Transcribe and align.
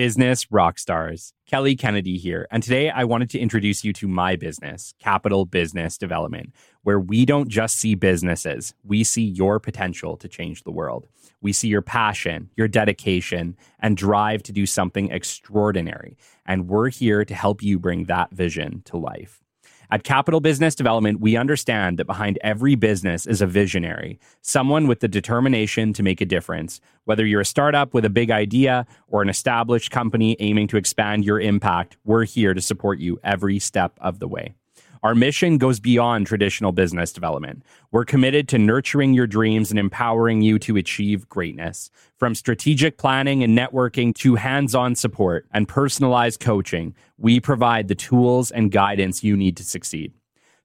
Business 0.00 0.50
rock 0.50 0.78
stars. 0.78 1.34
Kelly 1.44 1.76
Kennedy 1.76 2.16
here. 2.16 2.46
And 2.50 2.62
today 2.62 2.88
I 2.88 3.04
wanted 3.04 3.28
to 3.30 3.38
introduce 3.38 3.84
you 3.84 3.92
to 3.92 4.08
my 4.08 4.34
business, 4.34 4.94
Capital 4.98 5.44
Business 5.44 5.98
Development, 5.98 6.54
where 6.84 6.98
we 6.98 7.26
don't 7.26 7.50
just 7.50 7.76
see 7.76 7.94
businesses, 7.94 8.72
we 8.82 9.04
see 9.04 9.24
your 9.24 9.60
potential 9.60 10.16
to 10.16 10.26
change 10.26 10.62
the 10.62 10.70
world. 10.70 11.06
We 11.42 11.52
see 11.52 11.68
your 11.68 11.82
passion, 11.82 12.48
your 12.56 12.66
dedication, 12.66 13.58
and 13.78 13.94
drive 13.94 14.42
to 14.44 14.52
do 14.52 14.64
something 14.64 15.10
extraordinary. 15.10 16.16
And 16.46 16.66
we're 16.66 16.88
here 16.88 17.26
to 17.26 17.34
help 17.34 17.62
you 17.62 17.78
bring 17.78 18.04
that 18.04 18.30
vision 18.30 18.80
to 18.86 18.96
life. 18.96 19.39
At 19.92 20.04
Capital 20.04 20.38
Business 20.38 20.76
Development, 20.76 21.18
we 21.18 21.36
understand 21.36 21.98
that 21.98 22.06
behind 22.06 22.38
every 22.42 22.76
business 22.76 23.26
is 23.26 23.42
a 23.42 23.46
visionary, 23.46 24.20
someone 24.40 24.86
with 24.86 25.00
the 25.00 25.08
determination 25.08 25.92
to 25.94 26.04
make 26.04 26.20
a 26.20 26.24
difference. 26.24 26.80
Whether 27.06 27.26
you're 27.26 27.40
a 27.40 27.44
startup 27.44 27.92
with 27.92 28.04
a 28.04 28.10
big 28.10 28.30
idea 28.30 28.86
or 29.08 29.20
an 29.20 29.28
established 29.28 29.90
company 29.90 30.36
aiming 30.38 30.68
to 30.68 30.76
expand 30.76 31.24
your 31.24 31.40
impact, 31.40 31.96
we're 32.04 32.24
here 32.24 32.54
to 32.54 32.60
support 32.60 33.00
you 33.00 33.18
every 33.24 33.58
step 33.58 33.98
of 34.00 34.20
the 34.20 34.28
way. 34.28 34.54
Our 35.02 35.14
mission 35.14 35.56
goes 35.56 35.80
beyond 35.80 36.26
traditional 36.26 36.72
business 36.72 37.10
development. 37.10 37.62
We're 37.90 38.04
committed 38.04 38.48
to 38.48 38.58
nurturing 38.58 39.14
your 39.14 39.26
dreams 39.26 39.70
and 39.70 39.80
empowering 39.80 40.42
you 40.42 40.58
to 40.60 40.76
achieve 40.76 41.26
greatness. 41.26 41.90
From 42.18 42.34
strategic 42.34 42.98
planning 42.98 43.42
and 43.42 43.56
networking 43.56 44.14
to 44.16 44.34
hands 44.34 44.74
on 44.74 44.94
support 44.94 45.46
and 45.52 45.66
personalized 45.66 46.40
coaching, 46.40 46.94
we 47.16 47.40
provide 47.40 47.88
the 47.88 47.94
tools 47.94 48.50
and 48.50 48.70
guidance 48.70 49.24
you 49.24 49.38
need 49.38 49.56
to 49.56 49.64
succeed. 49.64 50.12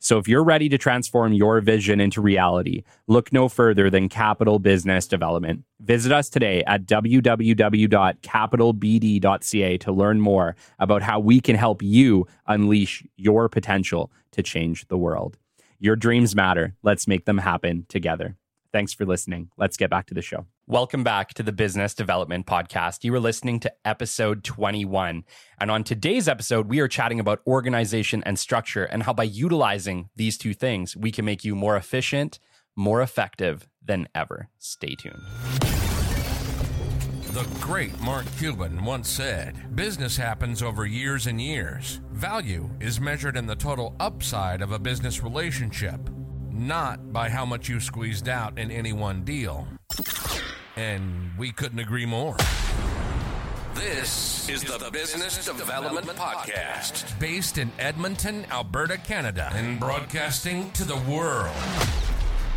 So 0.05 0.17
if 0.19 0.27
you're 0.27 0.43
ready 0.43 0.69
to 0.69 0.77
transform 0.77 1.33
your 1.33 1.59
vision 1.61 1.99
into 1.99 2.21
reality, 2.21 2.83
look 3.07 3.33
no 3.33 3.49
further 3.49 3.89
than 3.89 4.07
Capital 4.07 4.59
Business 4.59 5.07
Development. 5.07 5.63
Visit 5.79 6.11
us 6.11 6.29
today 6.29 6.63
at 6.67 6.85
www.capitalbd.ca 6.85 9.77
to 9.79 9.91
learn 9.91 10.21
more 10.21 10.55
about 10.77 11.01
how 11.01 11.19
we 11.19 11.41
can 11.41 11.55
help 11.55 11.81
you 11.81 12.27
unleash 12.45 13.03
your 13.15 13.49
potential 13.49 14.11
to 14.33 14.43
change 14.43 14.87
the 14.89 14.97
world. 14.99 15.39
Your 15.79 15.95
dreams 15.95 16.35
matter. 16.35 16.75
Let's 16.83 17.07
make 17.07 17.25
them 17.25 17.39
happen 17.39 17.87
together. 17.89 18.37
Thanks 18.71 18.93
for 18.93 19.07
listening. 19.07 19.49
Let's 19.57 19.75
get 19.75 19.89
back 19.89 20.05
to 20.05 20.13
the 20.13 20.21
show. 20.21 20.45
Welcome 20.67 21.03
back 21.03 21.35
to 21.35 21.43
the 21.43 21.51
Business 21.51 21.93
Development 21.93 22.47
Podcast. 22.47 23.03
You 23.03 23.13
are 23.13 23.19
listening 23.19 23.59
to 23.59 23.73
episode 23.85 24.43
21. 24.43 25.23
And 25.59 25.69
on 25.69 25.83
today's 25.83 26.27
episode, 26.27 26.69
we 26.69 26.79
are 26.79 26.87
chatting 26.87 27.19
about 27.19 27.43
organization 27.45 28.23
and 28.25 28.39
structure 28.39 28.83
and 28.83 29.03
how 29.03 29.13
by 29.13 29.25
utilizing 29.25 30.09
these 30.15 30.39
two 30.39 30.55
things, 30.55 30.97
we 30.97 31.11
can 31.11 31.23
make 31.23 31.43
you 31.43 31.53
more 31.53 31.77
efficient, 31.77 32.39
more 32.75 33.03
effective 33.03 33.69
than 33.79 34.07
ever. 34.15 34.49
Stay 34.57 34.95
tuned. 34.95 35.21
The 37.29 37.47
great 37.59 38.01
Mark 38.01 38.25
Cuban 38.39 38.83
once 38.83 39.07
said 39.07 39.75
business 39.75 40.17
happens 40.17 40.63
over 40.63 40.87
years 40.87 41.27
and 41.27 41.39
years. 41.39 42.01
Value 42.11 42.71
is 42.79 42.99
measured 42.99 43.37
in 43.37 43.45
the 43.45 43.55
total 43.55 43.95
upside 43.99 44.63
of 44.63 44.71
a 44.71 44.79
business 44.79 45.21
relationship 45.21 46.09
not 46.55 47.11
by 47.11 47.29
how 47.29 47.45
much 47.45 47.67
you 47.67 47.79
squeezed 47.79 48.29
out 48.29 48.57
in 48.57 48.71
any 48.71 48.93
one 48.93 49.23
deal. 49.23 49.67
And 50.75 51.31
we 51.37 51.51
couldn't 51.51 51.79
agree 51.79 52.05
more. 52.05 52.37
This 53.73 54.47
is 54.49 54.63
the 54.63 54.89
Business 54.91 55.45
Development 55.45 56.07
Podcast, 56.17 57.19
based 57.19 57.57
in 57.57 57.71
Edmonton, 57.77 58.45
Alberta, 58.49 58.97
Canada, 58.97 59.51
and 59.53 59.79
broadcasting 59.79 60.71
to 60.71 60.85
the 60.85 60.97
world. 61.09 61.53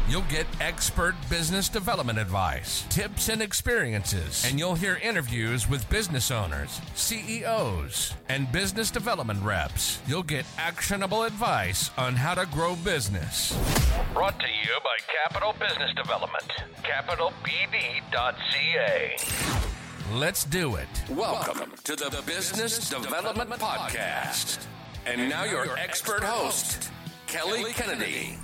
You'll 0.08 0.22
get 0.22 0.46
expert 0.58 1.14
business 1.28 1.68
development 1.68 2.18
advice, 2.18 2.86
tips, 2.88 3.28
and 3.28 3.42
experiences, 3.42 4.42
and 4.46 4.58
you'll 4.58 4.74
hear 4.74 4.98
interviews 5.02 5.68
with 5.68 5.86
business 5.90 6.30
owners, 6.30 6.80
CEOs, 6.94 8.14
and 8.30 8.50
business 8.50 8.90
development 8.90 9.42
reps. 9.42 10.00
You'll 10.06 10.22
get 10.22 10.46
actionable 10.56 11.24
advice 11.24 11.90
on 11.98 12.16
how 12.16 12.32
to 12.36 12.46
grow 12.46 12.74
business. 12.76 13.52
Brought 14.14 14.40
to 14.40 14.46
you 14.46 14.72
by 14.82 14.96
Capital 15.24 15.52
Business 15.60 15.92
Development, 15.94 16.52
capitalbd.ca. 16.84 19.16
Let's 20.14 20.44
do 20.44 20.76
it. 20.76 20.88
Welcome 21.10 21.74
to 21.84 21.96
the 21.96 22.22
Business 22.24 22.88
Development 22.88 23.50
Podcast. 23.60 24.64
And 25.04 25.28
now 25.28 25.44
your 25.44 25.76
expert 25.76 26.24
host, 26.24 26.90
Kelly 27.26 27.74
Kennedy. 27.74 28.38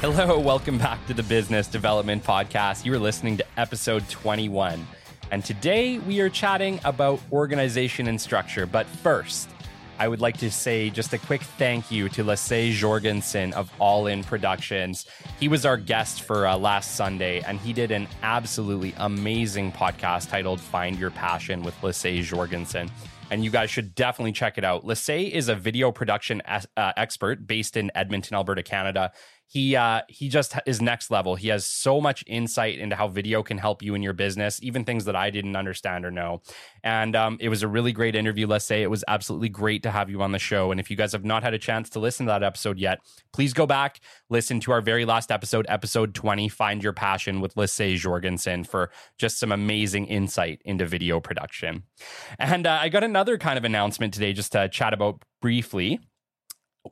Hello, 0.00 0.38
welcome 0.38 0.76
back 0.76 1.04
to 1.06 1.14
the 1.14 1.22
Business 1.22 1.66
Development 1.66 2.22
Podcast. 2.22 2.84
You 2.84 2.92
are 2.92 2.98
listening 2.98 3.38
to 3.38 3.46
episode 3.56 4.06
21. 4.10 4.86
And 5.30 5.42
today 5.42 5.98
we 6.00 6.20
are 6.20 6.28
chatting 6.28 6.78
about 6.84 7.18
organization 7.32 8.06
and 8.06 8.20
structure. 8.20 8.66
But 8.66 8.86
first, 8.86 9.48
I 9.98 10.06
would 10.06 10.20
like 10.20 10.36
to 10.38 10.50
say 10.50 10.90
just 10.90 11.14
a 11.14 11.18
quick 11.18 11.40
thank 11.40 11.90
you 11.90 12.10
to 12.10 12.22
Lasse 12.22 12.78
Joergensen 12.78 13.54
of 13.54 13.72
All 13.78 14.06
In 14.06 14.22
Productions. 14.22 15.06
He 15.40 15.48
was 15.48 15.64
our 15.64 15.78
guest 15.78 16.22
for 16.22 16.46
uh, 16.46 16.58
last 16.58 16.94
Sunday, 16.94 17.40
and 17.40 17.58
he 17.58 17.72
did 17.72 17.90
an 17.90 18.06
absolutely 18.22 18.92
amazing 18.98 19.72
podcast 19.72 20.28
titled 20.28 20.60
Find 20.60 20.98
Your 20.98 21.10
Passion 21.10 21.62
with 21.62 21.82
Lasse 21.82 22.02
Joergensen 22.04 22.90
and 23.30 23.44
you 23.44 23.50
guys 23.50 23.70
should 23.70 23.94
definitely 23.94 24.32
check 24.32 24.58
it 24.58 24.64
out. 24.64 24.84
Lasse 24.84 25.08
is 25.08 25.48
a 25.48 25.54
video 25.54 25.90
production 25.90 26.42
uh, 26.46 26.92
expert 26.96 27.46
based 27.46 27.76
in 27.76 27.90
Edmonton, 27.94 28.36
Alberta, 28.36 28.62
Canada. 28.62 29.12
He 29.48 29.76
uh, 29.76 30.02
he 30.08 30.28
just 30.28 30.54
is 30.66 30.82
next 30.82 31.10
level. 31.10 31.36
He 31.36 31.48
has 31.48 31.64
so 31.66 32.00
much 32.00 32.24
insight 32.26 32.78
into 32.78 32.96
how 32.96 33.08
video 33.08 33.42
can 33.42 33.58
help 33.58 33.82
you 33.82 33.94
in 33.94 34.02
your 34.02 34.12
business, 34.12 34.58
even 34.62 34.84
things 34.84 35.04
that 35.04 35.16
I 35.16 35.30
didn't 35.30 35.56
understand 35.56 36.04
or 36.04 36.10
know. 36.10 36.42
And 36.82 37.14
um, 37.14 37.36
it 37.40 37.48
was 37.48 37.62
a 37.62 37.68
really 37.68 37.92
great 37.92 38.14
interview. 38.14 38.46
Lasse 38.46 38.72
it 38.72 38.90
was 38.90 39.04
absolutely 39.06 39.48
great 39.48 39.82
to 39.84 39.90
have 39.90 40.10
you 40.10 40.20
on 40.22 40.32
the 40.32 40.38
show. 40.38 40.70
And 40.70 40.80
if 40.80 40.90
you 40.90 40.96
guys 40.96 41.12
have 41.12 41.24
not 41.24 41.42
had 41.42 41.54
a 41.54 41.58
chance 41.58 41.88
to 41.90 42.00
listen 42.00 42.26
to 42.26 42.32
that 42.32 42.42
episode 42.42 42.78
yet, 42.78 42.98
please 43.32 43.52
go 43.52 43.66
back 43.66 44.00
listen 44.28 44.60
to 44.60 44.72
our 44.72 44.80
very 44.80 45.04
last 45.04 45.30
episode, 45.30 45.66
episode 45.68 46.14
twenty, 46.14 46.48
"Find 46.48 46.82
Your 46.82 46.92
Passion" 46.92 47.40
with 47.40 47.56
Lasse 47.56 47.78
Joergensen 47.78 48.66
for 48.66 48.90
just 49.18 49.38
some 49.38 49.52
amazing 49.52 50.06
insight 50.06 50.60
into 50.64 50.86
video 50.86 51.20
production. 51.20 51.84
And 52.38 52.66
uh, 52.66 52.78
I 52.80 52.88
got 52.88 53.04
another 53.04 53.38
kind 53.38 53.58
of 53.58 53.64
announcement 53.64 54.14
today, 54.14 54.32
just 54.32 54.52
to 54.52 54.68
chat 54.68 54.92
about 54.92 55.22
briefly 55.40 56.00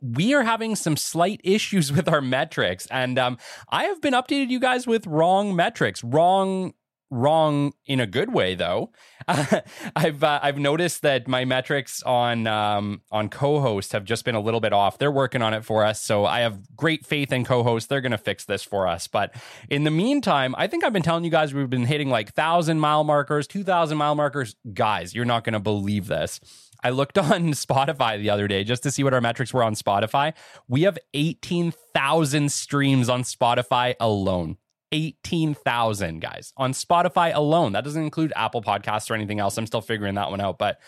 we 0.01 0.33
are 0.33 0.43
having 0.43 0.75
some 0.75 0.97
slight 0.97 1.41
issues 1.43 1.91
with 1.95 2.07
our 2.07 2.21
metrics 2.21 2.85
and 2.87 3.17
um, 3.19 3.37
i 3.69 3.85
have 3.85 4.01
been 4.01 4.13
updated 4.13 4.49
you 4.49 4.59
guys 4.59 4.87
with 4.87 5.05
wrong 5.07 5.55
metrics. 5.55 6.03
Wrong 6.03 6.73
wrong 7.11 7.71
in 7.85 7.99
a 7.99 8.07
good 8.07 8.33
way 8.33 8.55
though. 8.55 8.91
I've 9.27 10.23
uh, 10.23 10.39
i've 10.41 10.57
noticed 10.57 11.01
that 11.03 11.27
my 11.27 11.45
metrics 11.45 12.03
on 12.03 12.47
um, 12.47 13.01
on 13.11 13.29
co-host 13.29 13.91
have 13.93 14.05
just 14.05 14.25
been 14.25 14.35
a 14.35 14.39
little 14.39 14.59
bit 14.59 14.73
off. 14.73 14.97
They're 14.97 15.11
working 15.11 15.41
on 15.41 15.53
it 15.53 15.63
for 15.63 15.85
us 15.85 16.01
so 16.01 16.25
i 16.25 16.39
have 16.41 16.59
great 16.75 17.05
faith 17.05 17.31
in 17.31 17.45
co-host 17.45 17.89
they're 17.89 18.01
going 18.01 18.11
to 18.11 18.17
fix 18.17 18.45
this 18.45 18.63
for 18.63 18.87
us. 18.87 19.07
But 19.07 19.35
in 19.69 19.83
the 19.83 19.91
meantime 19.91 20.55
i 20.57 20.67
think 20.67 20.83
i've 20.83 20.93
been 20.93 21.03
telling 21.03 21.23
you 21.23 21.31
guys 21.31 21.53
we've 21.53 21.69
been 21.69 21.85
hitting 21.85 22.09
like 22.09 22.27
1000 22.35 22.79
mile 22.79 23.03
markers 23.03 23.47
2000 23.47 23.97
mile 23.97 24.15
markers. 24.15 24.55
Guys 24.73 25.15
you're 25.15 25.25
not 25.25 25.43
going 25.43 25.53
to 25.53 25.59
believe 25.59 26.07
this 26.07 26.39
I 26.85 26.91
looked 26.91 27.17
on 27.17 27.51
Spotify 27.53 28.19
the 28.19 28.29
other 28.29 28.47
day 28.47 28.63
just 28.63 28.83
to 28.83 28.91
see 28.91 29.03
what 29.03 29.13
our 29.13 29.21
metrics 29.21 29.53
were 29.53 29.63
on 29.63 29.73
Spotify. 29.73 30.33
We 30.67 30.83
have 30.83 30.99
18,000 31.13 32.51
streams 32.51 33.09
on 33.09 33.23
Spotify 33.23 33.95
alone. 33.99 34.57
18,000 34.91 36.21
guys 36.21 36.53
on 36.55 36.71
Spotify 36.71 37.35
alone. 37.35 37.73
That 37.73 37.83
doesn't 37.83 38.01
include 38.01 38.31
Apple 38.35 38.61
Podcasts 38.61 39.09
or 39.09 39.15
anything 39.15 39.39
else. 39.39 39.57
I'm 39.57 39.65
still 39.65 39.81
figuring 39.81 40.15
that 40.15 40.29
one 40.29 40.39
out. 40.39 40.59
But 40.59 40.79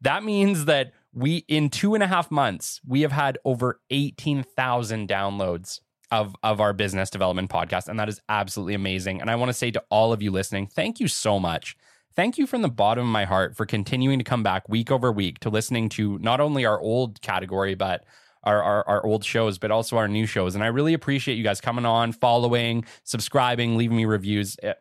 that 0.00 0.24
means 0.24 0.64
that 0.64 0.92
we, 1.12 1.44
in 1.48 1.68
two 1.68 1.94
and 1.94 2.02
a 2.02 2.06
half 2.06 2.30
months, 2.30 2.80
we 2.84 3.02
have 3.02 3.12
had 3.12 3.38
over 3.44 3.78
18,000 3.90 5.06
downloads 5.06 5.80
of, 6.10 6.34
of 6.42 6.60
our 6.60 6.72
business 6.72 7.10
development 7.10 7.50
podcast. 7.50 7.88
And 7.88 8.00
that 8.00 8.08
is 8.08 8.20
absolutely 8.28 8.74
amazing. 8.74 9.20
And 9.20 9.30
I 9.30 9.36
want 9.36 9.50
to 9.50 9.54
say 9.54 9.70
to 9.70 9.84
all 9.90 10.12
of 10.14 10.22
you 10.22 10.30
listening, 10.30 10.66
thank 10.66 10.98
you 10.98 11.06
so 11.06 11.38
much 11.38 11.76
thank 12.14 12.38
you 12.38 12.46
from 12.46 12.62
the 12.62 12.68
bottom 12.68 13.04
of 13.04 13.10
my 13.10 13.24
heart 13.24 13.56
for 13.56 13.66
continuing 13.66 14.18
to 14.18 14.24
come 14.24 14.42
back 14.42 14.68
week 14.68 14.90
over 14.90 15.10
week 15.12 15.38
to 15.40 15.50
listening 15.50 15.88
to 15.90 16.18
not 16.18 16.40
only 16.40 16.64
our 16.64 16.80
old 16.80 17.20
category, 17.22 17.74
but 17.74 18.04
our, 18.44 18.62
our, 18.62 18.88
our, 18.88 19.06
old 19.06 19.24
shows, 19.24 19.58
but 19.58 19.70
also 19.70 19.96
our 19.96 20.08
new 20.08 20.26
shows. 20.26 20.54
And 20.54 20.64
I 20.64 20.68
really 20.68 20.94
appreciate 20.94 21.36
you 21.36 21.44
guys 21.44 21.60
coming 21.60 21.86
on, 21.86 22.12
following, 22.12 22.84
subscribing, 23.04 23.76
leaving 23.76 23.96
me 23.96 24.04
reviews. 24.04 24.56
Eh, 24.62 24.72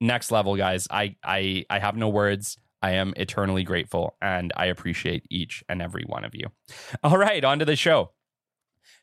next 0.00 0.30
level, 0.30 0.56
guys. 0.56 0.88
I, 0.90 1.16
I, 1.22 1.66
I 1.68 1.78
have 1.78 1.96
no 1.96 2.08
words. 2.08 2.56
I 2.82 2.92
am 2.92 3.14
eternally 3.16 3.62
grateful 3.62 4.16
and 4.20 4.52
I 4.56 4.66
appreciate 4.66 5.26
each 5.30 5.64
and 5.68 5.80
every 5.80 6.04
one 6.04 6.24
of 6.24 6.34
you. 6.34 6.48
All 7.02 7.16
right, 7.16 7.44
on 7.44 7.58
to 7.58 7.64
the 7.64 7.76
show. 7.76 8.12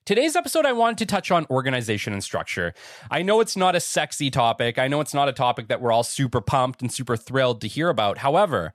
Today's 0.03 0.35
episode, 0.35 0.65
I 0.65 0.73
wanted 0.73 0.97
to 0.97 1.05
touch 1.05 1.29
on 1.29 1.45
organization 1.51 2.11
and 2.11 2.23
structure. 2.23 2.73
I 3.11 3.21
know 3.21 3.39
it's 3.39 3.55
not 3.55 3.75
a 3.75 3.79
sexy 3.79 4.31
topic. 4.31 4.79
I 4.79 4.87
know 4.87 4.99
it's 4.99 5.13
not 5.13 5.29
a 5.29 5.33
topic 5.33 5.67
that 5.67 5.79
we're 5.79 5.91
all 5.91 6.01
super 6.01 6.41
pumped 6.41 6.81
and 6.81 6.91
super 6.91 7.15
thrilled 7.15 7.61
to 7.61 7.67
hear 7.67 7.87
about. 7.87 8.17
However, 8.17 8.73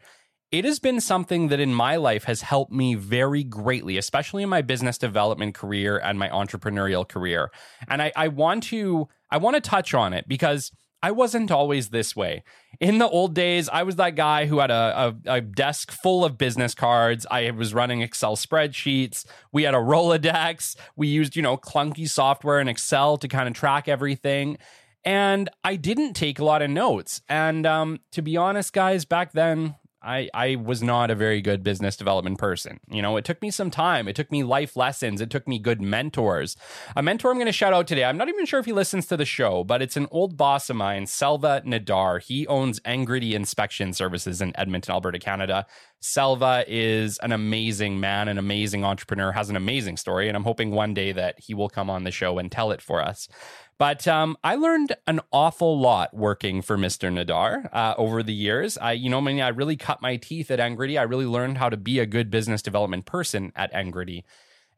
it 0.52 0.64
has 0.64 0.78
been 0.78 1.00
something 1.00 1.48
that 1.48 1.58
in 1.58 1.74
my 1.74 1.96
life 1.96 2.24
has 2.24 2.42
helped 2.42 2.70
me 2.70 2.94
very 2.94 3.42
greatly, 3.42 3.98
especially 3.98 4.44
in 4.44 4.48
my 4.48 4.62
business 4.62 4.98
development 4.98 5.54
career 5.54 5.98
and 5.98 6.16
my 6.16 6.28
entrepreneurial 6.28 7.06
career. 7.06 7.50
And 7.88 8.00
I, 8.00 8.12
I 8.14 8.28
want 8.28 8.62
to 8.64 9.08
I 9.28 9.38
want 9.38 9.56
to 9.56 9.60
touch 9.60 9.94
on 9.94 10.12
it 10.12 10.28
because 10.28 10.70
I 11.02 11.10
wasn't 11.10 11.50
always 11.50 11.90
this 11.90 12.16
way. 12.16 12.42
In 12.80 12.98
the 12.98 13.08
old 13.08 13.34
days, 13.34 13.68
I 13.68 13.82
was 13.82 13.96
that 13.96 14.16
guy 14.16 14.46
who 14.46 14.58
had 14.58 14.70
a, 14.70 15.14
a, 15.26 15.34
a, 15.34 15.40
desk 15.40 15.90
full 15.90 16.24
of 16.24 16.36
business 16.36 16.74
cards. 16.74 17.26
I 17.30 17.50
was 17.50 17.74
running 17.74 18.02
Excel 18.02 18.36
spreadsheets. 18.36 19.24
We 19.52 19.62
had 19.62 19.74
a 19.74 19.78
Rolodex. 19.78 20.76
We 20.96 21.08
used, 21.08 21.36
you 21.36 21.42
know, 21.42 21.56
clunky 21.56 22.08
software 22.08 22.60
in 22.60 22.68
Excel 22.68 23.16
to 23.18 23.28
kind 23.28 23.48
of 23.48 23.54
track 23.54 23.88
everything. 23.88 24.58
And 25.04 25.48
I 25.62 25.76
didn't 25.76 26.14
take 26.14 26.38
a 26.38 26.44
lot 26.44 26.62
of 26.62 26.70
notes. 26.70 27.22
And 27.28 27.64
um, 27.66 28.00
to 28.12 28.22
be 28.22 28.36
honest, 28.36 28.72
guys, 28.72 29.04
back 29.04 29.32
then, 29.32 29.76
I, 30.06 30.30
I 30.32 30.56
was 30.56 30.82
not 30.82 31.10
a 31.10 31.16
very 31.16 31.42
good 31.42 31.64
business 31.64 31.96
development 31.96 32.38
person. 32.38 32.78
You 32.88 33.02
know, 33.02 33.16
it 33.16 33.24
took 33.24 33.42
me 33.42 33.50
some 33.50 33.70
time. 33.70 34.06
It 34.06 34.14
took 34.14 34.30
me 34.30 34.44
life 34.44 34.76
lessons. 34.76 35.20
It 35.20 35.30
took 35.30 35.48
me 35.48 35.58
good 35.58 35.82
mentors. 35.82 36.56
A 36.94 37.02
mentor 37.02 37.30
I'm 37.30 37.36
going 37.36 37.46
to 37.46 37.52
shout 37.52 37.72
out 37.72 37.86
today, 37.86 38.04
I'm 38.04 38.16
not 38.16 38.28
even 38.28 38.46
sure 38.46 38.60
if 38.60 38.66
he 38.66 38.72
listens 38.72 39.06
to 39.06 39.16
the 39.16 39.24
show, 39.24 39.64
but 39.64 39.82
it's 39.82 39.96
an 39.96 40.06
old 40.12 40.36
boss 40.36 40.70
of 40.70 40.76
mine, 40.76 41.06
Selva 41.06 41.62
Nadar. 41.66 42.22
He 42.22 42.46
owns 42.46 42.80
Engrity 42.84 43.34
Inspection 43.34 43.92
Services 43.92 44.40
in 44.40 44.56
Edmonton, 44.56 44.92
Alberta, 44.92 45.18
Canada. 45.18 45.66
Selva 46.00 46.64
is 46.68 47.18
an 47.18 47.32
amazing 47.32 47.98
man, 47.98 48.28
an 48.28 48.38
amazing 48.38 48.84
entrepreneur, 48.84 49.32
has 49.32 49.50
an 49.50 49.56
amazing 49.56 49.96
story, 49.96 50.28
and 50.28 50.36
I'm 50.36 50.44
hoping 50.44 50.70
one 50.70 50.94
day 50.94 51.10
that 51.12 51.40
he 51.40 51.52
will 51.54 51.68
come 51.68 51.90
on 51.90 52.04
the 52.04 52.10
show 52.10 52.38
and 52.38 52.52
tell 52.52 52.70
it 52.70 52.80
for 52.80 53.02
us. 53.02 53.28
But 53.78 54.08
um, 54.08 54.38
I 54.42 54.54
learned 54.54 54.96
an 55.06 55.20
awful 55.32 55.78
lot 55.78 56.14
working 56.14 56.62
for 56.62 56.78
Mr. 56.78 57.12
Nadar 57.12 57.68
uh, 57.72 57.94
over 57.98 58.22
the 58.22 58.32
years. 58.32 58.78
I, 58.78 58.92
you 58.92 59.10
know, 59.10 59.18
I 59.18 59.20
mean, 59.20 59.40
I 59.40 59.48
really 59.48 59.76
cut 59.76 60.00
my 60.00 60.16
teeth 60.16 60.50
at 60.50 60.60
Engrity. 60.60 60.96
I 60.96 61.02
really 61.02 61.26
learned 61.26 61.58
how 61.58 61.68
to 61.68 61.76
be 61.76 61.98
a 61.98 62.06
good 62.06 62.30
business 62.30 62.62
development 62.62 63.04
person 63.04 63.52
at 63.54 63.72
Engrity. 63.74 64.24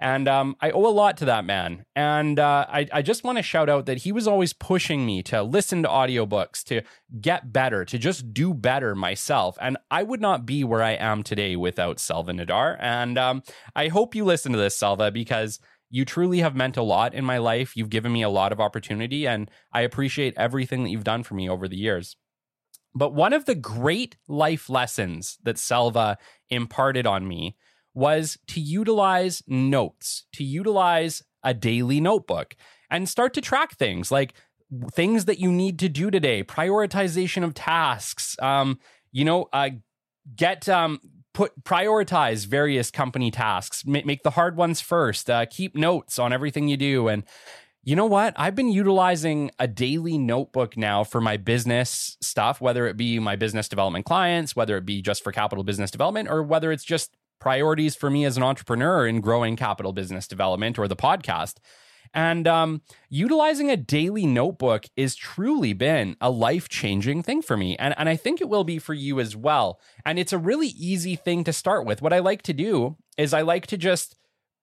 And 0.01 0.29
um, 0.29 0.57
I 0.61 0.71
owe 0.71 0.87
a 0.87 0.91
lot 0.91 1.17
to 1.19 1.25
that 1.25 1.45
man. 1.45 1.85
And 1.97 2.39
uh, 2.39 2.67
I, 2.69 2.87
I 2.93 3.03
just 3.03 3.25
want 3.25 3.39
to 3.39 3.43
shout 3.43 3.69
out 3.69 3.87
that 3.87 3.99
he 3.99 4.13
was 4.13 4.29
always 4.29 4.53
pushing 4.53 5.05
me 5.05 5.23
to 5.25 5.43
listen 5.43 5.83
to 5.83 5.89
audiobooks, 5.89 6.63
to 6.65 6.83
get 7.21 7.53
better, 7.53 7.85
to 7.85 7.99
just 7.99 8.33
do 8.33 8.55
better 8.55 8.95
myself. 8.95 9.59
And 9.61 9.77
I 9.91 10.05
would 10.05 10.21
not 10.21 10.47
be 10.47 10.63
where 10.63 10.85
I 10.85 10.93
am 10.93 11.25
today 11.25 11.57
without 11.57 11.99
Selva 11.99 12.33
Nadar. 12.33 12.77
And 12.79 13.19
um, 13.19 13.43
I 13.75 13.89
hope 13.89 14.15
you 14.15 14.25
listen 14.25 14.53
to 14.53 14.59
this, 14.59 14.77
Selva, 14.77 15.11
because 15.11 15.59
you 15.91 16.05
truly 16.05 16.41
have 16.41 16.55
meant 16.57 16.77
a 16.77 16.83
lot 16.83 17.15
in 17.15 17.25
my 17.25 17.39
life. 17.39 17.77
You've 17.77 17.91
given 17.91 18.13
me 18.13 18.23
a 18.23 18.29
lot 18.29 18.53
of 18.53 18.61
opportunity, 18.61 19.27
and 19.27 19.51
I 19.73 19.83
appreciate 19.83 20.35
everything 20.37 20.85
that 20.85 20.91
you've 20.91 21.05
done 21.05 21.23
for 21.23 21.35
me 21.35 21.49
over 21.49 21.69
the 21.69 21.77
years. 21.77 22.17
But 22.95 23.15
one 23.15 23.33
of 23.33 23.45
the 23.45 23.55
great 23.55 24.17
life 24.27 24.69
lessons 24.69 25.39
that 25.43 25.59
Selva 25.59 26.19
imparted 26.51 27.07
on 27.07 27.29
me 27.29 27.57
was 27.95 28.39
to 28.49 28.61
utilize 28.61 29.43
notes, 29.47 30.25
to 30.33 30.45
utilize 30.45 31.23
a 31.43 31.55
daily 31.55 32.01
notebook 32.01 32.57
and 32.91 33.09
start 33.09 33.35
to 33.35 33.41
track 33.41 33.77
things 33.77 34.11
like 34.11 34.35
things 34.93 35.25
that 35.27 35.39
you 35.39 35.51
need 35.51 35.79
to 35.79 35.89
do 35.89 36.11
today, 36.11 36.43
prioritization 36.43 37.43
of 37.45 37.55
tasks, 37.55 38.37
um, 38.41 38.79
you 39.13 39.25
know, 39.25 39.49
uh, 39.53 39.71
get 40.37 40.69
um, 40.69 41.01
put 41.39 41.63
prioritize 41.63 42.47
various 42.47 42.91
company 42.91 43.31
tasks, 43.31 43.87
make, 43.87 44.05
make 44.05 44.25
the 44.25 44.31
hard 44.31 44.57
ones 44.57 44.81
first, 44.81 45.31
uh, 45.31 45.47
keep 45.47 45.77
notes 45.77 46.19
on 46.19 46.33
everything 46.33 46.67
you 46.67 46.77
do. 46.77 47.07
And 47.07 47.23
you 47.85 47.95
know 47.95 48.07
what? 48.07 48.35
I've 48.35 48.57
been 48.57 48.73
utilizing 48.73 49.53
a 49.57 49.69
daily 49.69 50.19
notebook 50.19 50.77
now 50.77 51.05
for 51.05 51.21
my 51.21 51.37
business 51.37 52.17
stuff, 52.21 52.61
whether 52.61 52.89
it 52.89 52.97
be 52.97 53.21
my 53.21 53.37
business 53.37 53.69
development 53.69 54.05
clients, 54.05 54.57
whether 54.57 54.77
it 54.77 54.85
be 54.85 55.01
just 55.01 55.23
for 55.23 55.31
capital 55.31 55.63
business 55.63 55.93
development, 55.93 56.29
or 56.29 56.43
whether 56.43 56.73
it's 56.73 56.83
just 56.83 57.17
priorities 57.39 57.95
for 57.95 58.11
me 58.11 58.25
as 58.25 58.37
an 58.37 58.43
entrepreneur 58.43 59.07
in 59.07 59.21
growing 59.21 59.55
capital 59.55 59.93
business 59.93 60.27
development 60.27 60.77
or 60.77 60.89
the 60.89 60.97
podcast. 60.97 61.59
And 62.15 62.49
um, 62.49 62.83
utilizing 63.09 63.71
a 63.71 63.77
daily 63.77 64.27
notebook 64.27 64.87
is 64.97 65.17
truly 65.17 65.73
been 65.73 66.17
a 66.21 66.31
life 66.31 66.69
changing 66.69 67.23
thing 67.23 67.43
for 67.43 67.57
me. 67.57 67.77
And, 67.77 67.95
and 67.99 68.09
I 68.09 68.17
think 68.17 68.41
it 68.41 68.49
will 68.49 68.65
be 68.65 68.79
for 68.79 68.95
you 68.95 69.21
as 69.21 69.37
well. 69.37 69.81
And 70.05 70.19
it's 70.19 70.33
a 70.33 70.39
really 70.39 70.69
easy 70.69 71.17
thing 71.17 71.45
to 71.45 71.53
start 71.53 71.87
with. 71.87 72.03
What 72.03 72.13
I 72.13 72.19
like 72.19 72.43
to 72.43 72.53
do 72.53 72.97
is 73.17 73.33
I 73.35 73.43
like 73.43 73.67
to 73.69 73.77
just 73.77 74.17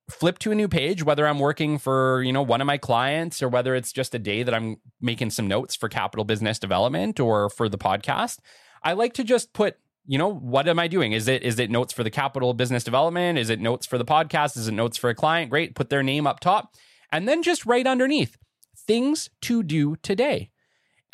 flip 0.09 0.37
to 0.37 0.51
a 0.51 0.55
new 0.55 0.67
page 0.67 1.03
whether 1.03 1.25
i'm 1.25 1.39
working 1.39 1.79
for 1.79 2.21
you 2.21 2.31
know 2.31 2.41
one 2.41 2.61
of 2.61 2.67
my 2.67 2.77
clients 2.77 3.41
or 3.41 3.49
whether 3.49 3.73
it's 3.73 3.91
just 3.91 4.13
a 4.13 4.19
day 4.19 4.43
that 4.43 4.53
i'm 4.53 4.77
making 5.01 5.31
some 5.31 5.47
notes 5.47 5.75
for 5.75 5.89
capital 5.89 6.23
business 6.23 6.59
development 6.59 7.19
or 7.19 7.49
for 7.49 7.67
the 7.67 7.77
podcast 7.77 8.37
i 8.83 8.93
like 8.93 9.13
to 9.13 9.23
just 9.23 9.51
put 9.53 9.77
you 10.05 10.17
know 10.17 10.31
what 10.31 10.67
am 10.67 10.77
i 10.77 10.87
doing 10.87 11.11
is 11.11 11.27
it 11.27 11.41
is 11.41 11.57
it 11.57 11.71
notes 11.71 11.91
for 11.91 12.03
the 12.03 12.11
capital 12.11 12.53
business 12.53 12.83
development 12.83 13.39
is 13.39 13.49
it 13.49 13.59
notes 13.59 13.87
for 13.87 13.97
the 13.97 14.05
podcast 14.05 14.55
is 14.57 14.67
it 14.67 14.73
notes 14.73 14.95
for 14.95 15.09
a 15.09 15.15
client 15.15 15.49
great 15.49 15.73
put 15.73 15.89
their 15.89 16.03
name 16.03 16.27
up 16.27 16.39
top 16.39 16.75
and 17.11 17.27
then 17.27 17.43
just 17.43 17.65
right 17.65 17.85
underneath 17.85 18.37
things 18.77 19.29
to 19.41 19.63
do 19.63 19.95
today. 19.97 20.51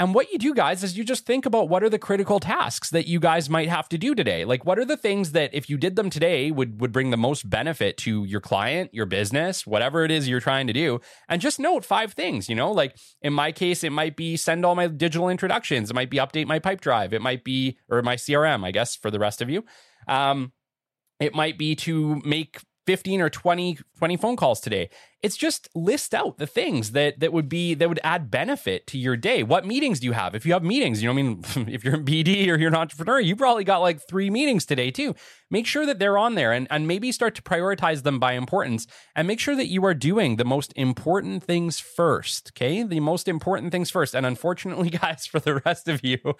And 0.01 0.15
what 0.15 0.31
you 0.31 0.39
do, 0.39 0.55
guys, 0.55 0.83
is 0.83 0.97
you 0.97 1.03
just 1.03 1.27
think 1.27 1.45
about 1.45 1.69
what 1.69 1.83
are 1.83 1.89
the 1.89 1.99
critical 1.99 2.39
tasks 2.39 2.89
that 2.89 3.07
you 3.07 3.19
guys 3.19 3.51
might 3.51 3.69
have 3.69 3.88
to 3.89 3.99
do 3.99 4.15
today. 4.15 4.45
Like, 4.45 4.65
what 4.65 4.79
are 4.79 4.85
the 4.85 4.97
things 4.97 5.33
that 5.33 5.53
if 5.53 5.69
you 5.69 5.77
did 5.77 5.95
them 5.95 6.09
today 6.09 6.49
would 6.49 6.81
would 6.81 6.91
bring 6.91 7.11
the 7.11 7.17
most 7.17 7.47
benefit 7.47 7.97
to 7.97 8.23
your 8.23 8.41
client, 8.41 8.91
your 8.95 9.05
business, 9.05 9.67
whatever 9.67 10.03
it 10.03 10.09
is 10.09 10.27
you're 10.27 10.39
trying 10.39 10.65
to 10.65 10.73
do. 10.73 11.01
And 11.29 11.39
just 11.39 11.59
note 11.59 11.85
five 11.85 12.13
things. 12.13 12.49
You 12.49 12.55
know, 12.55 12.71
like 12.71 12.97
in 13.21 13.31
my 13.31 13.51
case, 13.51 13.83
it 13.83 13.91
might 13.91 14.15
be 14.15 14.37
send 14.37 14.65
all 14.65 14.73
my 14.73 14.87
digital 14.87 15.29
introductions. 15.29 15.91
It 15.91 15.94
might 15.94 16.09
be 16.09 16.17
update 16.17 16.47
my 16.47 16.57
Pipedrive. 16.57 17.13
It 17.13 17.21
might 17.21 17.44
be 17.44 17.77
or 17.87 18.01
my 18.01 18.15
CRM, 18.15 18.65
I 18.65 18.71
guess, 18.71 18.95
for 18.95 19.11
the 19.11 19.19
rest 19.19 19.39
of 19.39 19.51
you. 19.51 19.63
Um, 20.07 20.51
it 21.19 21.35
might 21.35 21.59
be 21.59 21.75
to 21.75 22.19
make 22.25 22.59
15 22.87 23.21
or 23.21 23.29
20 23.29 23.77
20 23.99 24.17
phone 24.17 24.35
calls 24.35 24.59
today 24.59 24.89
it's 25.23 25.38
just 25.38 25.69
list 25.75 26.13
out 26.13 26.38
the 26.38 26.47
things 26.47 26.91
that 26.91 27.19
that 27.19 27.31
would 27.31 27.47
be 27.47 27.73
that 27.73 27.88
would 27.88 28.00
add 28.03 28.31
benefit 28.31 28.88
to 28.88 28.97
your 28.97 29.15
day. 29.15 29.44
What 29.44 29.65
meetings 29.65 30.00
do 30.00 30.07
you 30.07 30.13
have? 30.13 30.33
If 30.33 30.45
you 30.45 30.53
have 30.53 30.63
meetings 30.63 31.01
you 31.01 31.07
know 31.07 31.19
i 31.19 31.23
mean? 31.23 31.44
If 31.71 31.83
you're 31.83 31.95
in 31.95 32.06
bd 32.06 32.47
or 32.47 32.57
you're 32.57 32.69
an 32.69 32.75
entrepreneur 32.75 33.19
you 33.19 33.35
probably 33.35 33.63
got 33.63 33.79
like 33.79 34.01
three 34.07 34.29
meetings 34.29 34.65
today 34.65 34.91
too. 34.91 35.15
Make 35.50 35.68
sure 35.68 35.85
that 35.85 36.00
they're 36.00 36.18
on 36.18 36.35
there 36.35 36.53
and, 36.53 36.68
and 36.71 36.88
maybe 36.88 37.12
start 37.12 37.35
to 37.35 37.41
prioritize 37.41 38.03
them 38.03 38.19
by 38.19 38.33
importance 38.33 38.88
and 39.15 39.27
make 39.27 39.39
sure 39.39 39.56
that 39.56 39.68
you 39.68 39.85
are 39.85 39.94
doing 39.94 40.38
the 40.38 40.45
most 40.45 40.73
important 40.75 41.44
things 41.44 41.79
first 41.79 42.51
okay? 42.56 42.83
The 42.83 43.00
most 43.00 43.27
important 43.27 43.71
things 43.71 43.89
first. 43.89 44.15
And 44.15 44.25
unfortunately 44.25 44.89
guys 45.01 45.25
for 45.25 45.39
the 45.39 45.62
rest 45.65 45.88
of 45.88 46.03
you 46.03 46.35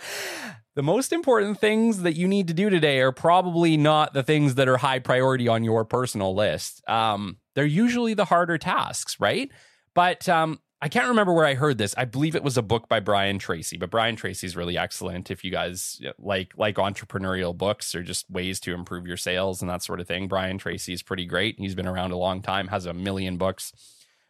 the 0.76 0.82
most 0.82 1.12
important 1.12 1.60
things 1.60 2.04
that 2.04 2.16
you 2.16 2.28
need 2.28 2.48
to 2.48 2.54
do 2.54 2.70
today 2.70 3.02
are 3.02 3.12
probably 3.12 3.76
not 3.76 4.14
the 4.14 4.24
things 4.24 4.56
that 4.56 4.70
are 4.70 4.78
high 4.78 5.00
priority 5.00 5.48
on 5.48 5.64
your 5.64 5.84
personal 5.84 6.34
list. 6.34 6.82
Um, 6.88 7.38
they're 7.56 7.66
usually 7.66 8.14
the 8.14 8.26
harder 8.26 8.58
tasks, 8.58 9.20
right? 9.20 9.52
But 9.94 10.28
um, 10.30 10.60
I 10.82 10.90
can't 10.90 11.10
remember 11.10 11.34
where 11.34 11.46
I 11.46 11.54
heard 11.54 11.78
this. 11.78 11.94
I 11.98 12.06
believe 12.06 12.36
it 12.36 12.44
was 12.44 12.58
a 12.58 12.64
book 12.64 12.90
by 12.90 13.00
Brian 13.00 13.38
Tracy, 13.38 13.78
but 13.78 13.92
Brian 13.92 14.16
Tracy 14.16 14.48
is 14.48 14.56
really 14.56 14.78
excellent 14.78 15.30
if 15.30 15.44
you 15.44 15.52
guys 15.52 16.02
like 16.18 16.54
like 16.58 16.78
entrepreneurial 16.78 17.56
books 17.56 17.94
or 17.94 18.02
just 18.02 18.30
ways 18.32 18.60
to 18.62 18.74
improve 18.74 19.06
your 19.06 19.18
sales 19.18 19.62
and 19.62 19.70
that 19.70 19.84
sort 19.84 20.00
of 20.00 20.08
thing. 20.08 20.28
Brian 20.28 20.58
Tracy 20.58 20.94
is 20.94 21.04
pretty 21.04 21.26
great. 21.26 21.56
He's 21.60 21.76
been 21.76 21.88
around 21.88 22.12
a 22.12 22.18
long 22.18 22.42
time, 22.42 22.70
has 22.70 22.88
a 22.88 22.94
million 22.94 23.38
books. 23.38 23.74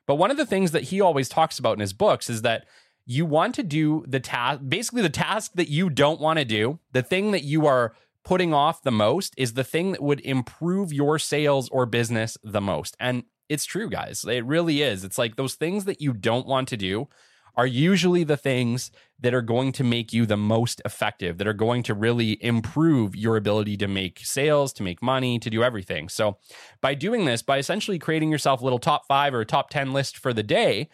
But 0.07 0.15
one 0.15 0.31
of 0.31 0.37
the 0.37 0.45
things 0.45 0.71
that 0.71 0.83
he 0.83 0.99
always 0.99 1.29
talks 1.29 1.57
about 1.57 1.73
in 1.73 1.79
his 1.79 1.93
books 1.93 2.29
is 2.29 2.41
that 2.41 2.65
you 3.05 3.25
want 3.25 3.55
to 3.55 3.63
do 3.63 4.03
the 4.07 4.19
task, 4.19 4.61
basically 4.67 5.01
the 5.01 5.09
task 5.09 5.53
that 5.55 5.69
you 5.69 5.89
don't 5.89 6.19
want 6.19 6.39
to 6.39 6.45
do, 6.45 6.79
the 6.91 7.01
thing 7.01 7.31
that 7.31 7.43
you 7.43 7.65
are 7.65 7.93
putting 8.23 8.53
off 8.53 8.83
the 8.83 8.91
most 8.91 9.33
is 9.37 9.53
the 9.53 9.63
thing 9.63 9.91
that 9.91 10.01
would 10.01 10.21
improve 10.21 10.93
your 10.93 11.19
sales 11.19 11.69
or 11.69 11.85
business 11.85 12.37
the 12.43 12.61
most. 12.61 12.95
And 12.99 13.23
it's 13.49 13.65
true, 13.65 13.89
guys. 13.89 14.23
It 14.27 14.45
really 14.45 14.81
is. 14.81 15.03
It's 15.03 15.17
like 15.17 15.35
those 15.35 15.55
things 15.55 15.85
that 15.85 16.01
you 16.01 16.13
don't 16.13 16.47
want 16.47 16.67
to 16.69 16.77
do 16.77 17.07
are 17.55 17.67
usually 17.67 18.23
the 18.23 18.37
things 18.37 18.91
that 19.19 19.33
are 19.33 19.41
going 19.41 19.71
to 19.73 19.83
make 19.83 20.13
you 20.13 20.25
the 20.25 20.37
most 20.37 20.81
effective, 20.85 21.37
that 21.37 21.47
are 21.47 21.53
going 21.53 21.83
to 21.83 21.93
really 21.93 22.43
improve 22.43 23.15
your 23.15 23.35
ability 23.35 23.75
to 23.77 23.87
make 23.87 24.19
sales, 24.19 24.71
to 24.73 24.83
make 24.83 25.01
money, 25.01 25.37
to 25.37 25.49
do 25.49 25.63
everything. 25.63 26.07
So, 26.07 26.37
by 26.81 26.93
doing 26.93 27.25
this, 27.25 27.41
by 27.41 27.57
essentially 27.57 27.99
creating 27.99 28.31
yourself 28.31 28.61
a 28.61 28.63
little 28.63 28.79
top 28.79 29.05
five 29.05 29.33
or 29.33 29.41
a 29.41 29.45
top 29.45 29.69
10 29.69 29.91
list 29.91 30.17
for 30.17 30.33
the 30.33 30.43
day, 30.43 30.89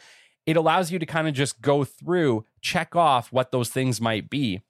it 0.46 0.58
allows 0.58 0.92
you 0.92 1.00
to 1.00 1.06
kind 1.06 1.28
of 1.28 1.34
just 1.34 1.62
go 1.62 1.84
through, 1.84 2.46
check 2.62 2.96
off 2.96 3.32
what 3.32 3.52
those 3.52 3.70
things 3.70 4.02
might 4.02 4.30
be, 4.30 4.62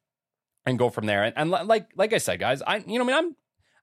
and 0.68 0.78
go 0.78 0.90
from 0.90 1.06
there. 1.06 1.24
And, 1.24 1.34
and 1.36 1.50
like 1.50 1.88
like 1.96 2.14
I 2.14 2.20
said, 2.20 2.40
guys, 2.40 2.62
I 2.62 2.84
you 2.86 3.00
know 3.00 3.06
I 3.06 3.08
mean 3.08 3.16
I'm 3.16 3.36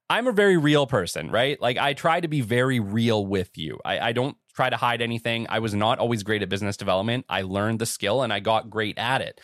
I'm 0.09 0.27
a 0.27 0.31
very 0.31 0.55
real 0.55 0.85
person, 0.87 1.31
right? 1.31 1.59
Like 1.59 1.77
I 1.77 1.93
try 1.93 2.21
to 2.21 2.27
be 2.27 2.41
very 2.41 2.79
real 2.79 3.25
with 3.25 3.57
you. 3.57 3.79
I, 3.83 3.99
I 3.99 4.11
don't 4.13 4.37
try 4.53 4.69
to 4.69 4.77
hide 4.77 5.01
anything. 5.01 5.47
I 5.49 5.59
was 5.59 5.73
not 5.73 5.97
always 5.97 6.21
great 6.23 6.43
at 6.43 6.49
business 6.49 6.77
development. 6.77 7.25
I 7.27 7.41
learned 7.41 7.79
the 7.79 7.87
skill 7.87 8.21
and 8.21 8.31
I 8.31 8.39
got 8.39 8.69
great 8.69 8.97
at 8.99 9.21
it. 9.21 9.41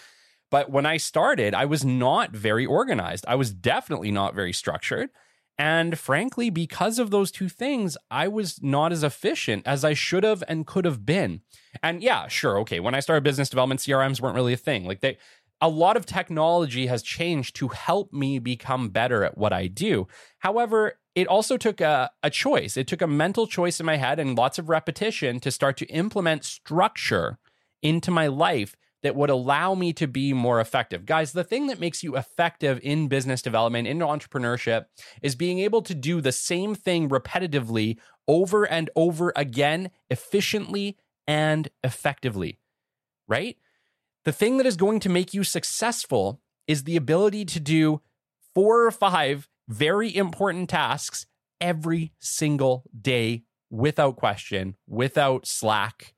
But 0.51 0.69
when 0.69 0.85
I 0.85 0.97
started, 0.97 1.55
I 1.55 1.65
was 1.65 1.83
not 1.83 2.31
very 2.31 2.65
organized. 2.65 3.25
I 3.27 3.35
was 3.35 3.51
definitely 3.51 4.11
not 4.11 4.35
very 4.35 4.53
structured. 4.53 5.09
And 5.57 5.97
frankly, 5.97 6.49
because 6.49 6.99
of 6.99 7.11
those 7.11 7.31
two 7.31 7.49
things, 7.49 7.97
I 8.09 8.27
was 8.27 8.61
not 8.61 8.91
as 8.91 9.03
efficient 9.03 9.65
as 9.67 9.85
I 9.85 9.93
should 9.93 10.23
have 10.23 10.43
and 10.47 10.65
could 10.65 10.85
have 10.85 11.05
been. 11.05 11.41
And 11.83 12.01
yeah, 12.01 12.27
sure, 12.27 12.59
okay, 12.59 12.79
when 12.79 12.95
I 12.95 12.99
started 12.99 13.23
business 13.23 13.49
development, 13.49 13.79
CRMs 13.79 14.19
weren't 14.19 14.35
really 14.35 14.53
a 14.53 14.57
thing. 14.57 14.85
Like 14.85 15.01
they 15.01 15.17
a 15.61 15.69
lot 15.69 15.95
of 15.95 16.05
technology 16.05 16.87
has 16.87 17.03
changed 17.03 17.55
to 17.57 17.67
help 17.69 18.11
me 18.11 18.39
become 18.39 18.89
better 18.89 19.23
at 19.23 19.37
what 19.37 19.53
I 19.53 19.67
do. 19.67 20.07
However, 20.39 20.99
it 21.13 21.27
also 21.27 21.57
took 21.57 21.79
a, 21.81 22.09
a 22.23 22.29
choice. 22.29 22.77
It 22.77 22.87
took 22.87 23.01
a 23.01 23.07
mental 23.07 23.45
choice 23.45 23.79
in 23.79 23.85
my 23.85 23.97
head 23.97 24.19
and 24.19 24.37
lots 24.37 24.57
of 24.57 24.69
repetition 24.69 25.39
to 25.41 25.51
start 25.51 25.77
to 25.77 25.85
implement 25.87 26.43
structure 26.43 27.37
into 27.83 28.11
my 28.11 28.27
life 28.27 28.75
that 29.03 29.15
would 29.15 29.29
allow 29.29 29.73
me 29.73 29.93
to 29.93 30.07
be 30.07 30.31
more 30.31 30.59
effective. 30.59 31.05
Guys, 31.05 31.31
the 31.33 31.43
thing 31.43 31.67
that 31.67 31.79
makes 31.79 32.03
you 32.03 32.15
effective 32.15 32.79
in 32.83 33.07
business 33.07 33.41
development, 33.41 33.87
in 33.87 33.99
entrepreneurship, 33.99 34.85
is 35.21 35.35
being 35.35 35.59
able 35.59 35.81
to 35.81 35.95
do 35.95 36.21
the 36.21 36.31
same 36.31 36.75
thing 36.75 37.09
repetitively 37.09 37.97
over 38.27 38.63
and 38.65 38.89
over 38.95 39.33
again, 39.35 39.89
efficiently 40.09 40.97
and 41.27 41.69
effectively, 41.83 42.59
right? 43.27 43.57
The 44.23 44.31
thing 44.31 44.57
that 44.57 44.67
is 44.67 44.77
going 44.77 44.99
to 45.01 45.09
make 45.09 45.33
you 45.33 45.43
successful 45.43 46.41
is 46.67 46.83
the 46.83 46.95
ability 46.95 47.45
to 47.45 47.59
do 47.59 48.01
four 48.53 48.85
or 48.85 48.91
five 48.91 49.49
very 49.67 50.15
important 50.15 50.69
tasks 50.69 51.25
every 51.59 52.13
single 52.19 52.83
day 52.99 53.43
without 53.71 54.17
question, 54.17 54.75
without 54.87 55.47
slack. 55.47 56.13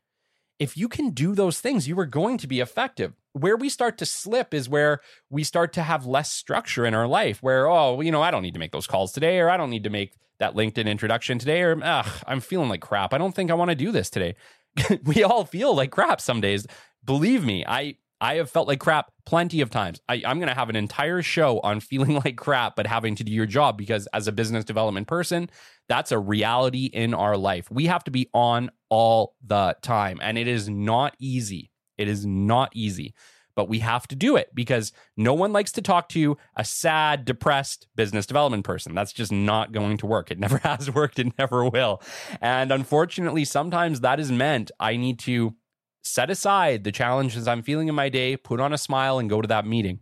If 0.60 0.75
you 0.75 0.89
can 0.89 1.12
do 1.12 1.33
those 1.33 1.60
things, 1.60 1.88
you 1.88 1.98
are 2.00 2.05
going 2.05 2.38
to 2.39 2.48
be 2.48 2.60
effective. 2.60 3.13
Where 3.33 3.55
we 3.55 3.69
start 3.69 3.98
to 4.00 4.05
slip 4.05 4.53
is 4.53 4.69
where 4.69 5.00
we 5.29 5.43
start 5.43 5.74
to 5.74 5.83
have 5.83 6.05
less 6.05 6.31
structure 6.31 6.86
in 6.86 6.93
our 6.93 7.07
life, 7.07 7.41
where, 7.41 7.67
oh, 7.67 8.01
you 8.01 8.12
know, 8.12 8.22
I 8.22 8.31
don't 8.31 8.43
need 8.43 8.53
to 8.53 8.60
make 8.60 8.72
those 8.72 8.88
calls 8.88 9.12
today, 9.12 9.39
or 9.39 9.50
I 9.50 9.57
don't 9.57 9.69
need 9.69 9.83
to 9.86 9.89
make 9.89 10.17
that 10.39 10.55
LinkedIn 10.55 10.88
introduction 10.88 11.39
today, 11.39 11.62
or 11.62 11.79
I'm 11.83 12.41
feeling 12.41 12.69
like 12.69 12.81
crap. 12.81 13.13
I 13.13 13.17
don't 13.17 13.33
think 13.33 13.50
I 13.50 13.55
want 13.55 13.69
to 13.69 13.75
do 13.75 13.91
this 13.91 14.10
today. 14.10 14.36
we 15.03 15.24
all 15.24 15.45
feel 15.45 15.75
like 15.75 15.91
crap 15.91 16.19
some 16.19 16.41
days. 16.41 16.67
Believe 17.05 17.43
me, 17.43 17.65
I 17.67 17.95
I 18.24 18.36
have 18.36 18.50
felt 18.50 18.69
like 18.69 18.79
crap 18.79 19.12
plenty 19.25 19.60
of 19.60 19.69
times. 19.69 20.00
I, 20.07 20.22
am 20.24 20.38
going 20.38 20.48
to 20.48 20.55
have 20.55 20.69
an 20.69 20.77
entire 20.77 21.22
show 21.22 21.60
on 21.60 21.79
feeling 21.81 22.15
like 22.24 22.38
crap, 22.38 22.77
but 22.77 22.88
having 22.88 23.15
to 23.15 23.24
do 23.24 23.33
your 23.33 23.45
job 23.45 23.77
because 23.77 24.07
as 24.13 24.29
a 24.29 24.31
business 24.31 24.63
development 24.63 25.07
person, 25.07 25.50
that's 25.89 26.13
a 26.13 26.17
reality 26.17 26.86
in 26.86 27.13
our 27.13 27.36
life. 27.36 27.69
We 27.69 27.88
have 27.88 28.05
to 28.05 28.12
be 28.12 28.29
on 28.33 28.72
all 28.89 29.36
the 29.45 29.75
time, 29.81 30.19
and 30.22 30.38
it 30.38 30.48
is 30.48 30.69
not 30.69 31.17
easy. 31.19 31.69
It 31.98 32.07
is 32.07 32.25
not 32.25 32.72
easy, 32.74 33.13
but 33.55 33.67
we 33.67 33.79
have 33.79 34.07
to 34.07 34.15
do 34.15 34.38
it 34.38 34.55
because 34.55 34.93
no 35.17 35.33
one 35.33 35.51
likes 35.51 35.74
to 35.74 35.81
talk 35.81 36.07
to 36.10 36.38
a 36.55 36.63
sad, 36.63 37.25
depressed 37.25 37.88
business 37.95 38.25
development 38.25 38.63
person. 38.63 38.95
That's 38.95 39.13
just 39.13 39.33
not 39.33 39.74
going 39.74 39.98
to 39.98 40.05
work. 40.05 40.31
It 40.31 40.39
never 40.39 40.57
has 40.63 40.89
worked, 40.89 41.19
it 41.19 41.38
never 41.38 41.65
will. 41.69 42.01
And 42.39 42.72
unfortunately, 42.72 43.43
sometimes 43.43 44.00
that 44.00 44.22
is 44.22 44.31
meant 44.31 44.72
I 44.79 44.95
need 44.95 45.19
to 45.19 45.55
set 46.03 46.29
aside 46.29 46.83
the 46.83 46.91
challenges 46.91 47.48
I'm 47.48 47.63
feeling 47.63 47.88
in 47.88 47.95
my 47.95 48.10
day, 48.10 48.38
put 48.38 48.60
on 48.60 48.74
a 48.74 48.77
smile, 48.77 49.19
and 49.19 49.29
go 49.29 49.41
to 49.41 49.48
that 49.48 49.65
meeting. 49.65 50.00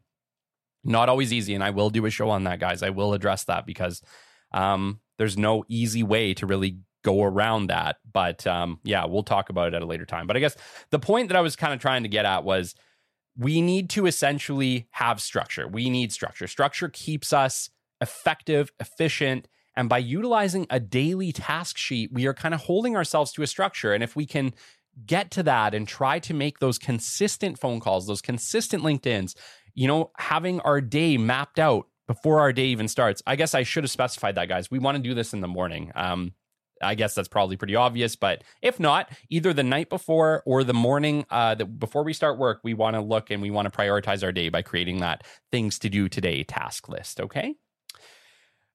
Not 0.84 1.10
always 1.10 1.32
easy, 1.32 1.54
and 1.54 1.64
I 1.64 1.70
will 1.70 1.90
do 1.90 2.06
a 2.06 2.10
show 2.10 2.30
on 2.30 2.44
that, 2.46 2.60
guys. 2.60 2.82
I 2.84 2.90
will 2.90 3.14
address 3.14 3.44
that 3.46 3.66
because 3.66 4.02
um, 4.52 5.00
there's 5.18 5.38
no 5.38 5.64
easy 5.68 6.02
way 6.04 6.34
to 6.34 6.46
really 6.48 6.80
go 7.04 7.24
around 7.24 7.68
that. 7.68 7.98
But 8.12 8.46
um, 8.48 8.80
yeah, 8.84 9.06
we'll 9.06 9.24
talk 9.24 9.50
about 9.50 9.70
it 9.70 9.74
at 9.76 9.82
a 9.84 9.86
later 9.86 10.06
time. 10.06 10.28
But 10.28 10.38
I 10.38 10.40
guess 10.40 10.58
the 10.90 11.00
point 11.00 11.30
that 11.30 11.38
I 11.38 11.42
was 11.42 11.56
kind 11.56 11.74
of 11.74 11.80
trying 11.80 12.04
to 12.04 12.10
get 12.10 12.26
at 12.26 12.44
was 12.44 12.76
we 13.38 13.62
need 13.62 13.90
to 13.92 14.08
essentially 14.08 14.88
have 14.92 15.22
structure. 15.22 15.68
We 15.68 15.90
need 15.90 16.12
structure. 16.12 16.48
Structure 16.48 16.90
keeps 16.90 17.32
us 17.32 17.70
effective, 18.02 18.72
efficient, 18.80 19.48
and 19.76 19.88
by 19.88 20.00
utilizing 20.00 20.68
a 20.70 20.80
daily 20.80 21.32
task 21.32 21.78
sheet, 21.78 22.12
we 22.12 22.26
are 22.26 22.34
kind 22.34 22.54
of 22.54 22.62
holding 22.62 22.96
ourselves 22.98 23.32
to 23.34 23.42
a 23.42 23.48
structure. 23.48 23.94
And 23.94 24.04
if 24.04 24.16
we 24.16 24.26
can 24.26 24.54
get 25.06 25.32
to 25.32 25.44
that 25.44 25.74
and 25.74 25.88
try 25.88 26.20
to 26.20 26.34
make 26.34 26.60
those 26.60 26.78
consistent 26.78 27.60
phone 27.60 27.80
calls, 27.80 28.08
those 28.08 28.22
consistent 28.22 28.84
LinkedIn's, 28.84 29.36
you 29.74 29.88
know, 29.88 30.12
having 30.18 30.60
our 30.62 30.82
day 30.82 31.18
mapped 31.18 31.60
out 31.60 31.88
before 32.08 32.40
our 32.40 32.52
day 32.52 32.66
even 32.66 32.88
starts. 32.88 33.22
I 33.26 33.36
guess 33.36 33.56
I 33.56 33.64
should 33.64 33.84
have 33.84 33.92
specified 33.92 34.36
that, 34.36 34.50
guys. 34.50 34.70
We 34.70 34.80
want 34.80 34.98
to 34.98 35.04
do 35.04 35.14
this 35.14 35.34
in 35.34 35.42
the 35.42 35.48
morning. 35.48 35.92
Um, 35.96 36.34
I 36.82 36.96
guess 36.96 37.14
that's 37.14 37.28
probably 37.28 37.58
pretty 37.58 37.76
obvious, 37.76 38.16
but 38.16 38.44
if 38.62 38.80
not, 38.80 39.10
either 39.30 39.54
the 39.54 39.64
night 39.64 39.90
before 39.90 40.42
or 40.46 40.64
the 40.64 40.74
morning 40.74 41.26
uh, 41.30 41.56
that 41.56 41.80
before 41.80 42.04
we 42.04 42.14
start 42.14 42.38
work, 42.40 42.60
we 42.64 42.74
want 42.74 42.96
to 42.96 43.02
look 43.02 43.30
and 43.30 43.42
we 43.42 43.52
want 43.52 43.72
to 43.72 43.78
prioritize 43.78 44.24
our 44.24 44.32
day 44.32 44.50
by 44.50 44.62
creating 44.62 45.00
that 45.00 45.24
things 45.52 45.80
to 45.80 45.90
do 45.90 46.10
today 46.10 46.44
task 46.44 46.90
list. 46.90 47.22
Okay. 47.22 47.54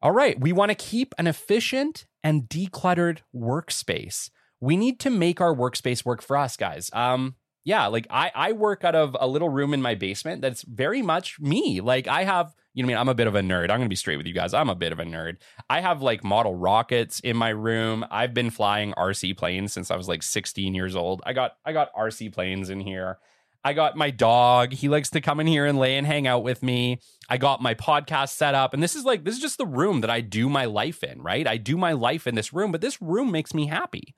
All 0.02 0.12
right. 0.12 0.38
We 0.38 0.52
want 0.52 0.70
to 0.70 0.74
keep 0.74 1.14
an 1.18 1.26
efficient 1.26 2.06
and 2.22 2.42
decluttered 2.48 3.20
workspace 3.34 4.30
we 4.60 4.76
need 4.76 5.00
to 5.00 5.10
make 5.10 5.40
our 5.40 5.54
workspace 5.54 6.04
work 6.04 6.22
for 6.22 6.36
us, 6.36 6.56
guys. 6.56 6.90
Um, 6.92 7.36
yeah, 7.64 7.86
like 7.86 8.06
I 8.10 8.30
I 8.34 8.52
work 8.52 8.84
out 8.84 8.94
of 8.94 9.16
a 9.18 9.26
little 9.26 9.48
room 9.48 9.74
in 9.74 9.82
my 9.82 9.96
basement 9.96 10.40
that's 10.40 10.62
very 10.62 11.02
much 11.02 11.40
me. 11.40 11.80
Like 11.80 12.06
I 12.06 12.22
have, 12.22 12.54
you 12.74 12.82
know, 12.84 12.86
I 12.86 12.88
mean, 12.88 12.96
I'm 12.96 13.08
a 13.08 13.14
bit 13.14 13.26
of 13.26 13.34
a 13.34 13.40
nerd. 13.40 13.70
I'm 13.70 13.78
gonna 13.78 13.88
be 13.88 13.96
straight 13.96 14.18
with 14.18 14.26
you 14.26 14.32
guys. 14.32 14.54
I'm 14.54 14.70
a 14.70 14.76
bit 14.76 14.92
of 14.92 15.00
a 15.00 15.04
nerd. 15.04 15.38
I 15.68 15.80
have 15.80 16.00
like 16.00 16.22
model 16.22 16.54
rockets 16.54 17.18
in 17.18 17.36
my 17.36 17.48
room. 17.48 18.06
I've 18.08 18.32
been 18.32 18.50
flying 18.50 18.92
RC 18.92 19.36
planes 19.36 19.72
since 19.72 19.90
I 19.90 19.96
was 19.96 20.06
like 20.06 20.22
16 20.22 20.74
years 20.74 20.94
old. 20.94 21.22
I 21.26 21.32
got 21.32 21.56
I 21.64 21.72
got 21.72 21.92
RC 21.94 22.32
planes 22.32 22.70
in 22.70 22.80
here. 22.80 23.18
I 23.66 23.72
got 23.72 23.96
my 23.96 24.10
dog. 24.10 24.72
He 24.72 24.88
likes 24.88 25.10
to 25.10 25.20
come 25.20 25.40
in 25.40 25.48
here 25.48 25.66
and 25.66 25.76
lay 25.76 25.96
and 25.96 26.06
hang 26.06 26.28
out 26.28 26.44
with 26.44 26.62
me. 26.62 27.00
I 27.28 27.36
got 27.36 27.60
my 27.60 27.74
podcast 27.74 28.28
set 28.28 28.54
up. 28.54 28.72
And 28.72 28.80
this 28.80 28.94
is 28.94 29.04
like, 29.04 29.24
this 29.24 29.34
is 29.34 29.40
just 29.40 29.58
the 29.58 29.66
room 29.66 30.02
that 30.02 30.10
I 30.10 30.20
do 30.20 30.48
my 30.48 30.66
life 30.66 31.02
in, 31.02 31.20
right? 31.20 31.48
I 31.48 31.56
do 31.56 31.76
my 31.76 31.90
life 31.90 32.28
in 32.28 32.36
this 32.36 32.52
room, 32.52 32.70
but 32.70 32.80
this 32.80 33.02
room 33.02 33.32
makes 33.32 33.54
me 33.54 33.66
happy. 33.66 34.14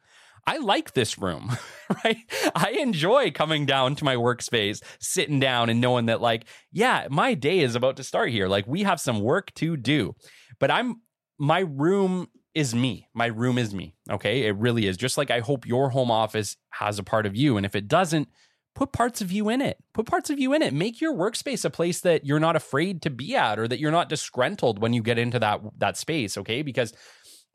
I 0.49 0.57
like 0.57 0.95
this 0.95 1.19
room, 1.19 1.55
right? 2.05 2.17
I 2.55 2.71
enjoy 2.81 3.33
coming 3.33 3.67
down 3.67 3.97
to 3.97 4.05
my 4.05 4.15
workspace, 4.15 4.83
sitting 4.99 5.41
down 5.41 5.69
and 5.69 5.79
knowing 5.79 6.07
that, 6.07 6.23
like, 6.23 6.47
yeah, 6.73 7.07
my 7.11 7.35
day 7.35 7.59
is 7.61 7.75
about 7.75 7.99
to 7.99 8.03
start 8.03 8.31
here. 8.31 8.49
Like, 8.49 8.67
we 8.67 8.83
have 8.85 8.99
some 8.99 9.21
work 9.21 9.53
to 9.57 9.77
do. 9.77 10.15
But 10.59 10.71
I'm, 10.71 11.03
my 11.39 11.61
room 11.61 12.29
is 12.55 12.75
me. 12.75 13.09
My 13.13 13.27
room 13.27 13.59
is 13.59 13.75
me. 13.75 13.95
Okay. 14.11 14.47
It 14.47 14.57
really 14.57 14.87
is. 14.87 14.97
Just 14.97 15.19
like 15.19 15.31
I 15.31 15.41
hope 15.41 15.67
your 15.67 15.91
home 15.91 16.11
office 16.11 16.57
has 16.71 16.99
a 16.99 17.05
part 17.05 17.27
of 17.27 17.37
you. 17.37 17.59
And 17.59 17.67
if 17.67 17.77
it 17.77 17.87
doesn't, 17.87 18.29
put 18.75 18.91
parts 18.91 19.21
of 19.21 19.31
you 19.31 19.51
in 19.51 19.61
it. 19.61 19.77
Put 19.93 20.07
parts 20.07 20.31
of 20.31 20.39
you 20.39 20.55
in 20.55 20.63
it. 20.63 20.73
Make 20.73 20.99
your 20.99 21.15
workspace 21.15 21.67
a 21.67 21.71
place 21.71 22.01
that 22.01 22.25
you're 22.25 22.41
not 22.41 22.57
afraid 22.57 23.03
to 23.03 23.11
be 23.11 23.37
at 23.37 23.59
or 23.59 23.69
that 23.69 23.81
you're 23.81 23.91
not 23.91 24.09
disgruntled 24.09 24.81
when 24.81 24.95
you 24.95 25.03
get 25.03 25.19
into 25.19 25.39
that 25.41 25.61
that 25.77 25.99
space, 25.99 26.39
okay? 26.39 26.63
Because 26.63 26.95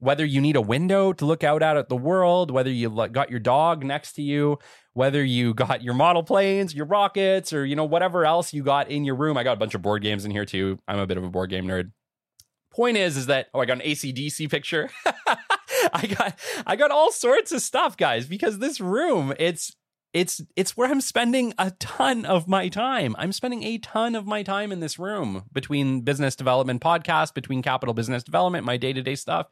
whether 0.03 0.25
you 0.25 0.41
need 0.41 0.57
a 0.57 0.61
window 0.61 1.13
to 1.13 1.25
look 1.25 1.45
out 1.45 1.63
at 1.63 1.87
the 1.87 1.95
world, 1.95 2.51
whether 2.51 2.69
you 2.69 2.89
got 2.89 3.29
your 3.29 3.39
dog 3.39 3.85
next 3.85 4.13
to 4.13 4.21
you, 4.21 4.59
whether 4.91 5.23
you 5.23 5.53
got 5.65 5.81
your 5.81 5.93
model 5.93 6.23
planes, 6.23 6.75
your 6.75 6.85
rockets, 6.85 7.53
or 7.53 7.65
you 7.65 7.75
know 7.75 7.85
whatever 7.85 8.25
else 8.25 8.53
you 8.53 8.63
got 8.63 8.89
in 8.91 9.05
your 9.05 9.15
room. 9.15 9.37
I 9.37 9.43
got 9.43 9.53
a 9.53 9.59
bunch 9.59 9.75
of 9.75 9.81
board 9.81 10.03
games 10.03 10.25
in 10.25 10.31
here 10.31 10.45
too. 10.45 10.77
I'm 10.87 10.99
a 10.99 11.07
bit 11.07 11.17
of 11.17 11.23
a 11.23 11.29
board 11.29 11.49
game 11.49 11.65
nerd. 11.65 11.91
Point 12.73 12.97
is, 12.97 13.15
is 13.15 13.27
that 13.27 13.47
oh, 13.53 13.61
I 13.61 13.65
got 13.65 13.81
an 13.81 13.87
ACDC 13.87 14.51
picture. 14.51 14.89
I 15.93 16.07
got 16.07 16.39
I 16.67 16.75
got 16.75 16.91
all 16.91 17.11
sorts 17.11 17.51
of 17.53 17.61
stuff, 17.61 17.95
guys, 17.95 18.27
because 18.27 18.59
this 18.59 18.81
room 18.81 19.33
it's 19.39 19.73
it's 20.11 20.41
it's 20.57 20.75
where 20.75 20.89
I'm 20.89 21.01
spending 21.01 21.53
a 21.57 21.71
ton 21.79 22.25
of 22.25 22.47
my 22.47 22.67
time. 22.67 23.15
I'm 23.17 23.31
spending 23.31 23.63
a 23.63 23.77
ton 23.77 24.15
of 24.15 24.25
my 24.25 24.43
time 24.43 24.73
in 24.73 24.81
this 24.81 24.99
room 24.99 25.43
between 25.53 26.01
business 26.01 26.35
development 26.35 26.81
podcast, 26.81 27.33
between 27.33 27.61
capital 27.61 27.93
business 27.93 28.23
development, 28.23 28.65
my 28.65 28.75
day 28.75 28.91
to 28.91 29.01
day 29.01 29.15
stuff 29.15 29.47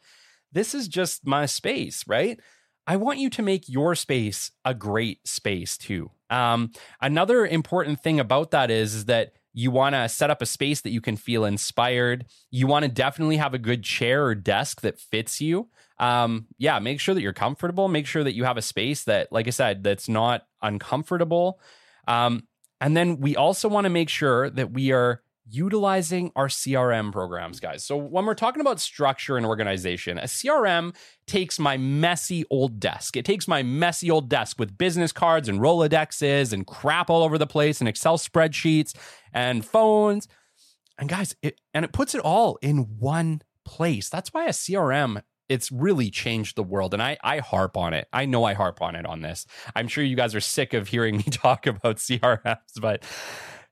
this 0.51 0.73
is 0.73 0.87
just 0.87 1.25
my 1.25 1.45
space, 1.45 2.03
right? 2.07 2.39
I 2.87 2.97
want 2.97 3.19
you 3.19 3.29
to 3.31 3.41
make 3.41 3.69
your 3.69 3.95
space 3.95 4.51
a 4.65 4.73
great 4.73 5.27
space 5.27 5.77
too. 5.77 6.11
Um, 6.29 6.71
another 6.99 7.45
important 7.45 8.01
thing 8.01 8.19
about 8.19 8.51
that 8.51 8.71
is, 8.71 8.95
is 8.95 9.05
that 9.05 9.33
you 9.53 9.69
want 9.69 9.95
to 9.95 10.07
set 10.07 10.29
up 10.29 10.41
a 10.41 10.45
space 10.45 10.81
that 10.81 10.91
you 10.91 11.01
can 11.01 11.17
feel 11.17 11.45
inspired. 11.45 12.25
You 12.49 12.67
want 12.67 12.83
to 12.83 12.89
definitely 12.89 13.37
have 13.37 13.53
a 13.53 13.59
good 13.59 13.83
chair 13.83 14.25
or 14.25 14.35
desk 14.35 14.81
that 14.81 14.99
fits 14.99 15.41
you. 15.41 15.69
Um, 15.99 16.47
yeah, 16.57 16.79
make 16.79 16.99
sure 16.99 17.13
that 17.13 17.21
you're 17.21 17.33
comfortable. 17.33 17.87
Make 17.87 18.07
sure 18.07 18.23
that 18.23 18.33
you 18.33 18.45
have 18.45 18.57
a 18.57 18.61
space 18.61 19.03
that, 19.03 19.31
like 19.31 19.47
I 19.47 19.51
said, 19.51 19.83
that's 19.83 20.07
not 20.07 20.43
uncomfortable. 20.61 21.59
Um, 22.07 22.47
and 22.79 22.95
then 22.95 23.19
we 23.19 23.35
also 23.35 23.69
want 23.69 23.85
to 23.85 23.89
make 23.89 24.09
sure 24.09 24.49
that 24.49 24.71
we 24.71 24.91
are 24.91 25.21
utilizing 25.51 26.31
our 26.35 26.47
CRM 26.47 27.11
programs, 27.11 27.59
guys. 27.59 27.83
So, 27.83 27.97
when 27.97 28.25
we're 28.25 28.33
talking 28.33 28.61
about 28.61 28.79
structure 28.79 29.37
and 29.37 29.45
organization, 29.45 30.17
a 30.17 30.23
CRM 30.23 30.95
takes 31.27 31.59
my 31.59 31.77
messy 31.77 32.45
old 32.49 32.79
desk. 32.79 33.17
It 33.17 33.25
takes 33.25 33.47
my 33.47 33.63
messy 33.63 34.09
old 34.09 34.29
desk 34.29 34.59
with 34.59 34.77
business 34.77 35.11
cards 35.11 35.49
and 35.49 35.59
Rolodexes 35.59 36.53
and 36.53 36.65
crap 36.65 37.09
all 37.09 37.23
over 37.23 37.37
the 37.37 37.47
place 37.47 37.81
and 37.81 37.87
Excel 37.87 38.17
spreadsheets 38.17 38.93
and 39.33 39.65
phones. 39.65 40.27
And 40.97 41.09
guys, 41.09 41.35
it, 41.41 41.59
and 41.73 41.85
it 41.85 41.93
puts 41.93 42.15
it 42.15 42.21
all 42.21 42.57
in 42.61 42.99
one 42.99 43.41
place. 43.65 44.09
That's 44.09 44.33
why 44.33 44.45
a 44.45 44.49
CRM 44.49 45.21
it's 45.49 45.69
really 45.69 46.09
changed 46.09 46.55
the 46.55 46.63
world 46.63 46.93
and 46.93 47.03
I, 47.03 47.17
I 47.21 47.39
harp 47.39 47.75
on 47.75 47.93
it 47.93 48.07
i 48.13 48.25
know 48.25 48.45
i 48.45 48.53
harp 48.53 48.81
on 48.81 48.95
it 48.95 49.05
on 49.05 49.21
this 49.21 49.45
i'm 49.75 49.89
sure 49.89 50.01
you 50.01 50.15
guys 50.15 50.33
are 50.33 50.39
sick 50.39 50.73
of 50.73 50.87
hearing 50.87 51.17
me 51.17 51.23
talk 51.23 51.67
about 51.67 51.97
crms 51.97 52.55
but 52.79 53.03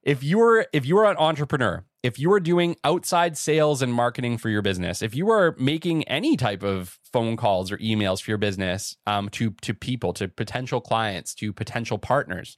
if 0.09 0.23
you're 0.23 0.65
if 0.73 0.87
you're 0.87 1.05
an 1.05 1.15
entrepreneur 1.17 1.85
if 2.01 2.17
you 2.17 2.31
are 2.33 2.39
doing 2.39 2.75
outside 2.83 3.37
sales 3.37 3.83
and 3.83 3.93
marketing 3.93 4.39
for 4.39 4.49
your 4.49 4.63
business 4.63 5.03
if 5.03 5.13
you 5.13 5.29
are 5.29 5.55
making 5.59 6.03
any 6.07 6.35
type 6.35 6.63
of 6.63 6.97
phone 7.13 7.37
calls 7.37 7.71
or 7.71 7.77
emails 7.77 8.19
for 8.19 8.31
your 8.31 8.39
business 8.39 8.97
um, 9.05 9.29
to 9.29 9.51
to 9.61 9.71
people 9.71 10.11
to 10.11 10.27
potential 10.27 10.81
clients 10.81 11.35
to 11.35 11.53
potential 11.53 11.99
partners 11.99 12.57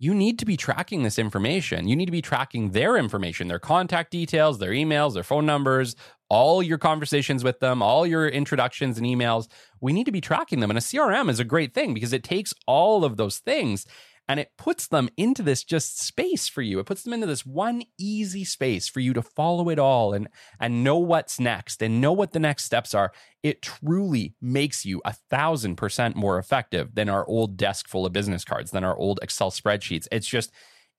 you 0.00 0.14
need 0.14 0.38
to 0.38 0.44
be 0.44 0.56
tracking 0.56 1.02
this 1.02 1.18
information. 1.18 1.88
You 1.88 1.96
need 1.96 2.06
to 2.06 2.12
be 2.12 2.22
tracking 2.22 2.70
their 2.70 2.96
information 2.96 3.48
their 3.48 3.58
contact 3.58 4.12
details 4.12 4.60
their 4.60 4.70
emails 4.70 5.14
their 5.14 5.24
phone 5.24 5.44
numbers 5.44 5.96
all 6.30 6.62
your 6.62 6.78
conversations 6.78 7.42
with 7.42 7.58
them 7.58 7.82
all 7.82 8.06
your 8.06 8.28
introductions 8.28 8.96
and 8.96 9.04
emails. 9.04 9.48
We 9.80 9.92
need 9.92 10.04
to 10.04 10.12
be 10.12 10.20
tracking 10.20 10.60
them 10.60 10.70
and 10.70 10.78
a 10.78 10.82
crm 10.82 11.28
is 11.28 11.40
a 11.40 11.44
great 11.44 11.74
thing 11.74 11.94
because 11.94 12.12
it 12.12 12.22
takes 12.22 12.54
all 12.68 13.04
of 13.04 13.16
those 13.16 13.38
things 13.38 13.86
and 14.28 14.38
it 14.38 14.52
puts 14.58 14.86
them 14.86 15.08
into 15.16 15.42
this 15.42 15.64
just 15.64 15.98
space 16.00 16.48
for 16.48 16.60
you. 16.60 16.78
It 16.78 16.86
puts 16.86 17.02
them 17.02 17.14
into 17.14 17.26
this 17.26 17.46
one 17.46 17.82
easy 17.98 18.44
space 18.44 18.86
for 18.86 19.00
you 19.00 19.14
to 19.14 19.22
follow 19.22 19.70
it 19.70 19.78
all 19.78 20.12
and 20.12 20.28
and 20.60 20.84
know 20.84 20.98
what's 20.98 21.40
next 21.40 21.82
and 21.82 22.00
know 22.00 22.12
what 22.12 22.32
the 22.32 22.38
next 22.38 22.64
steps 22.64 22.94
are. 22.94 23.12
It 23.42 23.62
truly 23.62 24.34
makes 24.40 24.84
you 24.84 25.00
a 25.04 25.14
thousand 25.14 25.76
percent 25.76 26.14
more 26.14 26.38
effective 26.38 26.94
than 26.94 27.08
our 27.08 27.26
old 27.26 27.56
desk 27.56 27.88
full 27.88 28.04
of 28.04 28.12
business 28.12 28.44
cards, 28.44 28.70
than 28.70 28.84
our 28.84 28.96
old 28.96 29.18
Excel 29.22 29.50
spreadsheets. 29.50 30.06
It's 30.12 30.26
just 30.26 30.52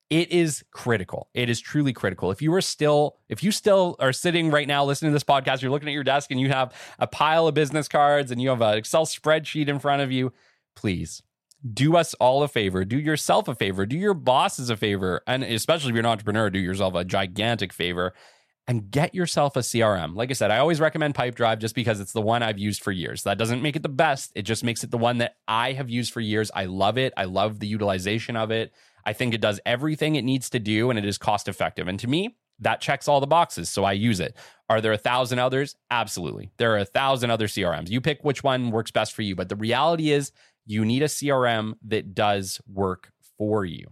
it 0.10 0.32
is 0.32 0.64
critical. 0.72 1.30
It 1.36 1.52
is 1.52 1.60
truly 1.60 1.94
critical. 1.94 2.32
If 2.32 2.42
you 2.42 2.52
are 2.56 2.62
still, 2.62 3.18
if 3.30 3.44
you 3.44 3.52
still 3.52 3.96
are 4.00 4.12
sitting 4.12 4.50
right 4.50 4.68
now 4.68 4.84
listening 4.84 5.12
to 5.12 5.14
this 5.14 5.24
podcast, 5.24 5.62
you're 5.62 5.70
looking 5.70 5.88
at 5.88 5.94
your 5.94 6.04
desk 6.04 6.32
and 6.32 6.40
you 6.40 6.50
have 6.50 6.74
a 6.98 7.06
pile 7.06 7.48
of 7.48 7.54
business 7.54 7.88
cards 7.88 8.32
and 8.32 8.42
you 8.42 8.50
have 8.50 8.62
an 8.62 8.76
Excel 8.76 9.06
spreadsheet 9.06 9.68
in 9.68 9.78
front 9.78 10.02
of 10.02 10.12
you, 10.12 10.34
please 10.76 11.22
do 11.74 11.98
us 11.98 12.14
all 12.16 12.44
a 12.44 12.48
favor, 12.48 12.86
do 12.86 12.98
yourself 12.98 13.48
a 13.48 13.56
favor, 13.56 13.86
do 13.86 13.98
your 13.98 14.14
bosses 14.14 14.70
a 14.70 14.78
favor, 14.78 15.22
and 15.28 15.44
especially 15.44 15.90
if 15.90 15.96
you're 15.96 16.06
an 16.06 16.06
entrepreneur, 16.06 16.50
do 16.50 16.60
yourself 16.60 16.96
a 16.96 17.04
gigantic 17.04 17.74
favor 17.74 18.14
and 18.68 18.92
get 18.92 19.16
yourself 19.16 19.56
a 19.56 19.60
CRM. 19.60 20.16
Like 20.16 20.30
I 20.30 20.34
said, 20.34 20.52
I 20.52 20.60
always 20.60 20.80
recommend 20.80 21.16
Pipedrive 21.16 21.60
just 21.60 21.74
because 21.74 22.00
it's 22.00 22.14
the 22.14 22.22
one 22.22 22.44
I've 22.44 22.60
used 22.60 22.84
for 22.84 22.92
years. 22.92 23.24
That 23.24 23.40
doesn't 23.40 23.64
make 23.64 23.76
it 23.76 23.84
the 23.84 23.90
best, 23.90 24.32
it 24.36 24.44
just 24.44 24.64
makes 24.64 24.84
it 24.84 24.92
the 24.92 24.98
one 24.98 25.18
that 25.18 25.38
I 25.48 25.74
have 25.74 25.90
used 25.90 26.14
for 26.14 26.22
years. 26.22 26.52
I 26.54 26.66
love 26.66 26.98
it. 26.98 27.12
I 27.18 27.26
love 27.26 27.60
the 27.60 27.68
utilization 27.68 28.36
of 28.36 28.52
it. 28.52 28.72
I 29.06 29.14
think 29.14 29.34
it 29.34 29.42
does 29.42 29.60
everything 29.66 30.16
it 30.16 30.24
needs 30.24 30.52
to 30.52 30.60
do 30.60 30.90
and 30.90 31.00
it 31.00 31.06
is 31.06 31.18
cost 31.18 31.48
effective. 31.48 31.88
And 31.88 32.00
to 32.00 32.08
me, 32.08 32.38
that 32.60 32.82
checks 32.82 33.08
all 33.08 33.20
the 33.20 33.28
boxes. 33.28 33.70
So 33.70 33.84
I 33.86 33.94
use 33.94 34.20
it. 34.20 34.36
Are 34.70 34.82
there 34.82 34.92
a 34.92 34.98
thousand 34.98 35.40
others? 35.40 35.76
Absolutely. 35.90 36.52
There 36.58 36.74
are 36.74 36.80
a 36.80 36.86
thousand 36.86 37.32
other 37.32 37.48
CRMs. 37.48 37.90
You 37.90 38.02
pick 38.02 38.24
which 38.24 38.44
one 38.44 38.70
works 38.70 38.92
best 38.92 39.14
for 39.14 39.24
you. 39.24 39.36
But 39.36 39.50
the 39.50 39.56
reality 39.56 40.12
is, 40.12 40.32
you 40.70 40.86
need 40.86 41.02
a 41.02 41.08
CRM 41.08 41.74
that 41.88 42.14
does 42.14 42.62
work 42.72 43.12
for 43.38 43.66
you. 43.66 43.88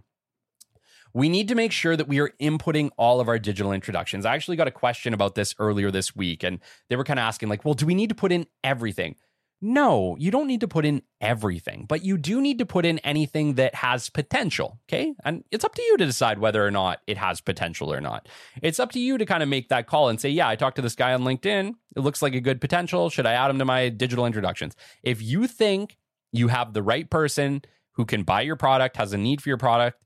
We 1.12 1.28
need 1.28 1.48
to 1.48 1.56
make 1.56 1.72
sure 1.72 1.96
that 1.96 2.06
we 2.06 2.20
are 2.20 2.30
inputting 2.40 2.90
all 2.96 3.20
of 3.20 3.26
our 3.26 3.38
digital 3.38 3.72
introductions. 3.72 4.24
I 4.24 4.36
actually 4.36 4.56
got 4.56 4.68
a 4.68 4.70
question 4.70 5.12
about 5.12 5.34
this 5.34 5.56
earlier 5.58 5.90
this 5.90 6.14
week, 6.14 6.44
and 6.44 6.60
they 6.88 6.94
were 6.94 7.02
kind 7.02 7.18
of 7.18 7.24
asking, 7.24 7.48
like, 7.48 7.64
well, 7.64 7.74
do 7.74 7.84
we 7.84 7.96
need 7.96 8.10
to 8.10 8.14
put 8.14 8.30
in 8.30 8.46
everything? 8.62 9.16
No, 9.60 10.14
you 10.20 10.30
don't 10.30 10.46
need 10.46 10.60
to 10.60 10.68
put 10.68 10.84
in 10.84 11.02
everything, 11.20 11.86
but 11.88 12.04
you 12.04 12.16
do 12.16 12.40
need 12.40 12.58
to 12.58 12.66
put 12.66 12.86
in 12.86 13.00
anything 13.00 13.54
that 13.54 13.74
has 13.74 14.08
potential. 14.08 14.78
Okay. 14.88 15.14
And 15.24 15.42
it's 15.50 15.64
up 15.64 15.74
to 15.74 15.82
you 15.82 15.96
to 15.96 16.06
decide 16.06 16.38
whether 16.38 16.64
or 16.64 16.70
not 16.70 17.00
it 17.08 17.16
has 17.16 17.40
potential 17.40 17.92
or 17.92 18.00
not. 18.00 18.28
It's 18.62 18.78
up 18.78 18.92
to 18.92 19.00
you 19.00 19.18
to 19.18 19.26
kind 19.26 19.42
of 19.42 19.48
make 19.48 19.68
that 19.70 19.88
call 19.88 20.10
and 20.10 20.20
say, 20.20 20.28
yeah, 20.28 20.48
I 20.48 20.54
talked 20.54 20.76
to 20.76 20.82
this 20.82 20.94
guy 20.94 21.12
on 21.12 21.22
LinkedIn. 21.22 21.74
It 21.96 22.00
looks 22.00 22.22
like 22.22 22.36
a 22.36 22.40
good 22.40 22.60
potential. 22.60 23.10
Should 23.10 23.26
I 23.26 23.32
add 23.32 23.50
him 23.50 23.58
to 23.58 23.64
my 23.64 23.88
digital 23.88 24.26
introductions? 24.26 24.76
If 25.02 25.20
you 25.20 25.48
think 25.48 25.96
you 26.32 26.48
have 26.48 26.72
the 26.72 26.82
right 26.82 27.08
person 27.08 27.62
who 27.92 28.04
can 28.04 28.22
buy 28.22 28.42
your 28.42 28.56
product, 28.56 28.96
has 28.96 29.12
a 29.12 29.18
need 29.18 29.42
for 29.42 29.48
your 29.48 29.58
product, 29.58 30.02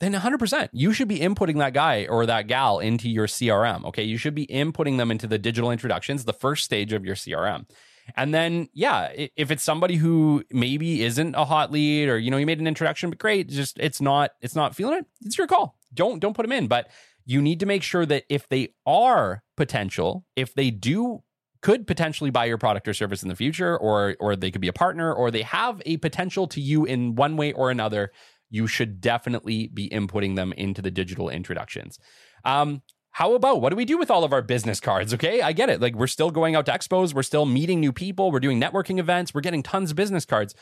then 0.00 0.12
100%. 0.12 0.68
You 0.72 0.92
should 0.92 1.08
be 1.08 1.20
inputting 1.20 1.58
that 1.58 1.72
guy 1.72 2.06
or 2.06 2.26
that 2.26 2.46
gal 2.46 2.78
into 2.78 3.08
your 3.08 3.26
CRM. 3.26 3.84
Okay. 3.86 4.02
You 4.02 4.16
should 4.16 4.34
be 4.34 4.46
inputting 4.46 4.98
them 4.98 5.10
into 5.10 5.26
the 5.26 5.38
digital 5.38 5.70
introductions, 5.70 6.24
the 6.24 6.32
first 6.32 6.64
stage 6.64 6.92
of 6.92 7.04
your 7.04 7.14
CRM. 7.14 7.66
And 8.16 8.34
then, 8.34 8.68
yeah, 8.74 9.12
if 9.14 9.50
it's 9.50 9.62
somebody 9.62 9.96
who 9.96 10.44
maybe 10.50 11.02
isn't 11.02 11.34
a 11.34 11.44
hot 11.44 11.72
lead 11.72 12.08
or, 12.08 12.18
you 12.18 12.30
know, 12.30 12.36
you 12.36 12.44
made 12.44 12.60
an 12.60 12.66
introduction, 12.66 13.08
but 13.08 13.18
great, 13.18 13.48
just 13.48 13.78
it's 13.78 14.00
not, 14.00 14.32
it's 14.42 14.54
not 14.54 14.74
feeling 14.76 14.98
it, 14.98 15.06
it's 15.22 15.38
your 15.38 15.46
call. 15.46 15.78
Don't, 15.94 16.18
don't 16.18 16.34
put 16.34 16.42
them 16.42 16.52
in. 16.52 16.66
But 16.66 16.90
you 17.24 17.40
need 17.40 17.60
to 17.60 17.66
make 17.66 17.82
sure 17.82 18.04
that 18.04 18.24
if 18.28 18.48
they 18.48 18.74
are 18.84 19.42
potential, 19.56 20.26
if 20.36 20.54
they 20.54 20.70
do 20.70 21.22
could 21.64 21.86
potentially 21.86 22.30
buy 22.30 22.44
your 22.44 22.58
product 22.58 22.86
or 22.86 22.92
service 22.92 23.22
in 23.22 23.30
the 23.30 23.34
future 23.34 23.76
or 23.78 24.16
or 24.20 24.36
they 24.36 24.50
could 24.50 24.60
be 24.60 24.68
a 24.68 24.72
partner 24.72 25.12
or 25.12 25.30
they 25.30 25.42
have 25.42 25.80
a 25.86 25.96
potential 25.96 26.46
to 26.46 26.60
you 26.60 26.84
in 26.84 27.14
one 27.14 27.38
way 27.38 27.52
or 27.54 27.70
another 27.70 28.12
you 28.50 28.66
should 28.66 29.00
definitely 29.00 29.68
be 29.68 29.88
inputting 29.88 30.36
them 30.36 30.52
into 30.52 30.82
the 30.82 30.90
digital 30.90 31.30
introductions 31.30 31.98
um, 32.44 32.82
how 33.12 33.34
about 33.34 33.60
what 33.60 33.70
do 33.70 33.76
we 33.76 33.84
do 33.84 33.96
with 33.96 34.10
all 34.10 34.24
of 34.24 34.32
our 34.32 34.42
business 34.42 34.80
cards? 34.80 35.14
Okay, 35.14 35.40
I 35.40 35.52
get 35.52 35.70
it. 35.70 35.80
Like 35.80 35.94
we're 35.94 36.08
still 36.08 36.32
going 36.32 36.56
out 36.56 36.66
to 36.66 36.72
expos, 36.72 37.14
we're 37.14 37.22
still 37.22 37.46
meeting 37.46 37.78
new 37.78 37.92
people, 37.92 38.32
we're 38.32 38.40
doing 38.40 38.60
networking 38.60 38.98
events, 38.98 39.32
we're 39.32 39.40
getting 39.40 39.62
tons 39.62 39.92
of 39.92 39.96
business 39.96 40.24
cards. 40.24 40.52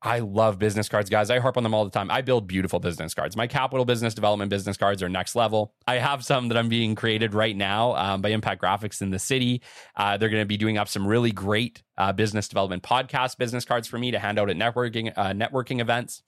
I 0.00 0.20
love 0.20 0.60
business 0.60 0.88
cards, 0.88 1.10
guys. 1.10 1.28
I 1.28 1.40
harp 1.40 1.56
on 1.56 1.64
them 1.64 1.74
all 1.74 1.84
the 1.84 1.90
time. 1.90 2.08
I 2.08 2.22
build 2.22 2.46
beautiful 2.46 2.78
business 2.78 3.14
cards. 3.14 3.36
My 3.36 3.48
capital 3.48 3.84
business 3.84 4.14
development 4.14 4.48
business 4.48 4.76
cards 4.76 5.02
are 5.02 5.08
next 5.08 5.34
level. 5.34 5.74
I 5.88 5.96
have 5.96 6.24
some 6.24 6.48
that 6.48 6.56
I'm 6.56 6.68
being 6.68 6.94
created 6.94 7.34
right 7.34 7.56
now 7.56 7.96
um, 7.96 8.22
by 8.22 8.28
Impact 8.28 8.62
Graphics 8.62 9.02
in 9.02 9.10
the 9.10 9.18
city. 9.18 9.60
Uh, 9.96 10.16
they're 10.16 10.28
going 10.28 10.42
to 10.42 10.46
be 10.46 10.56
doing 10.56 10.78
up 10.78 10.88
some 10.88 11.04
really 11.04 11.32
great 11.32 11.82
uh, 11.96 12.12
business 12.12 12.46
development 12.46 12.84
podcast 12.84 13.38
business 13.38 13.64
cards 13.64 13.88
for 13.88 13.98
me 13.98 14.12
to 14.12 14.20
hand 14.20 14.38
out 14.38 14.48
at 14.48 14.56
networking 14.56 15.12
uh, 15.16 15.32
networking 15.32 15.80
events. 15.80 16.22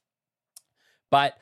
But 1.13 1.35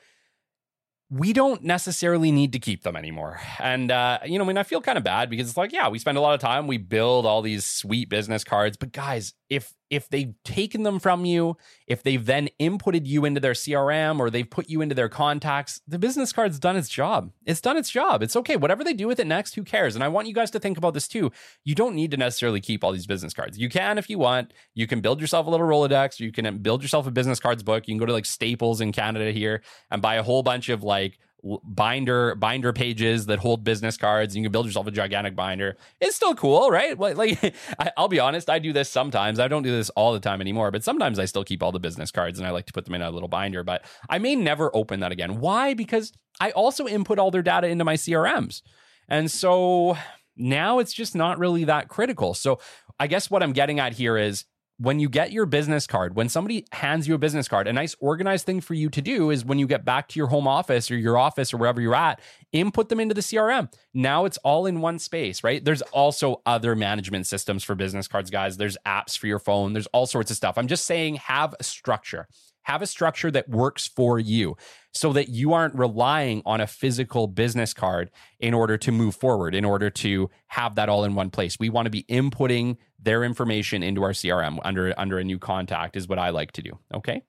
we 1.09 1.33
don't 1.33 1.63
necessarily 1.63 2.31
need 2.31 2.53
to 2.53 2.59
keep 2.59 2.83
them 2.83 2.95
anymore. 2.95 3.39
And, 3.57 3.91
uh, 3.91 4.19
you 4.25 4.37
know, 4.37 4.43
I 4.43 4.47
mean, 4.47 4.57
I 4.57 4.63
feel 4.63 4.81
kind 4.81 4.97
of 4.97 5.03
bad 5.03 5.29
because 5.31 5.47
it's 5.47 5.57
like, 5.57 5.71
yeah, 5.71 5.89
we 5.89 5.97
spend 5.97 6.19
a 6.19 6.21
lot 6.21 6.35
of 6.35 6.39
time, 6.39 6.67
we 6.67 6.77
build 6.77 7.25
all 7.25 7.41
these 7.41 7.65
sweet 7.65 8.09
business 8.09 8.43
cards. 8.43 8.77
But 8.77 8.91
guys, 8.91 9.33
if 9.49 9.73
if 9.89 10.07
they've 10.09 10.35
taken 10.43 10.83
them 10.83 10.99
from 10.99 11.25
you, 11.25 11.57
if 11.87 12.03
they've 12.03 12.23
then 12.23 12.49
inputted 12.59 13.07
you 13.07 13.25
into 13.25 13.39
their 13.39 13.53
CRM 13.53 14.19
or 14.19 14.29
they've 14.29 14.49
put 14.49 14.69
you 14.69 14.81
into 14.81 14.93
their 14.93 15.09
contacts, 15.09 15.81
the 15.87 15.97
business 15.97 16.31
card's 16.31 16.59
done 16.59 16.75
its 16.75 16.89
job. 16.89 17.31
It's 17.45 17.59
done 17.59 17.75
its 17.75 17.89
job. 17.89 18.21
It's 18.21 18.35
okay. 18.35 18.55
Whatever 18.55 18.83
they 18.83 18.93
do 18.93 19.07
with 19.07 19.19
it 19.19 19.25
next, 19.25 19.55
who 19.55 19.63
cares? 19.63 19.95
And 19.95 20.03
I 20.03 20.07
want 20.07 20.27
you 20.27 20.33
guys 20.33 20.51
to 20.51 20.59
think 20.59 20.77
about 20.77 20.93
this 20.93 21.07
too. 21.07 21.31
You 21.65 21.73
don't 21.73 21.95
need 21.95 22.11
to 22.11 22.17
necessarily 22.17 22.61
keep 22.61 22.83
all 22.83 22.91
these 22.91 23.07
business 23.07 23.33
cards. 23.33 23.57
You 23.57 23.69
can 23.69 23.97
if 23.97 24.09
you 24.09 24.19
want. 24.19 24.53
You 24.75 24.85
can 24.85 25.01
build 25.01 25.19
yourself 25.19 25.47
a 25.47 25.49
little 25.49 25.67
Rolodex. 25.67 26.19
You 26.19 26.31
can 26.31 26.59
build 26.59 26.83
yourself 26.83 27.07
a 27.07 27.11
business 27.11 27.39
cards 27.39 27.63
book. 27.63 27.87
You 27.87 27.93
can 27.93 27.99
go 27.99 28.05
to 28.05 28.13
like 28.13 28.25
Staples 28.25 28.81
in 28.81 28.91
Canada 28.91 29.31
here 29.31 29.63
and 29.89 30.01
buy 30.01 30.15
a 30.15 30.23
whole 30.23 30.43
bunch 30.43 30.69
of 30.69 30.83
like 30.83 31.17
binder 31.63 32.35
binder 32.35 32.73
pages 32.73 33.25
that 33.27 33.39
hold 33.39 33.63
business 33.63 33.97
cards. 33.97 34.33
and 34.33 34.43
You 34.43 34.47
can 34.47 34.51
build 34.51 34.65
yourself 34.65 34.87
a 34.87 34.91
gigantic 34.91 35.35
binder. 35.35 35.77
It's 36.01 36.15
still 36.15 36.35
cool, 36.35 36.69
right? 36.69 36.97
Like, 36.97 37.55
I'll 37.97 38.07
be 38.07 38.19
honest, 38.19 38.49
I 38.49 38.59
do 38.59 38.73
this 38.73 38.89
sometimes. 38.89 39.39
I 39.39 39.47
don't 39.47 39.63
do 39.63 39.71
this 39.71 39.89
all 39.91 40.13
the 40.13 40.19
time 40.19 40.41
anymore, 40.41 40.71
but 40.71 40.83
sometimes 40.83 41.19
I 41.19 41.25
still 41.25 41.43
keep 41.43 41.63
all 41.63 41.71
the 41.71 41.79
business 41.79 42.11
cards 42.11 42.39
and 42.39 42.47
I 42.47 42.51
like 42.51 42.65
to 42.65 42.73
put 42.73 42.85
them 42.85 42.95
in 42.95 43.01
a 43.01 43.11
little 43.11 43.29
binder. 43.29 43.63
But 43.63 43.85
I 44.09 44.17
may 44.19 44.35
never 44.35 44.75
open 44.75 44.99
that 44.99 45.11
again. 45.11 45.39
Why? 45.39 45.73
Because 45.73 46.11
I 46.39 46.51
also 46.51 46.87
input 46.87 47.19
all 47.19 47.31
their 47.31 47.41
data 47.41 47.67
into 47.67 47.85
my 47.85 47.95
CRMs, 47.95 48.61
and 49.07 49.29
so 49.29 49.97
now 50.37 50.79
it's 50.79 50.93
just 50.93 51.15
not 51.15 51.37
really 51.37 51.65
that 51.65 51.89
critical. 51.89 52.33
So 52.33 52.59
I 52.99 53.07
guess 53.07 53.29
what 53.29 53.43
I'm 53.43 53.53
getting 53.53 53.79
at 53.79 53.93
here 53.93 54.17
is 54.17 54.45
when 54.79 54.97
you 54.97 55.09
get 55.09 55.33
your 55.33 55.45
business 55.45 55.85
card, 55.85 56.15
when 56.15 56.29
somebody 56.29 56.65
hands 56.71 57.05
you 57.05 57.13
a 57.13 57.17
business 57.17 57.49
card, 57.49 57.67
a 57.67 57.73
nice 57.73 57.97
organized 57.99 58.45
thing 58.45 58.61
for 58.61 58.73
you 58.73 58.89
to 58.89 59.01
do 59.01 59.29
is 59.29 59.43
when 59.43 59.59
you 59.59 59.67
get 59.67 59.83
back 59.83 60.07
to 60.07 60.17
your 60.17 60.27
home 60.27 60.47
office 60.47 60.89
or 60.89 60.97
your 60.97 61.17
office 61.17 61.53
or 61.53 61.57
wherever 61.57 61.81
you're 61.81 61.93
at, 61.93 62.21
input 62.53 62.87
them 62.87 63.01
into 63.01 63.13
the 63.13 63.21
CRM. 63.21 63.69
Now 63.93 64.23
it's 64.23 64.37
all 64.37 64.65
in 64.65 64.79
one 64.79 64.97
space, 64.97 65.43
right? 65.43 65.63
There's 65.63 65.81
also 65.81 66.41
other 66.45 66.77
management 66.77 67.27
systems 67.27 67.61
for 67.61 67.75
business 67.75 68.07
cards, 68.07 68.29
guys. 68.29 68.55
There's 68.55 68.77
apps 68.85 69.17
for 69.17 69.27
your 69.27 69.39
phone, 69.39 69.73
there's 69.73 69.87
all 69.87 70.05
sorts 70.05 70.31
of 70.31 70.37
stuff. 70.37 70.57
I'm 70.57 70.67
just 70.67 70.85
saying 70.85 71.15
have 71.15 71.53
a 71.59 71.63
structure. 71.63 72.29
Have 72.63 72.81
a 72.81 72.87
structure 72.87 73.31
that 73.31 73.49
works 73.49 73.87
for 73.87 74.19
you 74.19 74.55
so 74.93 75.13
that 75.13 75.29
you 75.29 75.53
aren't 75.53 75.75
relying 75.75 76.41
on 76.45 76.61
a 76.61 76.67
physical 76.67 77.27
business 77.27 77.73
card 77.73 78.11
in 78.39 78.53
order 78.53 78.77
to 78.77 78.91
move 78.91 79.15
forward, 79.15 79.55
in 79.55 79.65
order 79.65 79.89
to 79.89 80.29
have 80.47 80.75
that 80.75 80.89
all 80.89 81.03
in 81.03 81.15
one 81.15 81.29
place. 81.29 81.57
We 81.59 81.69
want 81.69 81.85
to 81.85 81.91
be 81.91 82.03
inputting 82.03 82.77
their 83.01 83.23
information 83.23 83.81
into 83.81 84.03
our 84.03 84.11
CRM 84.11 84.59
under, 84.63 84.93
under 84.97 85.19
a 85.19 85.23
new 85.23 85.39
contact, 85.39 85.95
is 85.95 86.07
what 86.07 86.19
I 86.19 86.29
like 86.29 86.51
to 86.53 86.61
do. 86.61 86.77
Okay 86.93 87.23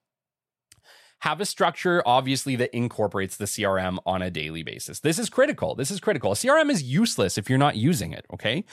have 1.20 1.40
a 1.40 1.46
structure 1.46 2.02
obviously 2.06 2.56
that 2.56 2.74
incorporates 2.74 3.36
the 3.36 3.44
CRM 3.44 3.98
on 4.06 4.22
a 4.22 4.30
daily 4.30 4.62
basis. 4.62 5.00
This 5.00 5.18
is 5.18 5.28
critical. 5.28 5.74
This 5.74 5.90
is 5.90 6.00
critical. 6.00 6.32
A 6.32 6.34
CRM 6.34 6.70
is 6.70 6.82
useless 6.82 7.38
if 7.38 7.48
you're 7.48 7.58
not 7.58 7.76
using 7.76 8.12
it. 8.12 8.26
Okay. 8.32 8.64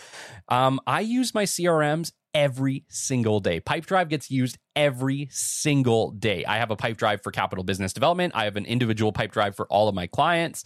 Um, 0.47 0.79
I 0.87 1.01
use 1.01 1.33
my 1.33 1.43
CRMs 1.43 2.13
every 2.33 2.85
single 2.87 3.39
day. 3.39 3.59
Pipedrive 3.59 4.09
gets 4.09 4.31
used 4.31 4.57
every 4.75 5.27
single 5.31 6.11
day. 6.11 6.45
I 6.45 6.57
have 6.57 6.71
a 6.71 6.77
Pipedrive 6.77 7.21
for 7.21 7.31
capital 7.31 7.63
business 7.63 7.93
development. 7.93 8.33
I 8.35 8.45
have 8.45 8.55
an 8.55 8.65
individual 8.65 9.11
Pipedrive 9.11 9.55
for 9.55 9.67
all 9.67 9.89
of 9.89 9.95
my 9.95 10.07
clients. 10.07 10.63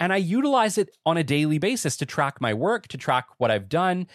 And 0.00 0.12
I 0.12 0.16
utilize 0.16 0.78
it 0.78 0.90
on 1.06 1.16
a 1.16 1.24
daily 1.24 1.58
basis 1.58 1.96
to 1.98 2.06
track 2.06 2.40
my 2.40 2.52
work, 2.52 2.88
to 2.88 2.98
track 2.98 3.26
what 3.38 3.50
I've 3.50 3.68
done. 3.68 4.08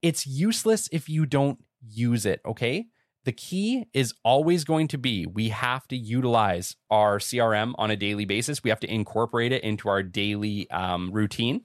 It's 0.00 0.26
useless 0.26 0.88
if 0.92 1.08
you 1.08 1.26
don't 1.26 1.58
use 1.86 2.24
it, 2.24 2.40
okay? 2.46 2.86
The 3.24 3.32
key 3.32 3.86
is 3.94 4.12
always 4.22 4.64
going 4.64 4.88
to 4.88 4.98
be 4.98 5.26
we 5.26 5.48
have 5.48 5.88
to 5.88 5.96
utilize 5.96 6.76
our 6.90 7.18
CRM 7.18 7.72
on 7.78 7.90
a 7.90 7.96
daily 7.96 8.26
basis. 8.26 8.62
We 8.62 8.70
have 8.70 8.80
to 8.80 8.92
incorporate 8.92 9.52
it 9.52 9.64
into 9.64 9.88
our 9.88 10.02
daily 10.02 10.70
um, 10.70 11.10
routine. 11.10 11.62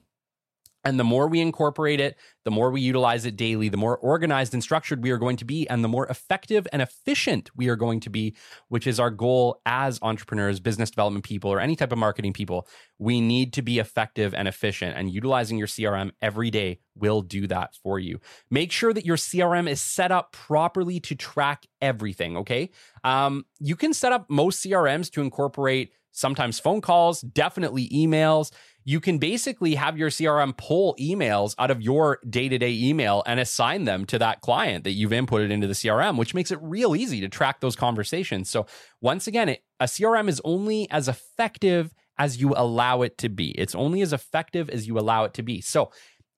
And 0.84 0.98
the 0.98 1.04
more 1.04 1.28
we 1.28 1.40
incorporate 1.40 2.00
it, 2.00 2.16
the 2.44 2.50
more 2.50 2.70
we 2.70 2.80
utilize 2.80 3.26
it 3.26 3.36
daily, 3.36 3.68
the 3.68 3.76
more 3.76 3.98
organized 3.98 4.54
and 4.54 4.62
structured 4.62 5.02
we 5.02 5.10
are 5.10 5.18
going 5.18 5.36
to 5.36 5.44
be, 5.44 5.68
and 5.68 5.84
the 5.84 5.88
more 5.88 6.06
effective 6.08 6.66
and 6.72 6.80
efficient 6.80 7.50
we 7.54 7.68
are 7.68 7.76
going 7.76 8.00
to 8.00 8.10
be, 8.10 8.34
which 8.68 8.86
is 8.86 8.98
our 8.98 9.10
goal 9.10 9.60
as 9.66 9.98
entrepreneurs, 10.00 10.58
business 10.58 10.90
development 10.90 11.24
people, 11.24 11.52
or 11.52 11.60
any 11.60 11.76
type 11.76 11.92
of 11.92 11.98
marketing 11.98 12.32
people. 12.32 12.66
We 12.98 13.20
need 13.20 13.52
to 13.54 13.62
be 13.62 13.78
effective 13.78 14.34
and 14.34 14.48
efficient, 14.48 14.96
and 14.96 15.10
utilizing 15.10 15.58
your 15.58 15.66
CRM 15.66 16.12
every 16.22 16.50
day 16.50 16.80
will 16.94 17.20
do 17.20 17.46
that 17.48 17.76
for 17.82 17.98
you. 17.98 18.20
Make 18.50 18.72
sure 18.72 18.94
that 18.94 19.04
your 19.04 19.16
CRM 19.16 19.68
is 19.68 19.80
set 19.82 20.10
up 20.10 20.32
properly 20.32 20.98
to 21.00 21.14
track 21.14 21.66
everything, 21.82 22.38
okay? 22.38 22.70
Um, 23.04 23.44
you 23.58 23.76
can 23.76 23.92
set 23.92 24.12
up 24.12 24.30
most 24.30 24.64
CRMs 24.64 25.10
to 25.12 25.20
incorporate 25.20 25.92
sometimes 26.12 26.58
phone 26.58 26.80
calls, 26.80 27.20
definitely 27.20 27.88
emails. 27.88 28.50
You 28.84 29.00
can 29.00 29.18
basically 29.18 29.74
have 29.74 29.98
your 29.98 30.10
CRM 30.10 30.56
pull 30.56 30.96
emails 30.98 31.54
out 31.58 31.70
of 31.70 31.82
your 31.82 32.18
day 32.28 32.48
to 32.48 32.58
day 32.58 32.72
email 32.72 33.22
and 33.26 33.38
assign 33.38 33.84
them 33.84 34.06
to 34.06 34.18
that 34.18 34.40
client 34.40 34.84
that 34.84 34.92
you've 34.92 35.10
inputted 35.10 35.50
into 35.50 35.66
the 35.66 35.74
CRM, 35.74 36.16
which 36.16 36.34
makes 36.34 36.50
it 36.50 36.58
real 36.62 36.96
easy 36.96 37.20
to 37.20 37.28
track 37.28 37.60
those 37.60 37.76
conversations. 37.76 38.50
So, 38.50 38.66
once 39.00 39.26
again, 39.26 39.50
it, 39.50 39.64
a 39.78 39.84
CRM 39.84 40.28
is 40.28 40.40
only 40.44 40.90
as 40.90 41.08
effective 41.08 41.92
as 42.18 42.40
you 42.40 42.54
allow 42.56 43.02
it 43.02 43.18
to 43.18 43.28
be. 43.28 43.50
It's 43.52 43.74
only 43.74 44.02
as 44.02 44.12
effective 44.12 44.68
as 44.70 44.86
you 44.86 44.98
allow 44.98 45.24
it 45.24 45.34
to 45.34 45.42
be. 45.42 45.60
So, 45.60 45.90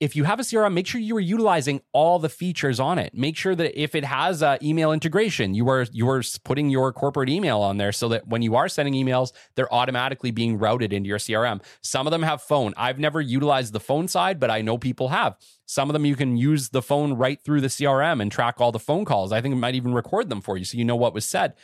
if 0.03 0.17
you 0.17 0.25
have 0.25 0.41
a 0.41 0.43
CRM, 0.43 0.73
make 0.73 0.89
sure 0.89 1.01
you 1.01 1.17
are 1.17 1.21
utilizing 1.21 1.81
all 1.93 2.19
the 2.19 2.29
features 2.29 2.81
on 2.81 2.99
it. 2.99 3.15
Make 3.15 3.37
sure 3.37 3.55
that 3.55 3.81
if 3.81 3.95
it 3.95 4.05
has 4.05 4.43
uh, 4.43 4.59
email 4.61 4.91
integration, 4.91 5.55
you 5.55 5.69
are 5.69 5.87
you 5.93 6.09
are 6.09 6.25
putting 6.43 6.71
your 6.71 6.93
corporate 6.93 7.29
email 7.29 7.61
on 7.61 7.77
there 7.77 7.93
so 7.93 8.09
that 8.09 8.27
when 8.27 8.43
you 8.43 8.57
are 8.57 8.69
sending 8.69 8.95
emails, 8.95 9.31
they're 9.55 9.73
automatically 9.73 10.33
being 10.33 10.59
routed 10.59 10.93
into 10.93 11.07
your 11.07 11.19
CRM. 11.19 11.63
Some 11.83 12.09
of 12.09 12.11
them 12.11 12.25
have 12.25 12.43
phone. 12.43 12.75
I've 12.77 12.99
never 12.99 13.21
utilized 13.21 13.73
the 13.73 13.79
phone 13.79 14.09
side, 14.09 14.41
but 14.41 14.51
I 14.51 14.61
know 14.61 14.77
people 14.77 15.11
have. 15.11 15.37
Some 15.67 15.89
of 15.89 15.93
them 15.93 16.05
you 16.05 16.17
can 16.17 16.37
use 16.37 16.71
the 16.71 16.83
phone 16.83 17.13
right 17.13 17.41
through 17.41 17.61
the 17.61 17.69
CRM 17.69 18.21
and 18.21 18.33
track 18.33 18.61
all 18.61 18.73
the 18.73 18.81
phone 18.81 19.05
calls. 19.05 19.31
I 19.31 19.41
think 19.41 19.53
it 19.53 19.59
might 19.59 19.77
even 19.77 19.95
record 19.95 20.29
them 20.29 20.41
for 20.41 20.57
you 20.57 20.65
so 20.65 20.79
you 20.79 20.85
know 20.85 20.97
what 20.97 21.15
was 21.15 21.25
said 21.25 21.55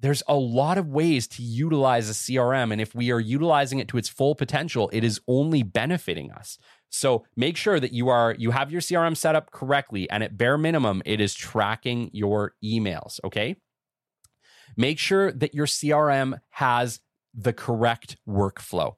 there's 0.00 0.22
a 0.28 0.34
lot 0.34 0.78
of 0.78 0.88
ways 0.88 1.26
to 1.26 1.42
utilize 1.42 2.08
a 2.08 2.12
CRM. 2.12 2.70
And 2.72 2.80
if 2.80 2.94
we 2.94 3.10
are 3.10 3.18
utilizing 3.18 3.80
it 3.80 3.88
to 3.88 3.98
its 3.98 4.08
full 4.08 4.34
potential, 4.34 4.88
it 4.92 5.02
is 5.02 5.20
only 5.26 5.62
benefiting 5.62 6.30
us. 6.30 6.58
So 6.90 7.24
make 7.36 7.56
sure 7.56 7.80
that 7.80 7.92
you 7.92 8.08
are 8.08 8.34
you 8.38 8.50
have 8.50 8.72
your 8.72 8.80
CRM 8.80 9.16
set 9.16 9.36
up 9.36 9.50
correctly 9.50 10.08
and 10.10 10.22
at 10.22 10.36
bare 10.36 10.58
minimum 10.58 11.02
it 11.04 11.20
is 11.20 11.34
tracking 11.34 12.10
your 12.12 12.54
emails, 12.64 13.20
okay? 13.24 13.56
Make 14.76 14.98
sure 14.98 15.32
that 15.32 15.54
your 15.54 15.66
CRM 15.66 16.38
has 16.50 17.00
the 17.34 17.52
correct 17.52 18.16
workflow. 18.26 18.94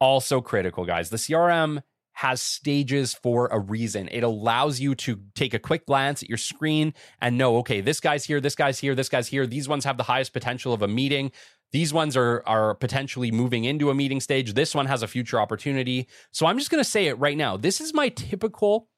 Also 0.00 0.40
critical, 0.40 0.84
guys. 0.84 1.10
The 1.10 1.16
CRM 1.16 1.82
has 2.16 2.40
stages 2.40 3.12
for 3.12 3.46
a 3.48 3.58
reason. 3.58 4.08
It 4.10 4.22
allows 4.22 4.80
you 4.80 4.94
to 4.94 5.20
take 5.34 5.52
a 5.52 5.58
quick 5.58 5.84
glance 5.84 6.22
at 6.22 6.30
your 6.30 6.38
screen 6.38 6.94
and 7.20 7.36
know, 7.36 7.58
okay, 7.58 7.82
this 7.82 8.00
guy's 8.00 8.24
here, 8.24 8.40
this 8.40 8.54
guy's 8.54 8.78
here, 8.78 8.94
this 8.94 9.10
guy's 9.10 9.28
here. 9.28 9.46
These 9.46 9.68
ones 9.68 9.84
have 9.84 9.98
the 9.98 10.04
highest 10.04 10.32
potential 10.32 10.72
of 10.72 10.80
a 10.80 10.88
meeting. 10.88 11.30
These 11.72 11.92
ones 11.92 12.16
are 12.16 12.42
are 12.46 12.74
potentially 12.74 13.30
moving 13.30 13.64
into 13.64 13.90
a 13.90 13.94
meeting 13.94 14.20
stage. 14.20 14.54
This 14.54 14.74
one 14.74 14.86
has 14.86 15.02
a 15.02 15.08
future 15.08 15.40
opportunity. 15.40 16.08
So 16.32 16.46
I'm 16.46 16.58
just 16.58 16.70
going 16.70 16.82
to 16.82 16.88
say 16.88 17.06
it 17.06 17.18
right 17.18 17.36
now. 17.36 17.56
This 17.56 17.80
is 17.80 17.92
my 17.92 18.08
typical 18.08 18.88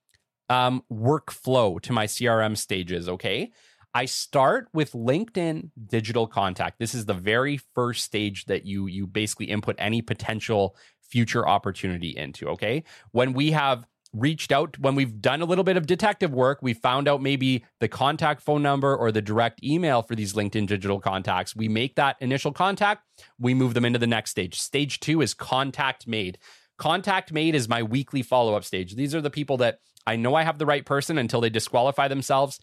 um, 0.48 0.82
workflow 0.92 1.80
to 1.82 1.92
my 1.92 2.06
CRM 2.06 2.56
stages. 2.56 3.08
Okay. 3.08 3.50
I 3.94 4.04
start 4.04 4.68
with 4.74 4.92
LinkedIn 4.92 5.70
digital 5.86 6.26
contact. 6.26 6.78
This 6.78 6.94
is 6.94 7.06
the 7.06 7.14
very 7.14 7.58
first 7.74 8.04
stage 8.04 8.44
that 8.44 8.66
you 8.66 8.86
you 8.86 9.06
basically 9.06 9.46
input 9.46 9.76
any 9.78 10.02
potential 10.02 10.76
future 11.00 11.48
opportunity 11.48 12.16
into. 12.16 12.48
Okay. 12.48 12.84
When 13.12 13.32
we 13.32 13.52
have 13.52 13.86
reached 14.12 14.52
out 14.52 14.78
when 14.78 14.94
we've 14.94 15.20
done 15.20 15.42
a 15.42 15.44
little 15.44 15.64
bit 15.64 15.76
of 15.76 15.86
detective 15.86 16.32
work 16.32 16.60
we 16.62 16.72
found 16.72 17.06
out 17.06 17.20
maybe 17.20 17.64
the 17.80 17.88
contact 17.88 18.40
phone 18.40 18.62
number 18.62 18.96
or 18.96 19.12
the 19.12 19.20
direct 19.20 19.62
email 19.62 20.02
for 20.02 20.14
these 20.14 20.32
linkedin 20.32 20.66
digital 20.66 21.00
contacts. 21.00 21.54
We 21.54 21.68
make 21.68 21.96
that 21.96 22.16
initial 22.20 22.52
contact 22.52 23.04
we 23.38 23.54
move 23.54 23.74
them 23.74 23.84
into 23.84 23.98
the 23.98 24.06
next 24.06 24.30
stage. 24.30 24.58
Stage 24.58 25.00
two 25.00 25.20
is 25.20 25.34
contact 25.34 26.06
made. 26.06 26.38
Contact 26.78 27.32
made 27.32 27.54
is 27.54 27.68
my 27.68 27.82
weekly 27.82 28.22
follow-up 28.22 28.64
stage. 28.64 28.94
These 28.94 29.14
are 29.14 29.20
the 29.20 29.30
people 29.30 29.56
that 29.58 29.80
i 30.06 30.16
know 30.16 30.34
i 30.34 30.42
have 30.42 30.58
the 30.58 30.66
right 30.66 30.86
person 30.86 31.18
until 31.18 31.40
they 31.40 31.50
disqualify 31.50 32.08
themselves. 32.08 32.60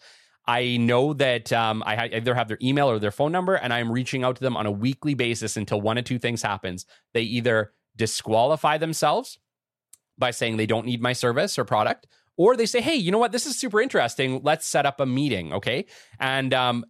I 0.48 0.76
know 0.76 1.12
that 1.14 1.52
um, 1.52 1.82
I 1.84 2.08
either 2.08 2.34
have 2.34 2.46
their 2.46 2.58
email 2.62 2.88
or 2.88 3.00
their 3.00 3.10
phone 3.10 3.32
number, 3.32 3.56
and 3.56 3.74
I'm 3.74 3.90
reaching 3.90 4.22
out 4.22 4.36
to 4.36 4.42
them 4.42 4.56
on 4.56 4.64
a 4.64 4.70
weekly 4.70 5.14
basis 5.14 5.56
until 5.56 5.80
one 5.80 5.98
of 5.98 6.04
two 6.04 6.20
things 6.20 6.40
happens. 6.40 6.86
They 7.14 7.22
either 7.22 7.72
disqualify 7.96 8.78
themselves 8.78 9.38
by 10.18 10.30
saying 10.30 10.56
they 10.56 10.66
don't 10.66 10.86
need 10.86 11.02
my 11.02 11.12
service 11.12 11.58
or 11.58 11.64
product, 11.64 12.06
or 12.36 12.56
they 12.56 12.66
say, 12.66 12.80
hey, 12.80 12.94
you 12.94 13.10
know 13.10 13.18
what? 13.18 13.32
This 13.32 13.46
is 13.46 13.58
super 13.58 13.80
interesting. 13.80 14.40
Let's 14.42 14.66
set 14.66 14.86
up 14.86 15.00
a 15.00 15.06
meeting. 15.06 15.52
Okay. 15.52 15.86
And 16.20 16.52
um, 16.52 16.84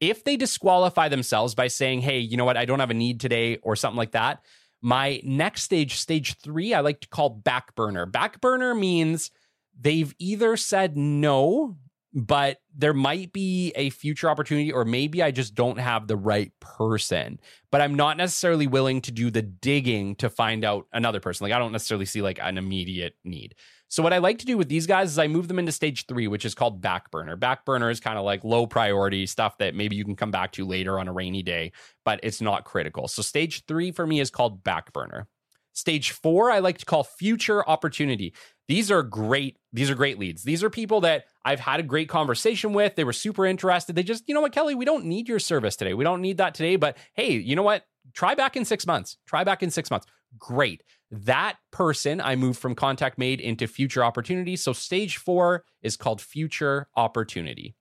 if 0.00 0.24
they 0.24 0.36
disqualify 0.36 1.08
themselves 1.08 1.54
by 1.54 1.68
saying, 1.68 2.00
hey, 2.00 2.18
you 2.18 2.36
know 2.36 2.44
what? 2.44 2.56
I 2.56 2.64
don't 2.64 2.80
have 2.80 2.90
a 2.90 2.94
need 2.94 3.20
today 3.20 3.56
or 3.62 3.76
something 3.76 3.98
like 3.98 4.12
that, 4.12 4.42
my 4.82 5.20
next 5.24 5.62
stage, 5.62 5.96
stage 5.96 6.38
three, 6.38 6.72
I 6.72 6.80
like 6.80 7.00
to 7.00 7.08
call 7.08 7.28
back 7.30 7.74
burner. 7.74 8.06
Back 8.06 8.40
burner 8.40 8.74
means 8.74 9.30
they've 9.78 10.14
either 10.18 10.56
said 10.56 10.96
no 10.96 11.76
but 12.12 12.58
there 12.74 12.94
might 12.94 13.32
be 13.32 13.72
a 13.76 13.90
future 13.90 14.28
opportunity, 14.28 14.72
or 14.72 14.84
maybe 14.84 15.22
I 15.22 15.30
just 15.30 15.54
don't 15.54 15.78
have 15.78 16.06
the 16.06 16.16
right 16.16 16.52
person. 16.60 17.38
But 17.70 17.80
I'm 17.80 17.94
not 17.94 18.16
necessarily 18.16 18.66
willing 18.66 19.00
to 19.02 19.12
do 19.12 19.30
the 19.30 19.42
digging 19.42 20.16
to 20.16 20.28
find 20.28 20.64
out 20.64 20.86
another 20.92 21.20
person. 21.20 21.44
Like, 21.44 21.52
I 21.52 21.58
don't 21.58 21.72
necessarily 21.72 22.06
see 22.06 22.20
like 22.20 22.40
an 22.42 22.58
immediate 22.58 23.14
need. 23.24 23.54
So, 23.88 24.02
what 24.02 24.12
I 24.12 24.18
like 24.18 24.38
to 24.38 24.46
do 24.46 24.56
with 24.56 24.68
these 24.68 24.86
guys 24.86 25.10
is 25.10 25.18
I 25.18 25.28
move 25.28 25.48
them 25.48 25.58
into 25.58 25.72
stage 25.72 26.06
three, 26.06 26.26
which 26.26 26.44
is 26.44 26.54
called 26.54 26.80
back 26.80 27.10
burner. 27.10 27.36
Back 27.36 27.64
burner 27.64 27.90
is 27.90 28.00
kind 28.00 28.18
of 28.18 28.24
like 28.24 28.44
low 28.44 28.66
priority 28.66 29.26
stuff 29.26 29.58
that 29.58 29.74
maybe 29.74 29.96
you 29.96 30.04
can 30.04 30.16
come 30.16 30.30
back 30.30 30.52
to 30.52 30.66
later 30.66 30.98
on 30.98 31.08
a 31.08 31.12
rainy 31.12 31.42
day, 31.42 31.72
but 32.04 32.20
it's 32.22 32.40
not 32.40 32.64
critical. 32.64 33.08
So, 33.08 33.22
stage 33.22 33.64
three 33.66 33.92
for 33.92 34.06
me 34.06 34.20
is 34.20 34.30
called 34.30 34.64
back 34.64 34.92
burner. 34.92 35.28
Stage 35.80 36.10
four, 36.10 36.50
I 36.50 36.58
like 36.58 36.76
to 36.76 36.84
call 36.84 37.04
future 37.04 37.66
opportunity. 37.66 38.34
These 38.68 38.90
are 38.90 39.02
great. 39.02 39.56
These 39.72 39.88
are 39.88 39.94
great 39.94 40.18
leads. 40.18 40.42
These 40.42 40.62
are 40.62 40.68
people 40.68 41.00
that 41.00 41.24
I've 41.42 41.58
had 41.58 41.80
a 41.80 41.82
great 41.82 42.06
conversation 42.06 42.74
with. 42.74 42.96
They 42.96 43.04
were 43.04 43.14
super 43.14 43.46
interested. 43.46 43.96
They 43.96 44.02
just, 44.02 44.24
you 44.26 44.34
know 44.34 44.42
what, 44.42 44.52
Kelly, 44.52 44.74
we 44.74 44.84
don't 44.84 45.06
need 45.06 45.26
your 45.26 45.38
service 45.38 45.76
today. 45.76 45.94
We 45.94 46.04
don't 46.04 46.20
need 46.20 46.36
that 46.36 46.52
today. 46.52 46.76
But 46.76 46.98
hey, 47.14 47.32
you 47.32 47.56
know 47.56 47.62
what? 47.62 47.84
Try 48.12 48.34
back 48.34 48.58
in 48.58 48.66
six 48.66 48.86
months. 48.86 49.16
Try 49.26 49.42
back 49.42 49.62
in 49.62 49.70
six 49.70 49.90
months. 49.90 50.06
Great. 50.38 50.82
That 51.10 51.56
person, 51.70 52.20
I 52.20 52.36
moved 52.36 52.60
from 52.60 52.74
contact 52.74 53.16
made 53.16 53.40
into 53.40 53.66
future 53.66 54.04
opportunity. 54.04 54.56
So 54.56 54.74
stage 54.74 55.16
four 55.16 55.64
is 55.80 55.96
called 55.96 56.20
future 56.20 56.88
opportunity. 56.94 57.74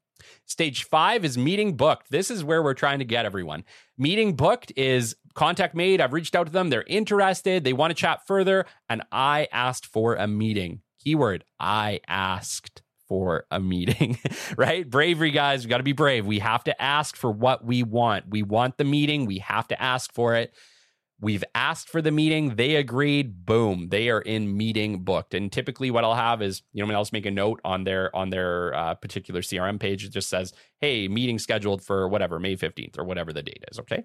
Stage 0.46 0.86
five 0.86 1.26
is 1.26 1.38
meeting 1.38 1.76
booked. 1.76 2.12
This 2.12 2.32
is 2.32 2.46
where 2.46 2.64
we're 2.64 2.74
trying 2.74 3.00
to 3.00 3.06
get 3.06 3.26
everyone. 3.26 3.66
Meeting 3.98 4.36
booked 4.36 4.72
is 4.78 5.16
contact 5.34 5.76
made. 5.76 6.02
I've 6.02 6.14
reached 6.14 6.36
out 6.36 6.48
to 6.48 6.52
them. 6.52 6.70
They're 6.70 6.84
interested. 6.84 7.64
They 7.64 7.74
want 7.74 7.92
to 7.92 7.96
chat 7.96 8.26
further. 8.28 8.66
And 8.90 9.04
I 9.12 9.48
asked 9.52 9.86
for 9.86 10.16
a 10.16 10.28
meeting. 10.28 10.82
Keyword 11.04 11.46
I 11.60 12.02
asked 12.08 12.82
for 13.08 13.46
a 13.50 13.60
meeting, 13.60 14.20
right? 14.58 14.88
Bravery, 14.88 15.32
guys. 15.32 15.66
We 15.66 15.70
got 15.70 15.78
to 15.78 15.84
be 15.84 15.94
brave. 15.94 16.26
We 16.26 16.40
have 16.40 16.64
to 16.66 16.82
ask 16.82 17.16
for 17.16 17.32
what 17.32 17.66
we 17.66 17.84
want. 17.84 18.26
We 18.30 18.44
want 18.44 18.78
the 18.78 18.84
meeting. 18.84 19.26
We 19.26 19.40
have 19.40 19.68
to 19.70 19.82
ask 19.82 20.14
for 20.14 20.36
it. 20.36 20.54
We've 21.22 21.44
asked 21.54 21.90
for 21.90 22.02
the 22.02 22.12
meeting. 22.12 22.56
They 22.56 22.76
agreed. 22.76 23.46
Boom. 23.46 23.90
They 23.90 24.10
are 24.10 24.22
in 24.22 24.56
meeting 24.56 25.04
booked. 25.04 25.34
And 25.34 25.52
typically, 25.52 25.92
what 25.92 26.06
I'll 26.06 26.16
have 26.16 26.42
is, 26.42 26.62
you 26.72 26.86
know, 26.86 26.94
I'll 26.94 27.02
just 27.02 27.12
make 27.12 27.26
a 27.26 27.32
note 27.32 27.60
on 27.66 27.84
their 27.84 28.16
on 28.16 28.30
their 28.30 28.74
uh, 28.74 28.94
particular 28.96 29.42
CRM 29.42 29.80
page. 29.80 30.06
It 30.06 30.14
just 30.14 30.30
says, 30.30 30.54
"Hey, 30.80 31.10
meeting 31.10 31.38
scheduled 31.38 31.84
for 31.84 32.08
whatever 32.08 32.40
May 32.40 32.56
fifteenth 32.56 32.98
or 32.98 33.04
whatever 33.04 33.34
the 33.34 33.44
date 33.44 33.66
is." 33.70 33.80
Okay. 33.80 34.04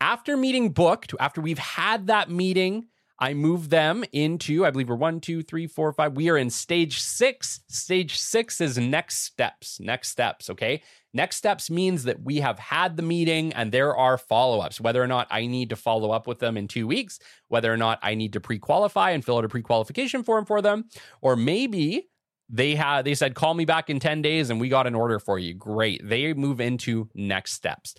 After 0.00 0.36
meeting 0.36 0.70
booked, 0.70 1.14
after 1.20 1.40
we've 1.40 1.58
had 1.58 2.06
that 2.08 2.30
meeting, 2.30 2.86
I 3.18 3.34
move 3.34 3.70
them 3.70 4.04
into, 4.12 4.66
I 4.66 4.70
believe 4.70 4.88
we're 4.88 4.96
one, 4.96 5.20
two, 5.20 5.42
three, 5.42 5.68
four, 5.68 5.92
five. 5.92 6.14
We 6.16 6.28
are 6.28 6.36
in 6.36 6.50
stage 6.50 6.98
six. 6.98 7.60
Stage 7.68 8.18
six 8.18 8.60
is 8.60 8.78
next 8.78 9.22
steps. 9.22 9.78
Next 9.78 10.08
steps. 10.08 10.50
Okay. 10.50 10.82
Next 11.14 11.36
steps 11.36 11.70
means 11.70 12.02
that 12.02 12.20
we 12.20 12.38
have 12.40 12.58
had 12.58 12.96
the 12.96 13.02
meeting 13.04 13.52
and 13.52 13.70
there 13.70 13.96
are 13.96 14.18
follow 14.18 14.58
ups, 14.58 14.80
whether 14.80 15.00
or 15.00 15.06
not 15.06 15.28
I 15.30 15.46
need 15.46 15.70
to 15.70 15.76
follow 15.76 16.10
up 16.10 16.26
with 16.26 16.40
them 16.40 16.56
in 16.56 16.66
two 16.66 16.88
weeks, 16.88 17.20
whether 17.46 17.72
or 17.72 17.76
not 17.76 18.00
I 18.02 18.16
need 18.16 18.32
to 18.32 18.40
pre 18.40 18.58
qualify 18.58 19.10
and 19.10 19.24
fill 19.24 19.38
out 19.38 19.44
a 19.44 19.48
pre 19.48 19.62
qualification 19.62 20.24
form 20.24 20.44
for 20.44 20.60
them, 20.60 20.86
or 21.20 21.36
maybe 21.36 22.08
they 22.48 22.74
had 22.74 23.04
they 23.04 23.14
said 23.14 23.34
call 23.34 23.54
me 23.54 23.64
back 23.64 23.88
in 23.88 23.98
10 23.98 24.20
days 24.20 24.50
and 24.50 24.60
we 24.60 24.68
got 24.68 24.86
an 24.86 24.94
order 24.94 25.18
for 25.18 25.38
you 25.38 25.54
great 25.54 26.06
they 26.06 26.34
move 26.34 26.60
into 26.60 27.08
next 27.14 27.52
steps 27.52 27.94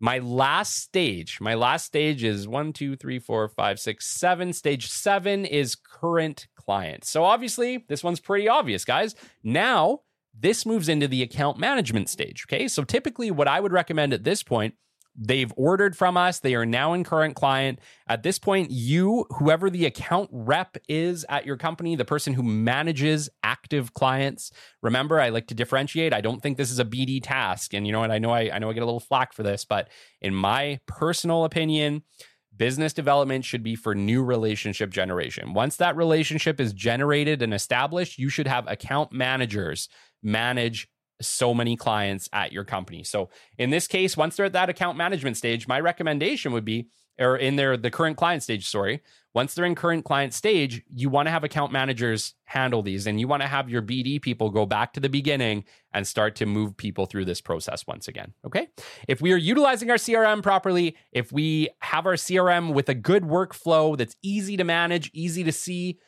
my 0.00 0.18
last 0.18 0.76
stage, 0.76 1.38
my 1.40 1.54
last 1.54 1.84
stage 1.84 2.24
is 2.24 2.48
one, 2.48 2.72
two, 2.72 2.96
three, 2.96 3.18
four, 3.18 3.46
five, 3.48 3.78
six, 3.78 4.06
seven. 4.06 4.52
Stage 4.54 4.88
seven 4.88 5.44
is 5.44 5.76
current 5.76 6.48
client. 6.56 7.04
So 7.04 7.22
obviously, 7.22 7.84
this 7.88 8.02
one's 8.02 8.20
pretty 8.20 8.48
obvious, 8.48 8.84
guys. 8.84 9.14
Now, 9.44 10.00
this 10.38 10.64
moves 10.64 10.88
into 10.88 11.06
the 11.06 11.22
account 11.22 11.58
management 11.58 12.08
stage. 12.08 12.46
Okay. 12.48 12.66
So 12.66 12.82
typically, 12.82 13.30
what 13.30 13.46
I 13.48 13.60
would 13.60 13.72
recommend 13.72 14.14
at 14.14 14.24
this 14.24 14.42
point 14.42 14.74
They've 15.16 15.52
ordered 15.56 15.96
from 15.96 16.16
us. 16.16 16.40
They 16.40 16.54
are 16.54 16.64
now 16.64 16.92
in 16.92 17.04
current 17.04 17.34
client. 17.34 17.80
At 18.06 18.22
this 18.22 18.38
point, 18.38 18.70
you, 18.70 19.26
whoever 19.38 19.68
the 19.68 19.86
account 19.86 20.30
rep 20.32 20.76
is 20.88 21.26
at 21.28 21.44
your 21.44 21.56
company, 21.56 21.96
the 21.96 22.04
person 22.04 22.32
who 22.32 22.42
manages 22.42 23.28
active 23.42 23.92
clients, 23.92 24.52
remember, 24.82 25.20
I 25.20 25.30
like 25.30 25.48
to 25.48 25.54
differentiate. 25.54 26.14
I 26.14 26.20
don't 26.20 26.40
think 26.40 26.56
this 26.56 26.70
is 26.70 26.78
a 26.78 26.84
BD 26.84 27.20
task. 27.22 27.74
And 27.74 27.86
you 27.86 27.92
know 27.92 28.00
what? 28.00 28.10
I 28.10 28.18
know 28.18 28.30
I, 28.30 28.50
I 28.52 28.58
know 28.58 28.70
I 28.70 28.72
get 28.72 28.82
a 28.82 28.86
little 28.86 29.00
flack 29.00 29.32
for 29.32 29.42
this, 29.42 29.64
but 29.64 29.88
in 30.20 30.34
my 30.34 30.80
personal 30.86 31.44
opinion, 31.44 32.02
business 32.56 32.92
development 32.92 33.44
should 33.44 33.62
be 33.62 33.74
for 33.74 33.94
new 33.94 34.22
relationship 34.22 34.90
generation. 34.90 35.54
Once 35.54 35.76
that 35.76 35.96
relationship 35.96 36.60
is 36.60 36.72
generated 36.72 37.42
and 37.42 37.54
established, 37.54 38.18
you 38.18 38.28
should 38.28 38.46
have 38.46 38.68
account 38.68 39.12
managers 39.12 39.88
manage 40.22 40.88
so 41.20 41.54
many 41.54 41.76
clients 41.76 42.28
at 42.32 42.52
your 42.52 42.64
company. 42.64 43.04
So 43.04 43.30
in 43.58 43.70
this 43.70 43.86
case, 43.86 44.16
once 44.16 44.36
they're 44.36 44.46
at 44.46 44.52
that 44.52 44.68
account 44.68 44.96
management 44.96 45.36
stage, 45.36 45.68
my 45.68 45.80
recommendation 45.80 46.52
would 46.52 46.64
be, 46.64 46.88
or 47.18 47.36
in 47.36 47.56
their 47.56 47.76
the 47.76 47.90
current 47.90 48.16
client 48.16 48.42
stage, 48.42 48.66
sorry, 48.66 49.02
once 49.32 49.54
they're 49.54 49.64
in 49.64 49.74
current 49.74 50.04
client 50.04 50.34
stage, 50.34 50.82
you 50.88 51.08
want 51.08 51.26
to 51.26 51.30
have 51.30 51.44
account 51.44 51.70
managers 51.70 52.34
handle 52.44 52.82
these 52.82 53.06
and 53.06 53.20
you 53.20 53.28
want 53.28 53.42
to 53.42 53.48
have 53.48 53.70
your 53.70 53.82
BD 53.82 54.20
people 54.20 54.50
go 54.50 54.66
back 54.66 54.92
to 54.92 55.00
the 55.00 55.08
beginning 55.08 55.64
and 55.92 56.06
start 56.06 56.34
to 56.36 56.46
move 56.46 56.76
people 56.76 57.06
through 57.06 57.24
this 57.24 57.40
process 57.40 57.86
once 57.86 58.08
again. 58.08 58.32
Okay. 58.44 58.68
If 59.06 59.20
we 59.20 59.32
are 59.32 59.36
utilizing 59.36 59.90
our 59.90 59.96
CRM 59.96 60.42
properly, 60.42 60.96
if 61.12 61.30
we 61.30 61.68
have 61.80 62.06
our 62.06 62.14
CRM 62.14 62.72
with 62.74 62.88
a 62.88 62.94
good 62.94 63.22
workflow 63.22 63.96
that's 63.96 64.16
easy 64.22 64.56
to 64.56 64.64
manage, 64.64 65.10
easy 65.12 65.44
to 65.44 65.52
see, 65.52 65.98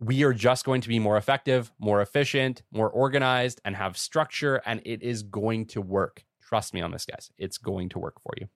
we 0.00 0.22
are 0.24 0.32
just 0.32 0.64
going 0.64 0.80
to 0.80 0.88
be 0.88 0.98
more 0.98 1.16
effective, 1.16 1.72
more 1.78 2.00
efficient, 2.00 2.62
more 2.72 2.90
organized, 2.90 3.60
and 3.64 3.76
have 3.76 3.96
structure, 3.96 4.60
and 4.66 4.82
it 4.84 5.02
is 5.02 5.22
going 5.22 5.66
to 5.66 5.80
work. 5.80 6.24
Trust 6.42 6.74
me 6.74 6.80
on 6.80 6.90
this, 6.90 7.06
guys. 7.06 7.30
It's 7.38 7.58
going 7.58 7.88
to 7.90 7.98
work 7.98 8.20
for 8.20 8.34
you. 8.38 8.48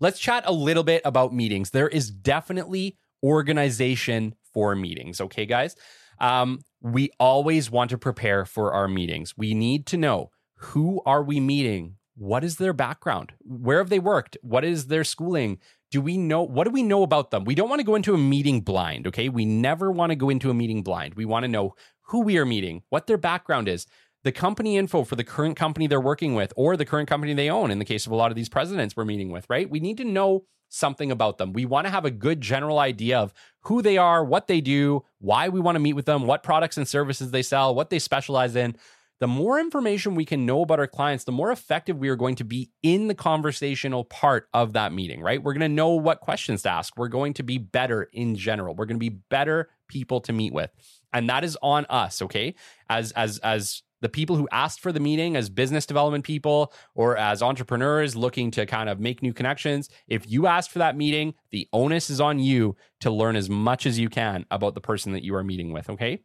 Let's 0.00 0.18
chat 0.18 0.44
a 0.46 0.52
little 0.52 0.82
bit 0.82 1.02
about 1.04 1.32
meetings. 1.32 1.70
There 1.70 1.88
is 1.88 2.10
definitely 2.10 2.96
organization 3.22 4.34
for 4.52 4.74
meetings. 4.74 5.20
Okay, 5.20 5.46
guys? 5.46 5.76
Um, 6.18 6.60
we 6.80 7.10
always 7.18 7.70
want 7.70 7.90
to 7.90 7.98
prepare 7.98 8.44
for 8.44 8.72
our 8.72 8.88
meetings. 8.88 9.34
We 9.36 9.54
need 9.54 9.86
to 9.86 9.96
know 9.96 10.30
who 10.56 11.02
are 11.06 11.22
we 11.22 11.40
meeting? 11.40 11.96
What 12.14 12.44
is 12.44 12.56
their 12.56 12.72
background? 12.72 13.32
Where 13.40 13.78
have 13.78 13.88
they 13.88 13.98
worked? 13.98 14.36
What 14.42 14.64
is 14.64 14.86
their 14.86 15.04
schooling? 15.04 15.58
Do 15.92 16.00
we 16.00 16.16
know 16.16 16.42
what 16.42 16.64
do 16.64 16.70
we 16.70 16.82
know 16.82 17.02
about 17.02 17.30
them? 17.30 17.44
We 17.44 17.54
don't 17.54 17.68
want 17.68 17.80
to 17.80 17.84
go 17.84 17.94
into 17.94 18.14
a 18.14 18.18
meeting 18.18 18.62
blind, 18.62 19.06
okay? 19.08 19.28
We 19.28 19.44
never 19.44 19.92
want 19.92 20.10
to 20.10 20.16
go 20.16 20.30
into 20.30 20.48
a 20.50 20.54
meeting 20.54 20.82
blind. 20.82 21.14
We 21.14 21.26
want 21.26 21.44
to 21.44 21.48
know 21.48 21.74
who 22.06 22.22
we 22.22 22.38
are 22.38 22.46
meeting, 22.46 22.82
what 22.88 23.06
their 23.06 23.18
background 23.18 23.68
is, 23.68 23.86
the 24.24 24.32
company 24.32 24.78
info 24.78 25.04
for 25.04 25.16
the 25.16 25.24
current 25.24 25.56
company 25.56 25.86
they're 25.86 26.00
working 26.00 26.34
with 26.34 26.50
or 26.56 26.78
the 26.78 26.86
current 26.86 27.10
company 27.10 27.34
they 27.34 27.50
own 27.50 27.70
in 27.70 27.78
the 27.78 27.84
case 27.84 28.06
of 28.06 28.12
a 28.12 28.16
lot 28.16 28.30
of 28.30 28.36
these 28.36 28.48
presidents 28.48 28.96
we're 28.96 29.04
meeting 29.04 29.30
with, 29.30 29.44
right? 29.50 29.68
We 29.68 29.80
need 29.80 29.98
to 29.98 30.04
know 30.04 30.44
something 30.70 31.10
about 31.10 31.36
them. 31.36 31.52
We 31.52 31.66
want 31.66 31.86
to 31.86 31.90
have 31.90 32.06
a 32.06 32.10
good 32.10 32.40
general 32.40 32.78
idea 32.78 33.18
of 33.18 33.34
who 33.64 33.82
they 33.82 33.98
are, 33.98 34.24
what 34.24 34.46
they 34.46 34.62
do, 34.62 35.04
why 35.18 35.50
we 35.50 35.60
want 35.60 35.76
to 35.76 35.80
meet 35.80 35.92
with 35.92 36.06
them, 36.06 36.26
what 36.26 36.42
products 36.42 36.78
and 36.78 36.88
services 36.88 37.30
they 37.30 37.42
sell, 37.42 37.74
what 37.74 37.90
they 37.90 37.98
specialize 37.98 38.56
in. 38.56 38.76
The 39.22 39.28
more 39.28 39.60
information 39.60 40.16
we 40.16 40.24
can 40.24 40.46
know 40.46 40.62
about 40.62 40.80
our 40.80 40.88
clients, 40.88 41.22
the 41.22 41.30
more 41.30 41.52
effective 41.52 41.96
we 41.96 42.08
are 42.08 42.16
going 42.16 42.34
to 42.34 42.44
be 42.44 42.72
in 42.82 43.06
the 43.06 43.14
conversational 43.14 44.02
part 44.02 44.48
of 44.52 44.72
that 44.72 44.92
meeting, 44.92 45.20
right? 45.20 45.40
We're 45.40 45.52
going 45.52 45.60
to 45.60 45.68
know 45.68 45.90
what 45.90 46.18
questions 46.18 46.62
to 46.62 46.70
ask. 46.70 46.96
We're 46.96 47.06
going 47.06 47.34
to 47.34 47.44
be 47.44 47.56
better 47.56 48.08
in 48.12 48.34
general. 48.34 48.74
We're 48.74 48.86
going 48.86 48.96
to 48.96 49.10
be 49.10 49.20
better 49.30 49.70
people 49.86 50.20
to 50.22 50.32
meet 50.32 50.52
with. 50.52 50.72
And 51.12 51.30
that 51.30 51.44
is 51.44 51.56
on 51.62 51.86
us, 51.88 52.20
okay? 52.20 52.56
As 52.90 53.12
as 53.12 53.38
as 53.44 53.84
the 54.00 54.08
people 54.08 54.34
who 54.34 54.48
asked 54.50 54.80
for 54.80 54.90
the 54.90 54.98
meeting 54.98 55.36
as 55.36 55.48
business 55.48 55.86
development 55.86 56.24
people 56.24 56.72
or 56.96 57.16
as 57.16 57.44
entrepreneurs 57.44 58.16
looking 58.16 58.50
to 58.50 58.66
kind 58.66 58.88
of 58.88 58.98
make 58.98 59.22
new 59.22 59.32
connections, 59.32 59.88
if 60.08 60.28
you 60.28 60.48
asked 60.48 60.72
for 60.72 60.80
that 60.80 60.96
meeting, 60.96 61.34
the 61.52 61.68
onus 61.72 62.10
is 62.10 62.20
on 62.20 62.40
you 62.40 62.74
to 62.98 63.08
learn 63.08 63.36
as 63.36 63.48
much 63.48 63.86
as 63.86 64.00
you 64.00 64.08
can 64.08 64.46
about 64.50 64.74
the 64.74 64.80
person 64.80 65.12
that 65.12 65.22
you 65.22 65.36
are 65.36 65.44
meeting 65.44 65.72
with, 65.72 65.88
okay? 65.88 66.24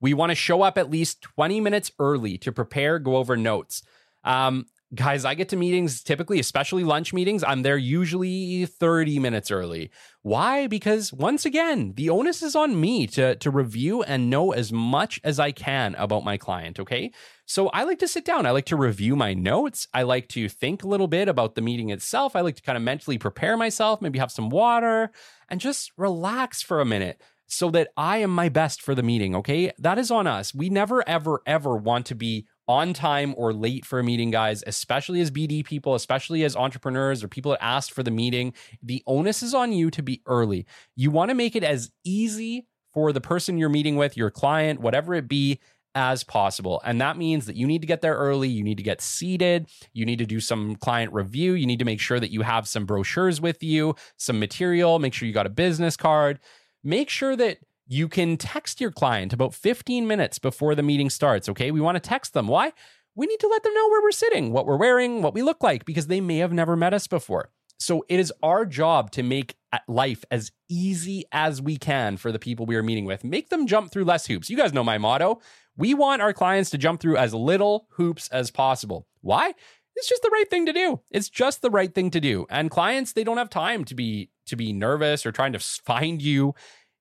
We 0.00 0.14
want 0.14 0.30
to 0.30 0.36
show 0.36 0.62
up 0.62 0.78
at 0.78 0.90
least 0.90 1.22
20 1.22 1.60
minutes 1.60 1.90
early 1.98 2.38
to 2.38 2.52
prepare, 2.52 2.98
go 2.98 3.16
over 3.16 3.36
notes. 3.36 3.82
Um, 4.24 4.66
guys, 4.94 5.24
I 5.24 5.34
get 5.34 5.50
to 5.50 5.56
meetings 5.56 6.02
typically, 6.02 6.40
especially 6.40 6.84
lunch 6.84 7.12
meetings. 7.12 7.44
I'm 7.44 7.62
there 7.62 7.76
usually 7.76 8.64
30 8.64 9.18
minutes 9.18 9.50
early. 9.50 9.90
Why? 10.22 10.66
Because 10.66 11.12
once 11.12 11.44
again, 11.44 11.92
the 11.96 12.10
onus 12.10 12.42
is 12.42 12.56
on 12.56 12.80
me 12.80 13.06
to, 13.08 13.36
to 13.36 13.50
review 13.50 14.02
and 14.02 14.30
know 14.30 14.52
as 14.52 14.72
much 14.72 15.20
as 15.24 15.38
I 15.38 15.52
can 15.52 15.94
about 15.96 16.24
my 16.24 16.36
client. 16.36 16.80
Okay. 16.80 17.12
So 17.44 17.68
I 17.68 17.84
like 17.84 17.98
to 18.00 18.08
sit 18.08 18.24
down. 18.24 18.46
I 18.46 18.50
like 18.50 18.66
to 18.66 18.76
review 18.76 19.16
my 19.16 19.34
notes. 19.34 19.88
I 19.92 20.02
like 20.02 20.28
to 20.30 20.48
think 20.48 20.82
a 20.82 20.88
little 20.88 21.08
bit 21.08 21.28
about 21.28 21.54
the 21.54 21.62
meeting 21.62 21.90
itself. 21.90 22.34
I 22.34 22.40
like 22.40 22.56
to 22.56 22.62
kind 22.62 22.76
of 22.76 22.82
mentally 22.82 23.18
prepare 23.18 23.56
myself, 23.56 24.00
maybe 24.00 24.18
have 24.18 24.32
some 24.32 24.48
water 24.48 25.10
and 25.48 25.60
just 25.60 25.92
relax 25.96 26.62
for 26.62 26.80
a 26.80 26.86
minute 26.86 27.20
so 27.48 27.70
that 27.70 27.88
I 27.96 28.18
am 28.18 28.30
my 28.30 28.48
best 28.48 28.80
for 28.80 28.94
the 28.94 29.02
meeting. 29.02 29.34
Okay. 29.36 29.72
That 29.78 29.98
is 29.98 30.10
on 30.10 30.26
us. 30.26 30.54
We 30.54 30.68
never, 30.68 31.06
ever, 31.08 31.42
ever 31.46 31.76
want 31.76 32.06
to 32.06 32.14
be 32.14 32.46
on 32.68 32.92
time 32.92 33.34
or 33.38 33.54
late 33.54 33.86
for 33.86 33.98
a 33.98 34.04
meeting, 34.04 34.30
guys, 34.30 34.62
especially 34.66 35.22
as 35.22 35.30
BD 35.30 35.64
people, 35.64 35.94
especially 35.94 36.44
as 36.44 36.54
entrepreneurs 36.54 37.24
or 37.24 37.28
people 37.28 37.52
that 37.52 37.64
asked 37.64 37.92
for 37.92 38.02
the 38.02 38.10
meeting. 38.10 38.52
The 38.82 39.02
onus 39.06 39.42
is 39.42 39.54
on 39.54 39.72
you 39.72 39.90
to 39.90 40.02
be 40.02 40.20
early. 40.26 40.66
You 40.94 41.10
want 41.10 41.30
to 41.30 41.34
make 41.34 41.56
it 41.56 41.64
as 41.64 41.90
easy 42.04 42.66
for 42.92 43.12
the 43.12 43.20
person 43.20 43.56
you're 43.56 43.70
meeting 43.70 43.96
with, 43.96 44.16
your 44.16 44.30
client, 44.30 44.80
whatever 44.80 45.14
it 45.14 45.28
be, 45.28 45.60
as 45.94 46.22
possible. 46.22 46.82
And 46.84 47.00
that 47.00 47.16
means 47.16 47.46
that 47.46 47.56
you 47.56 47.66
need 47.66 47.80
to 47.80 47.86
get 47.86 48.02
there 48.02 48.14
early. 48.14 48.48
You 48.48 48.62
need 48.62 48.76
to 48.76 48.82
get 48.82 49.00
seated. 49.00 49.68
You 49.92 50.04
need 50.04 50.18
to 50.18 50.26
do 50.26 50.38
some 50.38 50.76
client 50.76 51.12
review. 51.12 51.54
You 51.54 51.66
need 51.66 51.78
to 51.78 51.84
make 51.84 52.00
sure 52.00 52.20
that 52.20 52.30
you 52.30 52.42
have 52.42 52.68
some 52.68 52.84
brochures 52.84 53.40
with 53.40 53.62
you, 53.62 53.94
some 54.16 54.38
material. 54.38 54.98
Make 54.98 55.14
sure 55.14 55.26
you 55.26 55.34
got 55.34 55.46
a 55.46 55.50
business 55.50 55.96
card. 55.96 56.38
Make 56.82 57.10
sure 57.10 57.36
that 57.36 57.58
you 57.86 58.08
can 58.08 58.36
text 58.36 58.80
your 58.80 58.90
client 58.90 59.32
about 59.32 59.54
15 59.54 60.06
minutes 60.06 60.38
before 60.38 60.74
the 60.74 60.82
meeting 60.82 61.10
starts. 61.10 61.48
Okay. 61.48 61.70
We 61.70 61.80
want 61.80 61.96
to 61.96 62.00
text 62.00 62.34
them. 62.34 62.46
Why? 62.46 62.72
We 63.14 63.26
need 63.26 63.40
to 63.40 63.48
let 63.48 63.62
them 63.62 63.74
know 63.74 63.88
where 63.88 64.02
we're 64.02 64.12
sitting, 64.12 64.52
what 64.52 64.66
we're 64.66 64.76
wearing, 64.76 65.22
what 65.22 65.34
we 65.34 65.42
look 65.42 65.62
like, 65.62 65.84
because 65.84 66.06
they 66.06 66.20
may 66.20 66.38
have 66.38 66.52
never 66.52 66.76
met 66.76 66.94
us 66.94 67.06
before. 67.06 67.50
So 67.80 68.04
it 68.08 68.20
is 68.20 68.32
our 68.42 68.66
job 68.66 69.10
to 69.12 69.22
make 69.22 69.56
uh, 69.72 69.78
life 69.88 70.24
as 70.30 70.52
easy 70.68 71.24
as 71.32 71.62
we 71.62 71.76
can 71.76 72.16
for 72.16 72.32
the 72.32 72.38
people 72.38 72.66
we 72.66 72.76
are 72.76 72.82
meeting 72.82 73.04
with. 73.04 73.24
Make 73.24 73.50
them 73.50 73.66
jump 73.66 73.90
through 73.90 74.04
less 74.04 74.26
hoops. 74.26 74.50
You 74.50 74.56
guys 74.56 74.72
know 74.72 74.84
my 74.84 74.98
motto. 74.98 75.40
We 75.76 75.94
want 75.94 76.22
our 76.22 76.32
clients 76.32 76.70
to 76.70 76.78
jump 76.78 77.00
through 77.00 77.16
as 77.16 77.32
little 77.32 77.86
hoops 77.92 78.28
as 78.28 78.50
possible. 78.50 79.06
Why? 79.20 79.54
It's 79.94 80.08
just 80.08 80.22
the 80.22 80.30
right 80.30 80.48
thing 80.48 80.66
to 80.66 80.72
do. 80.72 81.00
It's 81.10 81.28
just 81.28 81.62
the 81.62 81.70
right 81.70 81.92
thing 81.92 82.10
to 82.10 82.20
do. 82.20 82.46
And 82.50 82.70
clients, 82.70 83.12
they 83.12 83.24
don't 83.24 83.36
have 83.36 83.50
time 83.50 83.84
to 83.86 83.94
be 83.94 84.30
to 84.48 84.56
be 84.56 84.72
nervous 84.72 85.24
or 85.24 85.32
trying 85.32 85.52
to 85.52 85.58
find 85.58 86.20
you 86.20 86.54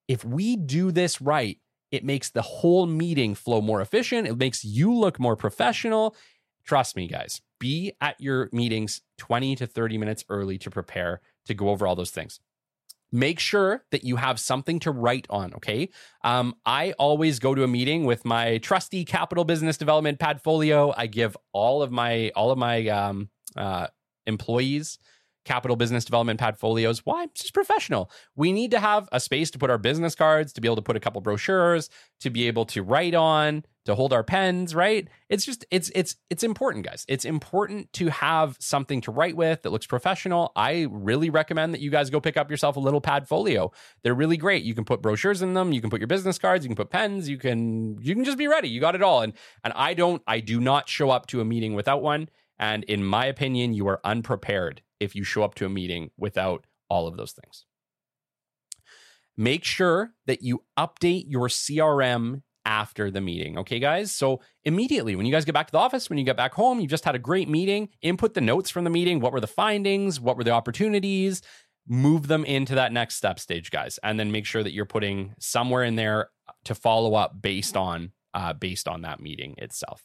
if 0.07 0.23
we 0.23 0.55
do 0.55 0.91
this 0.91 1.21
right, 1.21 1.57
it 1.91 2.03
makes 2.03 2.29
the 2.29 2.41
whole 2.41 2.85
meeting 2.85 3.35
flow 3.35 3.61
more 3.61 3.81
efficient. 3.81 4.27
It 4.27 4.37
makes 4.37 4.63
you 4.63 4.93
look 4.93 5.19
more 5.19 5.35
professional. 5.35 6.15
Trust 6.65 6.95
me, 6.95 7.07
guys, 7.07 7.41
be 7.59 7.93
at 8.01 8.19
your 8.19 8.49
meetings 8.51 9.01
20 9.19 9.55
to 9.55 9.67
30 9.67 9.97
minutes 9.97 10.25
early 10.29 10.57
to 10.59 10.69
prepare 10.69 11.21
to 11.45 11.53
go 11.53 11.69
over 11.69 11.87
all 11.87 11.95
those 11.95 12.11
things. 12.11 12.39
Make 13.09 13.39
sure 13.39 13.85
that 13.91 14.03
you 14.03 14.17
have 14.17 14.37
something 14.37 14.79
to 14.79 14.91
write 14.91 15.27
on. 15.29 15.53
Okay. 15.55 15.89
Um, 16.25 16.55
I 16.65 16.91
always 16.93 17.39
go 17.39 17.55
to 17.55 17.63
a 17.63 17.67
meeting 17.67 18.03
with 18.03 18.25
my 18.25 18.57
trusty 18.57 19.05
capital 19.05 19.45
business 19.45 19.77
development 19.77 20.19
padfolio. 20.19 20.93
I 20.97 21.07
give 21.07 21.37
all 21.53 21.81
of 21.81 21.89
my 21.89 22.31
all 22.35 22.51
of 22.51 22.57
my 22.57 22.85
um, 22.89 23.29
uh, 23.55 23.87
employees 24.25 24.99
capital 25.47 25.75
business 25.75 26.05
development 26.05 26.39
padfolios. 26.39 26.99
Why? 27.05 27.23
It's 27.23 27.41
just 27.41 27.53
professional. 27.53 28.11
We 28.35 28.51
need 28.51 28.71
to 28.71 28.79
have 28.79 29.07
a 29.11 29.19
space 29.19 29.49
to 29.51 29.57
put 29.57 29.69
our 29.69 29.77
business 29.77 30.13
cards, 30.13 30.53
to 30.53 30.61
be 30.61 30.67
able 30.67 30.75
to 30.75 30.81
put 30.81 30.97
a 30.97 30.99
couple 30.99 31.21
brochures, 31.21 31.89
to 32.19 32.29
be 32.29 32.47
able 32.47 32.65
to 32.65 32.83
write 32.83 33.15
on, 33.15 33.63
to 33.87 33.95
hold 33.95 34.11
our 34.11 34.23
pens, 34.23 34.75
right? 34.75 35.07
It's 35.29 35.45
just 35.45 35.65
it's 35.71 35.89
it's 35.95 36.17
it's 36.29 36.43
important, 36.43 36.85
guys. 36.85 37.05
It's 37.07 37.23
important 37.23 37.91
to 37.93 38.09
have 38.09 38.57
something 38.59 38.99
to 39.01 39.11
write 39.11 39.37
with 39.37 39.61
that 39.61 39.69
looks 39.69 39.87
professional. 39.87 40.51
I 40.57 40.87
really 40.91 41.29
recommend 41.29 41.73
that 41.73 41.79
you 41.79 41.89
guys 41.89 42.09
go 42.09 42.19
pick 42.19 42.35
up 42.35 42.51
yourself 42.51 42.75
a 42.75 42.81
little 42.81 42.99
padfolio. 42.99 43.71
They're 44.03 44.13
really 44.13 44.35
great. 44.35 44.63
You 44.63 44.75
can 44.75 44.83
put 44.83 45.01
brochures 45.01 45.41
in 45.41 45.53
them, 45.53 45.71
you 45.71 45.79
can 45.79 45.89
put 45.89 46.01
your 46.01 46.07
business 46.07 46.37
cards, 46.37 46.65
you 46.65 46.69
can 46.69 46.75
put 46.75 46.89
pens, 46.89 47.29
you 47.29 47.37
can 47.37 47.97
you 48.01 48.13
can 48.13 48.25
just 48.25 48.37
be 48.37 48.49
ready. 48.49 48.67
You 48.67 48.81
got 48.81 48.95
it 48.95 49.01
all. 49.01 49.21
And 49.21 49.31
and 49.63 49.73
I 49.73 49.93
don't 49.93 50.21
I 50.27 50.41
do 50.41 50.59
not 50.59 50.89
show 50.89 51.09
up 51.09 51.27
to 51.27 51.39
a 51.39 51.45
meeting 51.45 51.73
without 51.73 52.01
one. 52.01 52.27
And 52.59 52.83
in 52.85 53.03
my 53.03 53.25
opinion, 53.25 53.73
you 53.73 53.87
are 53.87 54.01
unprepared 54.03 54.81
if 54.99 55.15
you 55.15 55.23
show 55.23 55.43
up 55.43 55.55
to 55.55 55.65
a 55.65 55.69
meeting 55.69 56.11
without 56.17 56.65
all 56.89 57.07
of 57.07 57.17
those 57.17 57.33
things. 57.33 57.65
Make 59.35 59.63
sure 59.63 60.13
that 60.25 60.41
you 60.41 60.63
update 60.77 61.25
your 61.27 61.47
CRM 61.47 62.41
after 62.65 63.09
the 63.09 63.21
meeting. 63.21 63.57
Okay, 63.59 63.79
guys? 63.79 64.11
So 64.11 64.41
immediately 64.65 65.15
when 65.15 65.25
you 65.25 65.31
guys 65.31 65.45
get 65.45 65.53
back 65.53 65.67
to 65.67 65.71
the 65.71 65.77
office, 65.77 66.09
when 66.09 66.17
you 66.19 66.25
get 66.25 66.35
back 66.35 66.53
home, 66.53 66.79
you 66.79 66.87
just 66.87 67.05
had 67.05 67.15
a 67.15 67.19
great 67.19 67.47
meeting, 67.47 67.89
input 68.01 68.33
the 68.33 68.41
notes 68.41 68.69
from 68.69 68.83
the 68.83 68.89
meeting. 68.89 69.19
What 69.19 69.31
were 69.31 69.39
the 69.39 69.47
findings? 69.47 70.19
What 70.19 70.35
were 70.35 70.43
the 70.43 70.51
opportunities? 70.51 71.41
Move 71.87 72.27
them 72.27 72.43
into 72.43 72.75
that 72.75 72.91
next 72.91 73.15
step 73.15 73.39
stage, 73.39 73.71
guys. 73.71 73.99
And 74.03 74.19
then 74.19 74.33
make 74.33 74.45
sure 74.45 74.63
that 74.63 74.73
you're 74.73 74.85
putting 74.85 75.33
somewhere 75.39 75.83
in 75.83 75.95
there 75.95 76.29
to 76.65 76.75
follow 76.75 77.15
up 77.15 77.41
based 77.41 77.77
on 77.77 78.11
uh, 78.33 78.53
based 78.53 78.87
on 78.87 79.01
that 79.03 79.21
meeting 79.21 79.55
itself. 79.57 80.03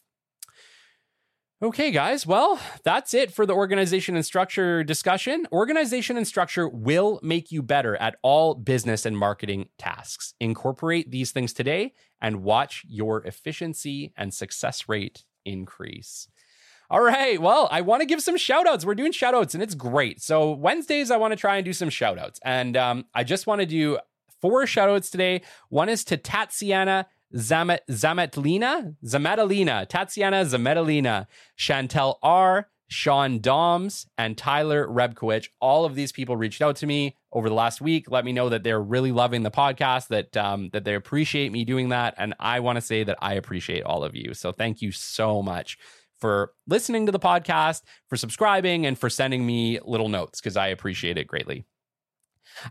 Okay, 1.63 1.91
guys. 1.91 2.27
Well, 2.27 2.59
that's 2.83 3.13
it 3.13 3.31
for 3.31 3.45
the 3.45 3.53
organization 3.53 4.17
and 4.17 4.25
structure 4.25 4.83
discussion. 4.83 5.47
Organization 5.53 6.17
and 6.17 6.27
structure 6.27 6.67
will 6.67 7.21
make 7.23 7.53
you 7.53 7.61
better 7.63 7.95
at 7.95 8.17
all 8.21 8.53
business 8.53 9.05
and 9.05 9.17
marketing 9.17 9.69
tasks. 9.77 10.33
Incorporate 10.41 11.09
these 11.09 11.31
things 11.31 11.53
today 11.53 11.93
and 12.19 12.43
watch 12.43 12.83
your 12.89 13.25
efficiency 13.25 14.11
and 14.17 14.33
success 14.33 14.89
rate 14.89 15.23
increase. 15.45 16.27
All 16.89 17.01
right. 17.01 17.41
Well, 17.41 17.69
I 17.71 17.79
want 17.79 18.01
to 18.01 18.07
give 18.07 18.21
some 18.21 18.35
shout 18.35 18.67
outs. 18.67 18.83
We're 18.83 18.93
doing 18.93 19.13
shout 19.13 19.33
outs 19.33 19.53
and 19.53 19.63
it's 19.63 19.73
great. 19.73 20.21
So, 20.21 20.51
Wednesdays, 20.51 21.11
I 21.11 21.15
want 21.15 21.31
to 21.31 21.37
try 21.37 21.55
and 21.55 21.63
do 21.63 21.71
some 21.71 21.89
shout 21.89 22.19
outs. 22.19 22.41
And 22.43 22.75
um, 22.75 23.05
I 23.15 23.23
just 23.23 23.47
want 23.47 23.61
to 23.61 23.65
do 23.65 23.99
four 24.41 24.67
shout 24.67 24.89
outs 24.89 25.09
today. 25.09 25.43
One 25.69 25.87
is 25.87 26.03
to 26.05 26.17
Tatsiana 26.17 27.05
Zamet, 27.35 27.79
Zametlina, 27.89 28.95
Zametalina, 29.05 29.87
Tatiana 29.87 30.45
Zametalina, 30.45 31.27
Chantel 31.57 32.15
R., 32.21 32.69
Sean 32.89 33.39
Doms, 33.39 34.05
and 34.17 34.37
Tyler 34.37 34.87
Rebkowicz. 34.87 35.47
All 35.59 35.83
of 35.83 35.95
these 35.95 36.11
people 36.11 36.37
reached 36.37 36.61
out 36.61 36.75
to 36.77 36.85
me 36.85 37.17
over 37.31 37.49
the 37.49 37.55
last 37.55 37.81
week. 37.81 38.09
Let 38.11 38.23
me 38.23 38.33
know 38.33 38.49
that 38.49 38.63
they're 38.63 38.81
really 38.81 39.11
loving 39.11 39.41
the 39.41 39.49
podcast, 39.49 40.09
that 40.09 40.37
um, 40.37 40.69
that 40.73 40.83
they 40.83 40.93
appreciate 40.93 41.51
me 41.51 41.65
doing 41.65 41.89
that, 41.89 42.13
and 42.17 42.35
I 42.39 42.59
want 42.59 42.77
to 42.77 42.81
say 42.81 43.03
that 43.03 43.17
I 43.21 43.33
appreciate 43.33 43.83
all 43.83 44.03
of 44.03 44.15
you. 44.15 44.33
So 44.33 44.51
thank 44.51 44.81
you 44.81 44.91
so 44.91 45.41
much 45.41 45.77
for 46.19 46.51
listening 46.67 47.07
to 47.07 47.11
the 47.11 47.19
podcast, 47.19 47.81
for 48.07 48.15
subscribing, 48.15 48.85
and 48.85 48.97
for 48.97 49.09
sending 49.09 49.45
me 49.45 49.79
little 49.83 50.09
notes 50.09 50.39
because 50.39 50.55
I 50.55 50.67
appreciate 50.67 51.17
it 51.17 51.27
greatly. 51.27 51.65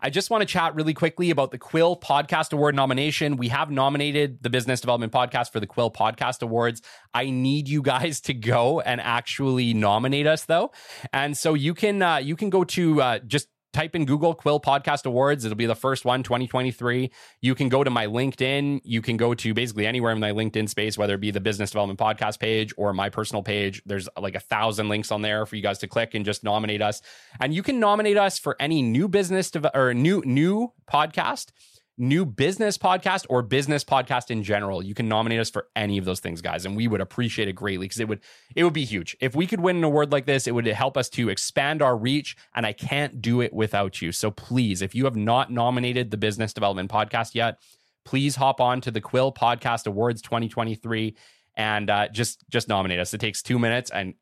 I 0.01 0.11
just 0.11 0.31
want 0.31 0.43
to 0.43 0.47
chat 0.47 0.75
really 0.75 0.95
quickly 0.95 1.31
about 1.31 1.51
the 1.51 1.59
Quill 1.59 1.97
Podcast 1.97 2.53
Award 2.53 2.75
nomination. 2.75 3.37
We 3.37 3.49
have 3.49 3.71
nominated 3.71 4.43
the 4.43 4.51
Business 4.51 4.81
Development 4.81 5.13
Podcast 5.13 5.53
for 5.53 5.61
the 5.61 5.67
Quill 5.67 5.91
Podcast 5.91 6.43
Awards. 6.43 6.83
I 7.15 7.31
need 7.31 7.69
you 7.69 7.83
guys 7.83 8.21
to 8.23 8.35
go 8.35 8.81
and 8.81 9.01
actually 9.01 9.75
nominate 9.75 10.27
us, 10.27 10.45
though. 10.45 10.73
And 11.13 11.37
so 11.37 11.55
you 11.55 11.75
can 11.75 12.03
uh, 12.03 12.17
you 12.17 12.37
can 12.37 12.51
go 12.51 12.65
to 12.65 13.03
uh, 13.03 13.19
just 13.21 13.49
type 13.73 13.95
in 13.95 14.05
Google 14.05 14.35
Quill 14.35 14.61
Podcast 14.61 15.07
Awards. 15.07 15.45
It'll 15.45 15.57
be 15.57 15.67
the 15.67 15.75
first 15.75 16.05
one, 16.05 16.23
2023. 16.23 17.11
You 17.41 17.55
can 17.55 17.69
go 17.69 17.83
to 17.83 17.91
my 17.91 18.07
LinkedIn. 18.07 18.81
You 18.85 19.03
can 19.03 19.17
go 19.17 19.35
to 19.35 19.55
basically 19.55 19.87
anywhere 19.87 20.13
in 20.13 20.21
my 20.21 20.33
LinkedIn 20.33 20.69
space, 20.69 20.99
whether 20.99 21.15
it 21.15 21.21
be 21.21 21.31
the 21.31 21.41
business 21.41 21.71
development 21.71 21.99
podcast 21.99 22.39
page 22.39 22.73
or 22.77 22.93
my 22.93 23.09
personal 23.09 23.43
page. 23.43 23.83
There's 23.87 24.09
uh, 24.09 24.21
like 24.21 24.35
a 24.35 24.41
thousand 24.41 24.89
links 24.89 25.11
on 25.11 25.23
there 25.23 25.47
for 25.47 25.57
you 25.57 25.63
guys 25.63 25.79
to 25.79 25.89
click 25.89 26.15
and 26.15 26.25
just 26.25 26.45
nominate 26.45 26.83
us. 26.83 27.03
And 27.41 27.55
you 27.55 27.63
can 27.63 27.81
nominate 27.81 28.17
us 28.17 28.39
for 28.39 28.57
any 28.61 28.83
new 28.83 29.09
business 29.09 29.51
dev- 29.51 29.71
or 29.75 29.95
new 29.95 30.23
new 30.25 30.73
podcast 30.91 31.53
new 31.99 32.25
business 32.25 32.79
podcast 32.79 33.27
or 33.29 33.43
business 33.43 33.85
podcast 33.85 34.31
in 34.31 34.43
general. 34.43 34.83
You 34.83 34.95
can 34.95 35.09
nominate 35.09 35.41
us 35.41 35.51
for 35.51 35.69
any 35.77 35.99
of 35.99 36.05
those 36.05 36.21
things 36.21 36.41
guys 36.41 36.65
and 36.65 36.77
we 36.77 36.89
would 36.89 37.01
appreciate 37.01 37.49
it 37.49 37.53
greatly 37.53 37.87
because 37.87 38.01
it 38.01 38.09
would 38.09 38.21
it 38.57 38.65
would 38.65 38.73
be 38.73 38.85
huge. 38.85 39.17
If 39.21 39.35
we 39.35 39.47
could 39.47 39.61
win 39.61 39.77
an 39.77 39.85
award 39.85 40.11
like 40.11 40.27
this 40.27 40.47
it 40.47 40.55
would 40.55 40.67
help 40.67 40.97
us 40.97 41.09
to 41.11 41.29
expand 41.29 41.83
our 41.83 41.97
reach 41.97 42.37
and 42.55 42.65
i 42.65 42.73
can't 42.73 43.21
do 43.21 43.41
it 43.41 43.53
without 43.53 44.01
you. 44.01 44.11
So 44.13 44.31
please 44.31 44.83
if 44.83 44.95
you 44.95 45.05
have 45.05 45.17
not 45.17 45.53
nominated 45.53 46.11
the 46.11 46.17
business 46.17 46.53
development 46.53 46.91
podcast 46.91 47.35
yet 47.35 47.59
please 48.05 48.37
hop 48.37 48.61
on 48.61 48.81
to 48.81 48.91
the 48.91 49.01
quill 49.01 49.33
podcast 49.33 49.87
awards 49.87 50.23
2023 50.23 51.15
and 51.57 51.91
uh, 51.91 52.09
just 52.09 52.45
just 52.49 52.69
nominate 52.69 52.99
us. 52.99 53.13
It 53.15 53.21
takes 53.21 53.43
two 53.43 53.59
minutes 53.59 53.91
and 53.91 54.15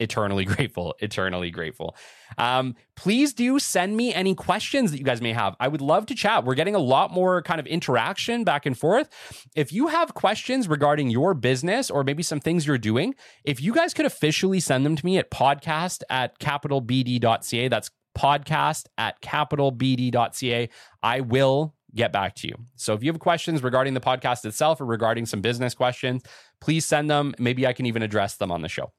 eternally 0.00 0.44
grateful 0.54 0.94
eternally 1.00 1.50
grateful. 1.50 1.96
Um, 2.36 2.76
please 2.96 3.32
do 3.32 3.58
send 3.58 3.96
me 3.96 4.12
any 4.12 4.34
questions 4.34 4.90
that 4.90 4.98
you 4.98 5.04
guys 5.04 5.20
may 5.20 5.32
have. 5.32 5.56
I 5.60 5.68
would 5.68 5.80
love 5.80 6.06
to 6.06 6.14
chat. 6.14 6.44
We're 6.44 6.54
getting 6.54 6.74
a 6.74 6.80
lot 6.80 7.12
more 7.12 7.42
kind 7.42 7.60
of 7.60 7.66
interaction 7.66 8.44
back 8.44 8.66
and 8.66 8.76
forth. 8.78 9.08
If 9.54 9.72
you 9.72 9.88
have 9.88 10.14
questions 10.14 10.68
regarding 10.68 11.10
your 11.10 11.34
business 11.34 11.90
or 11.90 12.04
maybe 12.04 12.22
some 12.22 12.40
things 12.40 12.66
you're 12.66 12.78
doing 12.78 13.14
if 13.44 13.60
you 13.60 13.72
guys 13.72 13.94
could 13.94 14.06
officially 14.06 14.60
send 14.60 14.84
them 14.84 14.96
to 14.96 15.04
me 15.04 15.18
at 15.18 15.30
podcast 15.30 16.02
at 16.10 16.38
capitalbd.ca 16.38 17.68
that's 17.68 17.90
podcast 18.16 18.86
at 18.96 19.20
capitalbd.ca 19.22 20.68
i 21.02 21.20
will 21.20 21.74
get 21.94 22.12
back 22.12 22.34
to 22.36 22.48
you. 22.48 22.54
So 22.76 22.94
if 22.94 23.02
you 23.02 23.10
have 23.10 23.20
questions 23.20 23.62
regarding 23.62 23.94
the 23.94 24.00
podcast 24.00 24.44
itself 24.44 24.80
or 24.80 24.86
regarding 24.86 25.26
some 25.26 25.40
business 25.40 25.74
questions, 25.74 26.22
please 26.60 26.84
send 26.84 27.10
them. 27.10 27.34
Maybe 27.38 27.66
I 27.66 27.72
can 27.72 27.86
even 27.86 28.02
address 28.02 28.36
them 28.36 28.52
on 28.52 28.62
the 28.62 28.68
show 28.68 28.92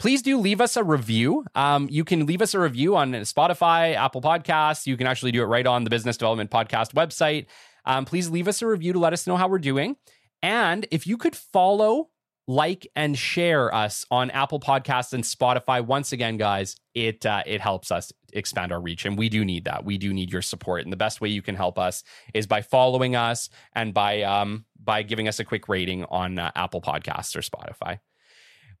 please 0.00 0.22
do 0.22 0.38
leave 0.38 0.62
us 0.62 0.78
a 0.78 0.82
review. 0.82 1.44
Um, 1.54 1.86
you 1.90 2.04
can 2.04 2.24
leave 2.24 2.40
us 2.40 2.54
a 2.54 2.58
review 2.58 2.96
on 2.96 3.12
Spotify, 3.12 3.94
Apple 3.94 4.22
Podcasts. 4.22 4.86
You 4.86 4.96
can 4.96 5.06
actually 5.06 5.30
do 5.30 5.42
it 5.42 5.46
right 5.46 5.66
on 5.66 5.84
the 5.84 5.90
Business 5.90 6.16
Development 6.16 6.50
Podcast 6.50 6.94
website. 6.94 7.46
Um, 7.84 8.06
please 8.06 8.30
leave 8.30 8.48
us 8.48 8.62
a 8.62 8.66
review 8.66 8.94
to 8.94 8.98
let 8.98 9.12
us 9.12 9.26
know 9.26 9.36
how 9.36 9.46
we're 9.46 9.58
doing. 9.58 9.96
And 10.42 10.86
if 10.90 11.06
you 11.06 11.18
could 11.18 11.36
follow, 11.36 12.08
like, 12.48 12.86
and 12.96 13.16
share 13.16 13.72
us 13.74 14.06
on 14.10 14.30
Apple 14.30 14.58
Podcasts 14.58 15.12
and 15.12 15.22
Spotify, 15.22 15.84
once 15.84 16.12
again, 16.12 16.38
guys, 16.38 16.76
it 16.94 17.26
uh, 17.26 17.42
it 17.44 17.60
helps 17.60 17.90
us 17.90 18.10
expand 18.32 18.72
our 18.72 18.80
reach, 18.80 19.04
and 19.04 19.18
we 19.18 19.28
do 19.28 19.44
need 19.44 19.66
that. 19.66 19.84
We 19.84 19.98
do 19.98 20.14
need 20.14 20.32
your 20.32 20.42
support, 20.42 20.82
and 20.82 20.92
the 20.92 20.96
best 20.96 21.20
way 21.20 21.28
you 21.28 21.42
can 21.42 21.56
help 21.56 21.78
us 21.78 22.02
is 22.32 22.46
by 22.46 22.62
following 22.62 23.16
us 23.16 23.50
and 23.74 23.92
by 23.92 24.22
um, 24.22 24.64
by 24.82 25.02
giving 25.02 25.28
us 25.28 25.38
a 25.40 25.44
quick 25.44 25.68
rating 25.68 26.04
on 26.06 26.38
uh, 26.38 26.50
Apple 26.56 26.80
Podcasts 26.80 27.36
or 27.36 27.42
Spotify. 27.42 28.00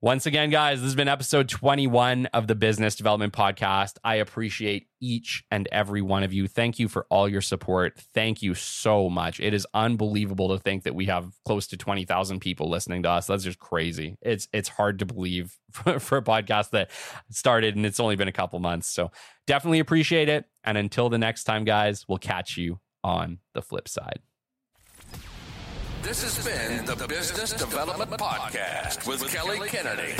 Once 0.02 0.24
again, 0.24 0.48
guys, 0.48 0.78
this 0.78 0.86
has 0.86 0.94
been 0.94 1.08
episode 1.08 1.46
21 1.46 2.24
of 2.32 2.46
the 2.46 2.54
Business 2.54 2.94
Development 2.94 3.34
Podcast. 3.34 3.98
I 4.02 4.14
appreciate 4.14 4.86
each 4.98 5.44
and 5.50 5.68
every 5.70 6.00
one 6.00 6.22
of 6.22 6.32
you. 6.32 6.48
Thank 6.48 6.78
you 6.78 6.88
for 6.88 7.06
all 7.10 7.28
your 7.28 7.42
support. 7.42 7.98
Thank 8.14 8.40
you 8.40 8.54
so 8.54 9.10
much. 9.10 9.40
It 9.40 9.52
is 9.52 9.66
unbelievable 9.74 10.56
to 10.56 10.58
think 10.58 10.84
that 10.84 10.94
we 10.94 11.04
have 11.04 11.34
close 11.44 11.66
to 11.66 11.76
20,000 11.76 12.40
people 12.40 12.70
listening 12.70 13.02
to 13.02 13.10
us. 13.10 13.26
That's 13.26 13.44
just 13.44 13.58
crazy. 13.58 14.16
It's 14.22 14.48
it's 14.54 14.70
hard 14.70 15.00
to 15.00 15.04
believe 15.04 15.58
for, 15.70 16.00
for 16.00 16.16
a 16.16 16.22
podcast 16.22 16.70
that 16.70 16.90
started 17.28 17.76
and 17.76 17.84
it's 17.84 18.00
only 18.00 18.16
been 18.16 18.26
a 18.26 18.32
couple 18.32 18.58
months. 18.58 18.88
So 18.88 19.10
definitely 19.46 19.80
appreciate 19.80 20.30
it. 20.30 20.46
And 20.64 20.78
until 20.78 21.10
the 21.10 21.18
next 21.18 21.44
time, 21.44 21.64
guys, 21.64 22.06
we'll 22.08 22.16
catch 22.16 22.56
you 22.56 22.80
on 23.04 23.40
the 23.52 23.60
flip 23.60 23.86
side. 23.86 24.20
This 26.02 26.22
has 26.22 26.44
been 26.44 26.86
the 26.86 27.06
Business 27.06 27.52
Development 27.52 28.10
Podcast 28.18 29.06
with 29.06 29.30
Kelly 29.30 29.68
Kennedy. 29.68 30.14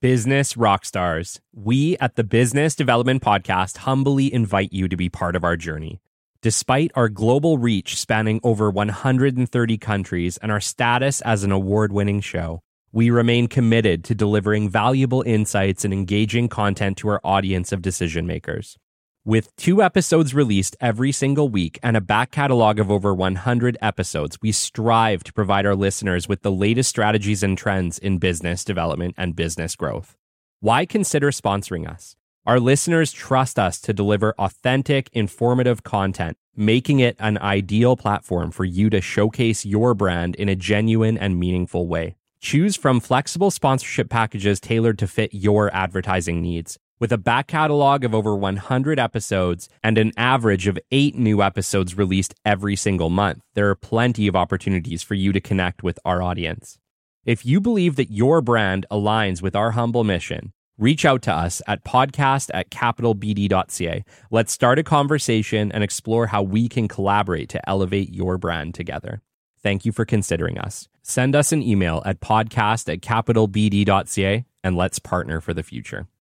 Business 0.00 0.56
rock 0.56 0.84
stars, 0.84 1.40
We 1.54 1.96
at 1.98 2.16
the 2.16 2.24
Business 2.24 2.74
Development 2.74 3.22
Podcast 3.22 3.76
humbly 3.78 4.34
invite 4.34 4.72
you 4.72 4.88
to 4.88 4.96
be 4.96 5.08
part 5.08 5.36
of 5.36 5.44
our 5.44 5.56
journey. 5.56 6.00
Despite 6.40 6.92
our 6.94 7.08
global 7.08 7.58
reach 7.58 7.96
spanning 7.96 8.38
over 8.44 8.70
130 8.70 9.78
countries 9.78 10.36
and 10.36 10.52
our 10.52 10.60
status 10.60 11.20
as 11.22 11.42
an 11.42 11.50
award 11.50 11.92
winning 11.92 12.20
show, 12.20 12.60
we 12.92 13.10
remain 13.10 13.48
committed 13.48 14.04
to 14.04 14.14
delivering 14.14 14.68
valuable 14.68 15.22
insights 15.22 15.84
and 15.84 15.92
engaging 15.92 16.48
content 16.48 16.96
to 16.98 17.08
our 17.08 17.20
audience 17.24 17.72
of 17.72 17.82
decision 17.82 18.24
makers. 18.24 18.76
With 19.24 19.54
two 19.56 19.82
episodes 19.82 20.32
released 20.32 20.76
every 20.80 21.10
single 21.10 21.48
week 21.48 21.76
and 21.82 21.96
a 21.96 22.00
back 22.00 22.30
catalog 22.30 22.78
of 22.78 22.88
over 22.88 23.12
100 23.12 23.76
episodes, 23.82 24.38
we 24.40 24.52
strive 24.52 25.24
to 25.24 25.32
provide 25.32 25.66
our 25.66 25.74
listeners 25.74 26.28
with 26.28 26.42
the 26.42 26.52
latest 26.52 26.88
strategies 26.88 27.42
and 27.42 27.58
trends 27.58 27.98
in 27.98 28.18
business 28.18 28.62
development 28.62 29.16
and 29.18 29.34
business 29.34 29.74
growth. 29.74 30.16
Why 30.60 30.86
consider 30.86 31.32
sponsoring 31.32 31.90
us? 31.90 32.14
Our 32.48 32.60
listeners 32.60 33.12
trust 33.12 33.58
us 33.58 33.78
to 33.82 33.92
deliver 33.92 34.32
authentic, 34.38 35.10
informative 35.12 35.82
content, 35.82 36.38
making 36.56 36.98
it 36.98 37.14
an 37.18 37.36
ideal 37.36 37.94
platform 37.94 38.52
for 38.52 38.64
you 38.64 38.88
to 38.88 39.02
showcase 39.02 39.66
your 39.66 39.92
brand 39.92 40.34
in 40.34 40.48
a 40.48 40.56
genuine 40.56 41.18
and 41.18 41.38
meaningful 41.38 41.86
way. 41.86 42.16
Choose 42.40 42.74
from 42.74 43.00
flexible 43.00 43.50
sponsorship 43.50 44.08
packages 44.08 44.60
tailored 44.60 44.98
to 45.00 45.06
fit 45.06 45.34
your 45.34 45.70
advertising 45.74 46.40
needs. 46.40 46.78
With 46.98 47.12
a 47.12 47.18
back 47.18 47.48
catalog 47.48 48.02
of 48.02 48.14
over 48.14 48.34
100 48.34 48.98
episodes 48.98 49.68
and 49.84 49.98
an 49.98 50.12
average 50.16 50.66
of 50.66 50.78
eight 50.90 51.16
new 51.16 51.42
episodes 51.42 51.98
released 51.98 52.34
every 52.46 52.76
single 52.76 53.10
month, 53.10 53.42
there 53.56 53.68
are 53.68 53.74
plenty 53.74 54.26
of 54.26 54.34
opportunities 54.34 55.02
for 55.02 55.12
you 55.12 55.32
to 55.32 55.40
connect 55.42 55.82
with 55.82 55.98
our 56.02 56.22
audience. 56.22 56.78
If 57.26 57.44
you 57.44 57.60
believe 57.60 57.96
that 57.96 58.10
your 58.10 58.40
brand 58.40 58.86
aligns 58.90 59.42
with 59.42 59.54
our 59.54 59.72
humble 59.72 60.02
mission, 60.02 60.54
reach 60.78 61.04
out 61.04 61.22
to 61.22 61.32
us 61.32 61.60
at 61.66 61.84
podcast 61.84 62.50
at 62.54 62.70
capitalbd.ca. 62.70 64.04
Let's 64.30 64.52
start 64.52 64.78
a 64.78 64.82
conversation 64.82 65.70
and 65.70 65.84
explore 65.84 66.28
how 66.28 66.42
we 66.42 66.68
can 66.68 66.88
collaborate 66.88 67.50
to 67.50 67.68
elevate 67.68 68.14
your 68.14 68.38
brand 68.38 68.74
together. 68.74 69.20
Thank 69.62 69.84
you 69.84 69.92
for 69.92 70.04
considering 70.04 70.58
us. 70.58 70.88
Send 71.02 71.36
us 71.36 71.52
an 71.52 71.62
email 71.62 72.02
at 72.06 72.20
podcast 72.20 72.92
at 72.92 73.00
capitalbd.ca 73.00 74.44
and 74.64 74.76
let's 74.76 74.98
partner 74.98 75.40
for 75.40 75.54
the 75.54 75.62
future. 75.62 76.08